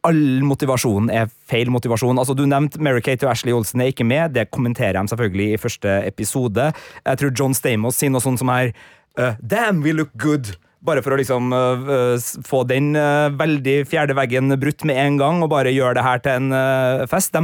all 0.06 0.22
motivasjon 0.46 1.10
er 1.10 1.34
feil 1.50 1.74
motivasjon. 1.74 2.22
Altså, 2.22 2.38
Du 2.38 2.46
nevnte 2.46 2.80
Mary-Kate 2.80 3.26
og 3.26 3.34
Ashley 3.34 3.58
Olsen 3.58 3.82
er 3.82 3.90
ikke 3.92 4.06
med. 4.08 4.38
Det 4.38 4.52
kommenterer 4.54 5.02
de 5.02 5.12
selvfølgelig 5.12 5.50
i 5.54 5.60
første 5.66 6.00
episode. 6.08 6.70
Jeg 7.06 7.20
tror 7.20 7.34
John 7.40 7.58
Stamos 7.58 7.98
sier 7.98 8.14
noe 8.14 8.24
sånt 8.24 8.40
som 8.40 8.54
her 8.54 8.70
uh, 9.18 9.34
Damn, 9.42 9.82
we 9.82 9.98
look 9.98 10.14
good! 10.22 10.54
Bare 10.86 11.02
for 11.04 11.12
å 11.12 11.18
liksom 11.20 11.50
uh, 11.52 11.82
uh, 11.84 12.28
få 12.48 12.62
den 12.70 12.94
uh, 12.96 13.28
veldig 13.36 13.82
fjerde 13.92 14.16
veggen 14.16 14.54
brutt 14.62 14.86
med 14.88 14.96
en 15.02 15.18
gang, 15.20 15.42
og 15.44 15.50
bare 15.52 15.74
gjøre 15.76 15.98
det 15.98 16.06
her 16.06 16.22
til 16.24 16.38
en 16.38 17.08
fest. 17.12 17.34
De 17.36 17.42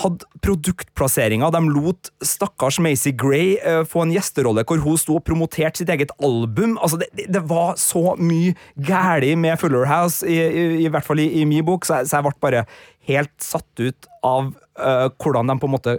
hadde 0.00 0.24
produktplasseringer. 0.40 1.52
De 1.52 1.60
lot 1.74 2.08
stakkars 2.24 2.78
Macy 2.82 3.12
Gray 3.12 3.58
få 3.88 4.04
en 4.06 4.14
gjesterolle 4.14 4.64
hvor 4.68 4.80
hun 4.84 4.96
sto 5.00 5.18
og 5.18 5.24
promoterte 5.28 5.82
sitt 5.82 5.92
eget 5.92 6.14
album. 6.24 6.78
Altså, 6.80 6.98
det- 7.02 7.28
det 7.28 7.42
var 7.50 7.74
så 7.76 8.16
mye 8.18 8.54
galt 8.76 9.28
med 9.36 9.58
Fuller 9.60 9.84
House, 9.86 10.24
i, 10.26 10.38
i, 10.40 10.84
i 10.84 10.88
hvert 10.88 11.04
fall 11.04 11.20
i, 11.20 11.28
i 11.40 11.44
min 11.44 11.64
bok, 11.64 11.84
så 11.84 12.00
jeg, 12.00 12.08
så 12.10 12.16
jeg 12.20 12.24
ble 12.30 12.40
bare 12.40 12.64
helt 13.10 13.32
satt 13.42 13.80
ut 13.80 14.06
av 14.24 14.54
uh, 14.80 15.06
hvordan 15.20 15.50
de 15.52 15.56
på 15.60 15.68
en 15.68 15.74
måte 15.74 15.96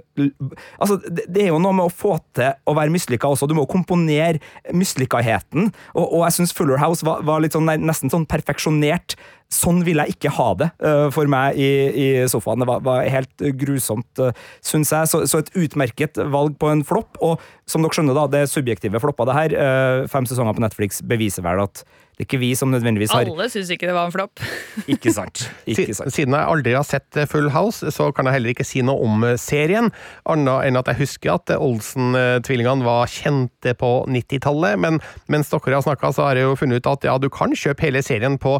Altså, 0.81 0.97
det, 1.05 1.27
det 1.31 1.45
er 1.45 1.51
jo 1.51 1.61
noe 1.61 1.75
med 1.77 1.87
å 1.87 1.93
få 1.93 2.15
til 2.37 2.51
å 2.67 2.75
være 2.77 2.93
mislykka 2.93 3.29
også. 3.29 3.47
Du 3.49 3.55
må 3.57 3.67
komponere 3.69 4.41
mislykkaheten. 4.75 5.69
Og, 5.95 6.05
og 6.05 6.25
jeg 6.25 6.39
syns 6.39 6.55
Fuller 6.57 6.81
House 6.81 7.05
var, 7.07 7.23
var 7.27 7.45
sånn, 7.53 7.69
nesten 7.85 8.13
sånn 8.13 8.27
perfeksjonert. 8.29 9.15
Sånn 9.51 9.81
vil 9.87 10.01
jeg 10.01 10.15
ikke 10.15 10.33
ha 10.37 10.49
det 10.59 10.69
uh, 10.79 11.07
for 11.13 11.29
meg 11.31 11.59
i, 11.59 11.71
i 11.91 12.07
sofaen. 12.31 12.63
Det 12.63 12.69
var, 12.69 12.83
var 12.85 13.07
helt 13.11 13.45
grusomt, 13.59 14.09
uh, 14.21 14.31
syns 14.65 14.93
jeg. 14.95 15.11
Så, 15.11 15.23
så 15.27 15.41
et 15.41 15.51
utmerket 15.59 16.21
valg 16.31 16.55
på 16.61 16.71
en 16.71 16.85
flopp. 16.87 17.19
Og 17.19 17.41
som 17.69 17.83
dere 17.83 17.97
skjønner, 17.97 18.17
da, 18.17 18.27
det 18.31 18.45
subjektive 18.51 19.01
floppa 19.03 19.27
det 19.29 19.37
her. 19.37 19.57
Uh, 19.57 20.07
fem 20.11 20.29
sesonger 20.29 20.55
på 20.57 20.63
Netflix 20.63 21.03
beviser 21.03 21.45
vel 21.45 21.65
at 21.67 21.83
det 22.21 22.25
er 22.25 22.27
ikke 22.27 22.41
vi 22.43 22.49
som 22.53 22.69
nødvendigvis 22.69 23.13
har 23.15 23.25
Alle 23.25 23.47
syns 23.49 23.69
ikke 23.73 23.87
det 23.89 23.95
var 23.95 24.05
en 24.05 24.13
flopp. 24.13 24.41
Ikke 24.93 25.09
sant. 25.09 25.41
Ikke 25.65 25.93
sant. 25.95 26.11
Siden 26.13 26.35
jeg 26.35 26.49
aldri 26.53 26.75
har 26.75 26.85
sett 26.85 27.17
eh, 27.17 27.25
Full 27.25 27.49
House, 27.49 27.87
så 27.95 28.11
kan 28.13 28.27
jeg 28.27 28.35
heller 28.35 28.53
ikke 28.53 28.65
si 28.67 28.83
noe 28.85 29.01
om 29.01 29.23
eh, 29.25 29.39
serien, 29.41 29.89
annet 30.29 30.67
enn 30.67 30.77
at 30.77 30.91
jeg 30.91 30.99
husker 30.99 31.33
at 31.33 31.49
eh, 31.49 31.63
Olsen-tvillingene 31.65 32.85
var 32.85 33.09
kjente 33.09 33.73
på 33.79 33.91
90-tallet, 34.05 34.77
men 34.83 35.01
mens 35.33 35.49
dere 35.49 35.79
har 35.79 35.85
snakka, 35.87 36.11
så 36.13 36.27
har 36.27 36.37
jeg 36.37 36.45
jo 36.45 36.59
funnet 36.59 36.83
ut 36.83 36.91
at 36.93 37.09
ja, 37.09 37.17
du 37.17 37.29
kan 37.33 37.57
kjøpe 37.57 37.87
hele 37.87 38.03
serien 38.05 38.37
på 38.41 38.59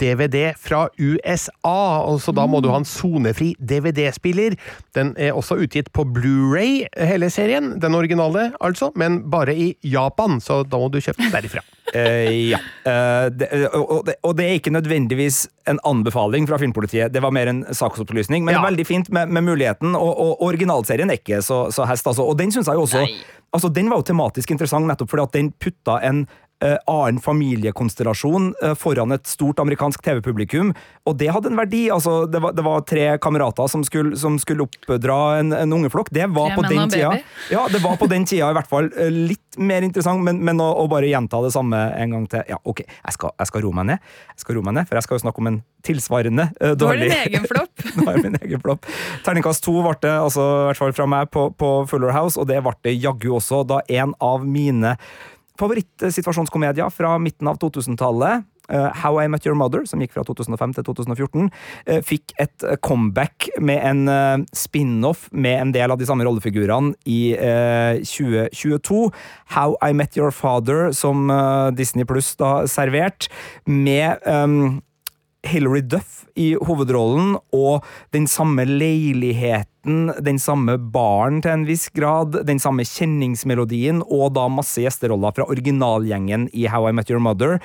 DVD 0.00 0.52
fra 0.58 0.86
USA, 0.98 2.02
og 2.06 2.20
så 2.24 2.32
da 2.36 2.46
må 2.48 2.60
du 2.64 2.70
ha 2.72 2.80
en 2.80 2.88
sonefri 2.88 3.52
DVD-spiller. 3.58 4.56
Den 4.96 5.12
er 5.20 5.36
også 5.36 5.58
utgitt 5.62 5.92
på 5.94 6.04
Blu-ray, 6.08 6.86
hele 6.96 7.30
serien, 7.32 7.74
den 7.82 7.96
originale 7.98 8.50
altså, 8.62 8.90
men 8.98 9.22
bare 9.32 9.54
i 9.54 9.72
Japan, 9.86 10.40
så 10.42 10.62
da 10.64 10.80
må 10.80 10.88
du 10.92 11.00
kjøpe 11.02 11.22
den 11.22 11.32
derifra. 11.34 11.62
uh, 11.92 12.32
ja. 12.52 12.60
Uh, 12.86 13.28
det, 13.34 13.50
og, 13.72 13.84
og 13.84 14.06
det, 14.08 14.16
og 14.22 14.36
det 14.38 14.48
er 14.48 14.58
ikke 14.60 14.74
nødvendigvis 14.74 15.44
en 15.70 15.78
anbefaling 15.86 16.48
fra 16.48 16.58
Filmpolitiet, 16.58 17.12
det 17.14 17.22
var 17.22 17.34
mer 17.34 17.50
en 17.52 17.64
saksopplysning. 17.70 18.44
Men 18.44 18.56
Ja. 18.56 18.64
veldig 18.64 18.86
fint 18.86 19.10
med, 19.10 19.28
med 19.28 19.42
muligheten, 19.46 19.94
og, 19.94 20.12
og 20.18 20.42
originalserien 20.42 21.10
er 21.10 21.20
ikke 21.20 21.42
så, 21.42 21.66
så 21.70 21.86
hest, 21.88 22.06
altså. 22.06 22.26
Og 22.26 22.38
den 22.38 22.52
syns 22.52 22.68
jeg 22.68 22.78
jo 22.78 22.86
også 22.88 23.06
altså, 23.52 23.68
Den 23.68 23.90
var 23.90 24.00
jo 24.00 24.06
tematisk 24.12 24.50
interessant 24.54 24.88
nettopp 24.88 25.10
fordi 25.12 25.26
at 25.26 25.36
den 25.36 25.52
putta 25.60 25.98
en 26.08 26.24
eh, 26.24 26.41
annen 26.86 27.20
familiekonstellasjon 27.20 28.54
eh, 28.62 28.74
foran 28.78 29.12
et 29.12 29.26
stort 29.26 29.60
amerikansk 29.62 30.02
TV-publikum, 30.04 30.72
og 31.08 31.18
det 31.18 31.30
hadde 31.34 31.50
en 31.50 31.58
verdi. 31.58 31.84
altså 31.90 32.26
Det 32.30 32.42
var, 32.42 32.54
det 32.56 32.64
var 32.66 32.84
tre 32.88 33.06
kamerater 33.22 33.68
som 33.68 33.84
skulle, 33.84 34.16
som 34.16 34.38
skulle 34.38 34.66
oppdra 34.68 35.38
en, 35.40 35.52
en 35.52 35.72
ungeflokk. 35.78 36.12
Det 36.14 36.26
var 36.30 36.54
på 36.56 36.66
den 36.68 36.90
tida 36.90 37.12
ja, 37.50 37.66
det 37.72 37.82
var 37.82 37.96
på 37.96 38.06
den 38.10 38.24
tida 38.28 38.50
i 38.50 38.56
hvert 38.56 38.70
fall 38.70 38.90
eh, 38.96 39.10
litt 39.10 39.58
mer 39.58 39.84
interessant, 39.84 40.22
men, 40.24 40.38
men 40.44 40.60
å, 40.62 40.70
å 40.80 40.86
bare 40.88 41.10
gjenta 41.10 41.42
det 41.44 41.52
samme 41.52 41.76
en 41.76 42.16
gang 42.16 42.28
til 42.30 42.46
Ja, 42.48 42.58
ok, 42.64 42.80
jeg 42.86 43.16
skal, 43.16 43.34
jeg 43.38 43.50
skal 43.50 43.66
roe 43.66 43.76
meg 43.76 43.90
ned, 43.90 44.12
Jeg 44.32 44.44
skal 44.44 44.56
roe 44.56 44.66
meg 44.68 44.78
ned, 44.78 44.88
for 44.88 44.98
jeg 44.98 45.06
skal 45.06 45.18
jo 45.18 45.24
snakke 45.26 45.42
om 45.42 45.50
en 45.50 45.60
tilsvarende 45.82 46.48
eh, 46.60 46.68
har 46.68 46.78
dårlig 46.78 47.10
din 47.10 47.18
egen 47.26 47.46
flopp. 47.50 47.84
Nå 47.96 48.06
er 48.06 48.16
det 48.16 48.24
min 48.28 48.38
egen 48.40 48.62
flopp. 48.62 48.88
Terningkast 49.26 49.64
to 49.66 49.74
ble 49.82 49.96
det, 50.04 50.14
altså, 50.14 50.46
i 50.46 50.66
hvert 50.70 50.82
fall 50.84 50.96
fra 50.96 51.08
meg, 51.10 51.30
på, 51.34 51.48
på 51.58 51.72
Fuller 51.90 52.14
House, 52.14 52.38
og 52.40 52.48
det 52.50 52.60
ble 52.64 52.74
det 52.86 52.96
jaggu 52.96 53.32
også 53.36 53.62
da 53.68 53.82
en 53.90 54.14
av 54.22 54.46
mine 54.46 54.96
favorittsituasjonskomedier 55.62 56.90
fra 56.92 57.14
midten 57.22 57.48
av 57.50 57.60
2000-tallet 57.62 58.44
eh, 58.72 58.88
How 59.02 59.20
I 59.22 59.28
Met 59.30 59.46
Your 59.46 59.56
Mother, 59.58 59.84
som 59.88 60.02
gikk 60.02 60.14
fra 60.16 60.24
2005 60.26 60.76
til 60.78 60.86
2014, 60.88 61.48
eh, 61.86 62.02
fikk 62.06 62.34
et 62.42 62.66
eh, 62.66 62.78
comeback 62.82 63.48
med 63.62 63.82
en 63.86 64.46
spin-off 64.56 65.28
med 65.32 65.60
en 65.60 65.74
del 65.74 65.94
av 65.94 66.00
de 66.00 66.08
samme 66.08 66.26
rollefigurene 66.26 66.94
i 67.06 67.34
eh, 67.36 68.02
2022. 68.02 69.02
How 69.56 69.76
I 69.82 69.92
Met 69.96 70.18
Your 70.18 70.32
Father, 70.34 70.90
som 70.96 71.30
Disney 71.76 72.06
Pluss 72.08 72.34
da 72.40 72.62
servert, 72.70 73.28
med 73.66 74.22
um, 74.26 74.80
Hilary 75.46 75.80
Duff 75.82 76.24
i 76.38 76.52
hovedrollen, 76.54 77.36
og 77.52 77.84
den 78.14 78.28
samme 78.30 78.64
leiligheten, 78.68 80.12
den 80.22 80.38
samme 80.38 80.76
baren 80.94 81.40
til 81.42 81.50
en 81.56 81.64
viss 81.66 81.88
grad, 81.94 82.38
den 82.46 82.60
samme 82.62 82.84
kjenningsmelodien, 82.86 84.02
og 84.06 84.34
da 84.36 84.46
masse 84.52 84.84
gjesteroller 84.84 85.34
fra 85.34 85.48
originalgjengen 85.50 86.48
i 86.54 86.68
How 86.70 86.88
I 86.88 86.94
Met 86.94 87.10
Your 87.10 87.22
Mother, 87.22 87.58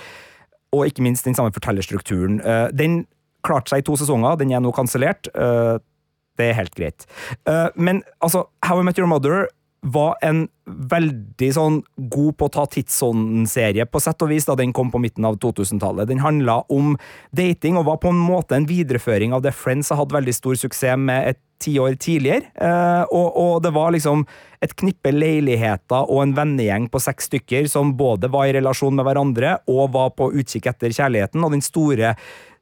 og 0.73 0.87
ikke 0.89 1.05
minst 1.05 1.25
den 1.29 1.37
samme 1.37 1.53
fortellerstrukturen. 1.55 2.41
Eh, 2.41 2.67
Den 2.75 3.05
klarte 3.45 3.71
seg 3.71 3.79
i 3.79 3.87
to 3.87 3.95
sesonger, 3.95 4.35
den 4.41 4.51
er 4.51 4.59
nå 4.59 4.73
kansellert. 4.75 5.29
Eh, 5.35 5.77
Det 6.37 6.51
er 6.51 6.53
helt 6.53 6.75
greit. 6.75 7.05
Eh, 7.47 7.69
Men 7.75 8.03
altså, 8.21 8.45
How 8.65 8.79
I 8.81 8.83
Met 8.83 8.99
Your 8.99 9.07
Mother 9.07 9.47
var 9.93 10.17
en 10.25 10.45
veldig 10.67 11.49
sånn 11.55 11.79
god 12.11 12.35
på 12.37 12.47
å 12.47 12.53
ta 12.57 12.65
tidsånden-serie, 12.71 13.87
på 13.87 14.01
sett 14.03 14.21
og 14.25 14.31
vis, 14.33 14.47
da 14.47 14.57
den 14.59 14.73
kom 14.75 14.91
på 14.91 15.01
midten 15.01 15.25
av 15.27 15.39
2000-tallet. 15.43 16.09
Den 16.09 16.23
handla 16.23 16.59
om 16.73 16.95
dating, 17.35 17.79
og 17.79 17.87
var 17.87 18.01
på 18.03 18.11
en 18.11 18.19
måte 18.19 18.57
en 18.57 18.67
videreføring 18.67 19.35
av 19.35 19.45
det 19.45 19.55
Friends 19.55 19.93
hatt 19.95 20.15
veldig 20.15 20.35
stor 20.35 20.59
suksess 20.59 20.99
med 20.99 21.31
et 21.31 21.41
tiår 21.63 21.95
tidligere. 22.01 22.51
Eh, 22.53 23.03
og, 23.09 23.37
og 23.37 23.63
det 23.65 23.71
var 23.75 23.93
liksom 23.95 24.25
et 24.61 24.73
knippe 24.77 25.11
leiligheter 25.13 26.09
og 26.09 26.21
en 26.23 26.35
vennegjeng 26.37 26.87
på 26.93 27.01
seks 27.01 27.29
stykker 27.31 27.67
som 27.69 27.95
både 27.97 28.29
var 28.33 28.49
i 28.49 28.55
relasjon 28.57 28.97
med 28.97 29.05
hverandre 29.07 29.55
og 29.69 29.91
var 29.95 30.13
på 30.17 30.31
utkikk 30.37 30.69
etter 30.71 30.93
kjærligheten, 30.93 31.43
og 31.45 31.53
den 31.53 31.65
store 31.65 32.15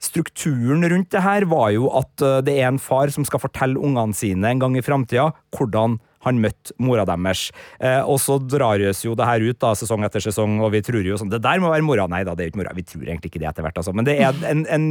strukturen 0.04 0.84
rundt 0.92 1.12
det 1.16 1.24
her 1.24 1.48
var 1.50 1.72
jo 1.76 1.90
at 1.98 2.24
eh, 2.24 2.42
det 2.46 2.58
er 2.60 2.70
en 2.70 2.82
far 2.82 3.12
som 3.14 3.28
skal 3.28 3.44
fortelle 3.44 3.80
ungene 3.80 4.16
sine 4.16 4.52
en 4.52 4.64
gang 4.64 4.78
i 4.78 4.86
framtida 4.86 5.32
hvordan 5.56 6.00
han 6.26 6.42
møtte 6.44 6.76
mora 6.82 7.06
deres. 7.08 7.48
Eh, 7.80 8.02
og 8.02 8.20
så 8.24 8.38
dras 8.42 9.04
jo 9.06 9.16
det 9.18 9.30
her 9.30 9.46
ut 9.46 9.62
da, 9.62 9.74
sesong 9.78 10.06
etter 10.08 10.24
sesong, 10.24 10.60
og 10.66 10.74
vi 10.76 10.84
tror 10.86 11.06
jo 11.06 11.20
sånn 11.20 11.32
Det 11.34 11.42
der 11.44 11.64
må 11.64 11.72
være 11.74 11.86
mora! 11.86 12.10
Nei 12.12 12.24
da, 12.28 12.36
det 12.36 12.46
er 12.46 12.50
jo 12.50 12.56
ikke 12.56 12.64
mora. 12.64 12.76
Vi 12.78 12.86
tror 12.88 13.08
egentlig 13.08 13.34
ikke 13.34 13.44
det 13.44 13.50
etter 13.52 13.66
hvert, 13.66 13.82
altså. 13.82 13.96
Men 13.96 14.08
det 14.08 14.20
er 14.20 14.46
en, 14.50 14.66
en 14.70 14.88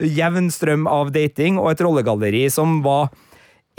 jevn 0.00 0.50
strøm 0.52 0.86
av 0.90 1.12
dating 1.14 1.60
og 1.60 1.72
et 1.72 1.82
rollegalleri 1.84 2.46
som 2.52 2.80
var 2.84 3.10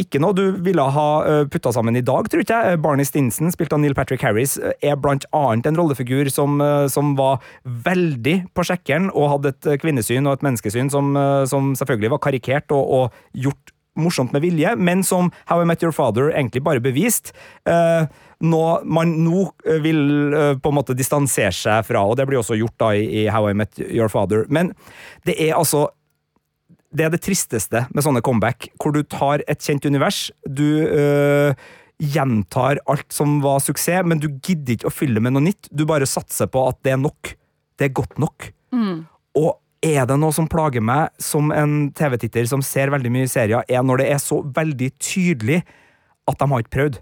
ikke 0.02 0.22
noe 0.22 0.36
du 0.36 0.46
ville 0.64 0.84
ha 0.96 1.08
uh, 1.22 1.44
putta 1.52 1.74
sammen 1.76 1.98
i 2.00 2.04
dag, 2.06 2.30
tror 2.32 2.44
ikke 2.44 2.60
jeg. 2.66 2.80
Barney 2.84 3.08
Stinson, 3.08 3.52
spilt 3.54 3.74
av 3.76 3.82
Neil 3.84 3.96
Patrick 3.98 4.24
Harris, 4.26 4.58
eh, 4.58 4.74
er 4.92 4.98
blant 5.00 5.28
annet 5.36 5.68
en 5.70 5.78
rollefigur 5.78 6.32
som, 6.34 6.58
eh, 6.64 6.88
som 6.92 7.14
var 7.20 7.42
veldig 7.66 8.38
på 8.56 8.66
sjekkeren 8.66 9.12
og 9.12 9.30
hadde 9.36 9.54
et 9.54 9.70
eh, 9.70 9.80
kvinnesyn 9.82 10.30
og 10.30 10.40
et 10.40 10.48
menneskesyn 10.48 10.90
som, 10.94 11.14
eh, 11.20 11.44
som 11.52 11.74
selvfølgelig 11.78 12.16
var 12.16 12.24
karikert 12.24 12.74
og, 12.76 12.96
og 12.98 13.46
gjort 13.46 13.76
morsomt 14.00 14.32
med 14.32 14.44
vilje, 14.46 14.76
men 14.80 15.04
som 15.04 15.32
How 15.50 15.64
I 15.64 15.68
Met 15.68 15.84
Your 15.84 15.96
Father 15.96 16.32
egentlig 16.32 16.64
bare 16.64 16.84
bevist. 16.84 17.34
Uh, 17.68 18.08
noe 18.42 18.80
man 18.88 19.14
nå 19.22 19.46
eh, 19.68 19.80
vil 19.84 20.34
eh, 20.34 20.54
på 20.58 20.72
en 20.72 20.78
måte 20.80 20.96
distansere 20.98 21.54
seg 21.54 21.86
fra, 21.86 22.02
og 22.02 22.18
det 22.18 22.26
blir 22.30 22.40
også 22.42 22.58
gjort 22.58 22.78
da 22.82 22.92
i, 22.98 23.04
i 23.22 23.26
How 23.30 23.52
I 23.52 23.58
Met 23.58 23.78
Your 23.84 24.10
Father. 24.12 24.48
Men 24.50 24.74
det 25.30 25.38
er 25.38 25.54
altså 25.58 25.90
det 26.92 27.06
er 27.06 27.14
det 27.14 27.22
tristeste 27.24 27.86
med 27.96 28.04
sånne 28.04 28.24
comeback, 28.26 28.68
hvor 28.82 28.92
du 28.92 29.00
tar 29.08 29.46
et 29.48 29.62
kjent 29.64 29.86
univers, 29.88 30.26
du 30.44 30.82
øh, 30.84 31.54
gjentar 32.02 32.82
alt 32.92 33.14
som 33.16 33.38
var 33.46 33.62
suksess, 33.64 34.04
men 34.04 34.20
du 34.20 34.28
gidder 34.34 34.76
ikke 34.76 34.90
å 34.90 34.96
fylle 34.96 35.24
med 35.24 35.38
noe 35.38 35.46
nytt. 35.46 35.70
Du 35.72 35.86
bare 35.88 36.10
satser 36.10 36.50
på 36.52 36.66
at 36.68 36.82
det 36.84 36.98
er 36.98 37.00
nok. 37.00 37.32
Det 37.80 37.88
er 37.88 37.96
godt 37.96 38.20
nok. 38.20 38.50
Og 39.40 39.54
er 39.82 40.06
det 40.06 40.18
noe 40.22 40.34
som 40.36 40.48
plager 40.50 40.84
meg 40.86 41.10
som 41.22 41.50
en 41.56 41.90
TV-titter 41.98 42.46
som 42.50 42.62
ser 42.66 42.92
veldig 42.94 43.12
mye 43.14 43.30
serier, 43.30 43.66
er 43.66 43.86
når 43.86 44.04
det 44.04 44.10
er 44.14 44.22
så 44.22 44.42
veldig 44.46 44.92
tydelig 45.02 45.62
at 46.30 46.38
de 46.38 46.48
har 46.52 46.64
ikke 46.64 46.76
prøvd. 46.78 47.00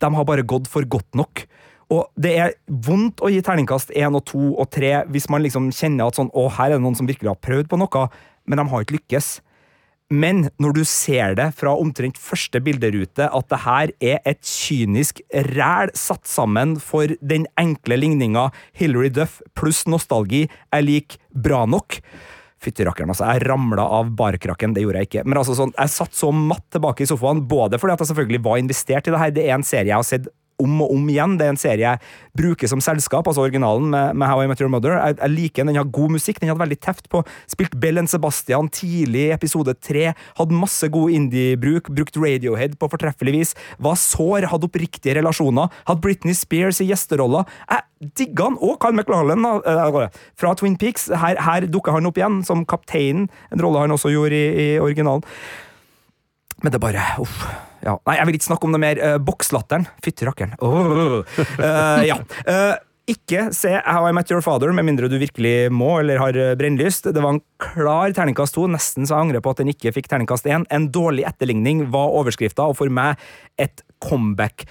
De 0.00 0.10
har 0.16 0.26
bare 0.28 0.46
gått 0.48 0.68
for 0.72 0.88
godt 0.88 1.10
nok. 1.16 1.44
Og 1.92 2.06
det 2.16 2.32
er 2.40 2.54
vondt 2.66 3.20
å 3.20 3.30
gi 3.30 3.42
terningkast 3.44 3.92
én 3.92 4.16
og 4.16 4.24
to 4.30 4.54
og 4.56 4.70
tre 4.72 5.02
hvis 5.12 5.28
man 5.32 5.44
liksom 5.44 5.68
kjenner 5.74 6.08
at 6.08 6.16
sånn, 6.16 6.32
å, 6.32 6.48
her 6.56 6.72
er 6.72 6.78
det 6.78 6.84
noen 6.86 6.96
som 6.96 7.08
virkelig 7.08 7.34
har 7.34 7.42
prøvd 7.44 7.68
på 7.70 7.78
noe, 7.80 8.06
men 8.48 8.60
de 8.60 8.66
har 8.72 8.84
ikke 8.84 8.96
lykkes. 8.96 9.28
Men 10.12 10.48
når 10.60 10.76
du 10.76 10.82
ser 10.84 11.34
det 11.38 11.46
fra 11.56 11.72
omtrent 11.80 12.18
første 12.20 12.60
bilderute, 12.64 13.24
at 13.24 13.48
det 13.50 13.60
her 13.64 13.92
er 14.04 14.20
et 14.28 14.42
kynisk 14.44 15.22
ræl 15.54 15.92
satt 15.96 16.28
sammen 16.28 16.76
for 16.82 17.14
den 17.24 17.48
enkle 17.60 17.96
ligninga 18.02 18.50
Hilary 18.76 19.10
Duff 19.16 19.40
pluss 19.56 19.86
nostalgi 19.88 20.44
er 20.74 20.84
lik 20.84 21.16
bra 21.32 21.64
nok 21.64 22.02
Fytti 22.64 22.84
rakkeren, 22.86 23.10
altså. 23.12 23.26
Jeg 23.28 23.44
ramla 23.44 23.84
av 23.98 24.14
barkrakken, 24.16 24.72
det 24.72 24.84
gjorde 24.84 25.02
jeg 25.02 25.10
ikke. 25.10 25.24
Men 25.28 25.36
altså 25.36 25.56
sånn, 25.58 25.74
jeg 25.76 25.92
satt 25.92 26.14
så 26.16 26.30
matt 26.32 26.64
tilbake 26.72 27.04
i 27.04 27.08
sofaen, 27.10 27.42
både 27.50 27.76
fordi 27.80 27.92
at 27.92 28.04
jeg 28.04 28.12
selvfølgelig 28.14 28.40
var 28.46 28.60
investert 28.62 29.10
i 29.10 29.12
det 29.12 29.20
her. 29.20 29.34
Det 29.36 29.44
er 29.44 29.56
en 29.58 29.66
serie 29.66 29.90
jeg 29.90 29.98
har 29.98 30.06
sett 30.08 30.30
om 30.62 30.82
og 30.84 30.92
om 30.94 31.08
igjen. 31.10 31.36
Det 31.38 31.46
er 31.46 31.54
en 31.54 31.60
serie 31.60 31.84
jeg 31.84 32.14
bruker 32.38 32.70
som 32.70 32.82
selskap, 32.84 33.26
altså 33.28 33.44
originalen 33.44 33.90
med, 33.92 34.18
med 34.18 34.30
How 34.30 34.44
I 34.44 34.50
Met 34.50 34.62
Your 34.62 34.72
Mother. 34.72 34.96
Jeg, 34.98 35.18
jeg 35.20 35.34
liker 35.34 35.62
den, 35.62 35.72
den 35.72 35.80
har 35.80 35.90
god 35.96 36.14
musikk, 36.16 36.40
den 36.40 36.50
hadde 36.52 36.62
veldig 36.62 36.80
teft 36.84 37.08
på. 37.12 37.22
Spilt 37.50 37.76
Bell 37.80 38.00
and 38.02 38.10
Sebastian 38.10 38.70
tidlig 38.74 39.28
i 39.28 39.34
episode 39.34 39.76
tre. 39.82 40.12
Hadde 40.38 40.60
masse 40.60 40.88
god 40.92 41.14
indie-bruk, 41.14 41.90
brukt 41.94 42.18
Radiohead 42.20 42.78
på 42.80 42.90
fortreffelig 42.92 43.36
vis. 43.38 43.54
Var 43.82 43.98
sår, 44.00 44.48
hadde 44.52 44.70
oppriktige 44.70 45.18
relasjoner. 45.18 45.72
Hadde 45.88 46.04
Britney 46.04 46.36
Spears 46.38 46.82
i 46.84 46.88
gjesteroller. 46.90 47.48
Jeg 47.70 48.12
digga 48.18 48.48
han, 48.50 48.58
og 48.60 48.78
Carl 48.82 48.96
McLarlin 48.96 49.44
da, 49.44 50.08
fra 50.38 50.54
Twin 50.58 50.78
Peaks. 50.80 51.08
Her, 51.08 51.40
her 51.40 51.68
dukker 51.70 51.96
han 51.96 52.08
opp 52.08 52.18
igjen 52.20 52.42
som 52.46 52.66
kapteinen, 52.68 53.28
en 53.52 53.62
rolle 53.62 53.84
han 53.84 53.94
også 53.94 54.12
gjorde 54.12 54.36
i, 54.36 54.48
i 54.64 54.66
originalen. 54.82 55.24
Men 56.62 56.72
det 56.72 56.80
bare 56.82 57.04
uff. 57.20 57.44
Ja. 57.84 57.98
Nei, 58.08 58.16
jeg 58.18 58.28
vil 58.28 58.38
ikke 58.38 58.48
snakke 58.48 58.68
om 58.68 58.74
det 58.74 58.82
mer. 58.82 59.00
Uh, 59.02 59.18
Bokslatteren. 59.22 59.86
Fytti 60.04 60.26
rakkeren. 60.28 60.56
Oh. 60.64 61.20
Uh, 61.60 62.02
ja. 62.08 62.18
Uh, 62.48 62.74
ikke 63.10 63.50
se 63.52 63.74
How 63.84 64.06
I 64.08 64.14
Met 64.16 64.30
Your 64.32 64.40
Father 64.44 64.72
med 64.72 64.86
mindre 64.88 65.10
du 65.12 65.18
virkelig 65.20 65.68
må 65.68 65.90
eller 66.00 66.22
har 66.22 66.38
brennlyst. 66.56 67.10
Det 67.12 67.20
var 67.20 67.36
en 67.36 67.42
klar 67.60 68.14
terningkast 68.16 68.56
to, 68.56 68.64
nesten 68.72 69.04
så 69.04 69.18
jeg 69.18 69.26
angrer 69.26 69.44
på 69.44 69.52
at 69.52 69.60
den 69.60 69.74
ikke 69.74 69.92
fikk 69.92 70.08
terningkast 70.08 70.48
én. 70.48 70.64
En 70.72 70.88
dårlig 70.88 71.26
etterligning 71.28 71.84
var 71.92 72.16
overskrifta, 72.16 72.64
og 72.64 72.78
for 72.80 72.88
meg 72.88 73.20
et 73.60 73.84
comeback 74.00 74.64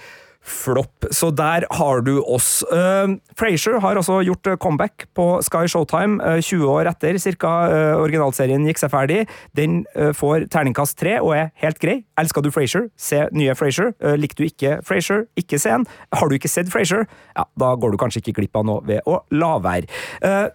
flopp. 0.44 1.06
Så 1.10 1.30
der 1.34 1.64
har 1.70 2.02
du 2.04 2.18
oss. 2.20 2.62
Uh, 2.68 3.16
Frasier 3.38 3.80
har 3.80 3.96
altså 3.96 4.20
gjort 4.26 4.48
comeback 4.60 5.06
på 5.16 5.26
Sky 5.44 5.64
Showtime 5.70 6.20
uh, 6.20 6.40
20 6.40 6.68
år 6.68 6.90
etter 6.90 7.18
cirka 7.22 7.52
uh, 7.70 8.02
originalserien 8.02 8.66
gikk 8.68 8.82
seg 8.82 8.92
ferdig. 8.92 9.24
Den 9.56 9.82
får 10.16 10.48
terningkast 10.52 10.96
tre 10.98 11.16
og 11.22 11.32
er 11.36 11.50
helt 11.62 11.78
grei. 11.82 11.96
Elsker 12.20 12.44
du 12.44 12.50
Frasier, 12.54 12.88
se 13.00 13.24
nye 13.34 13.54
Frasier. 13.56 13.92
Likte 14.18 14.42
du 14.42 14.48
ikke 14.48 14.78
Frasier, 14.86 15.24
ikke 15.38 15.58
se 15.60 15.72
den. 15.72 15.86
Har 16.14 16.30
du 16.30 16.36
ikke 16.36 16.50
sett 16.50 16.70
Frasier, 16.72 17.06
ja, 17.36 17.46
da 17.60 17.72
går 17.80 17.94
du 17.94 17.98
kanskje 18.00 18.22
ikke 18.22 18.36
glipp 18.40 18.58
av 18.60 18.66
noe 18.68 18.84
ved 18.86 19.06
å 19.10 19.20
la 19.34 19.54
være. 19.64 19.88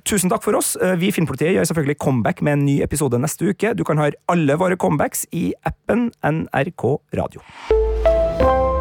tusen 0.07 0.31
takk 0.31 0.45
for 0.45 0.59
oss. 0.59 0.75
vi 0.99 1.09
i 1.09 1.15
Filmpolitiet 1.15 1.55
gjør 1.57 1.69
selvfølgelig 1.71 1.99
comeback 2.03 2.43
med 2.45 2.59
en 2.59 2.65
ny 2.67 2.79
episode 2.85 3.19
neste 3.21 3.51
uke. 3.51 3.73
Du 3.77 3.85
kan 3.87 4.01
høre 4.01 4.19
alle 4.31 4.59
våre 4.59 4.79
comebacks 4.79 5.25
i 5.31 5.49
appen 5.67 6.09
NRK 6.23 6.89
Radio. 7.19 8.18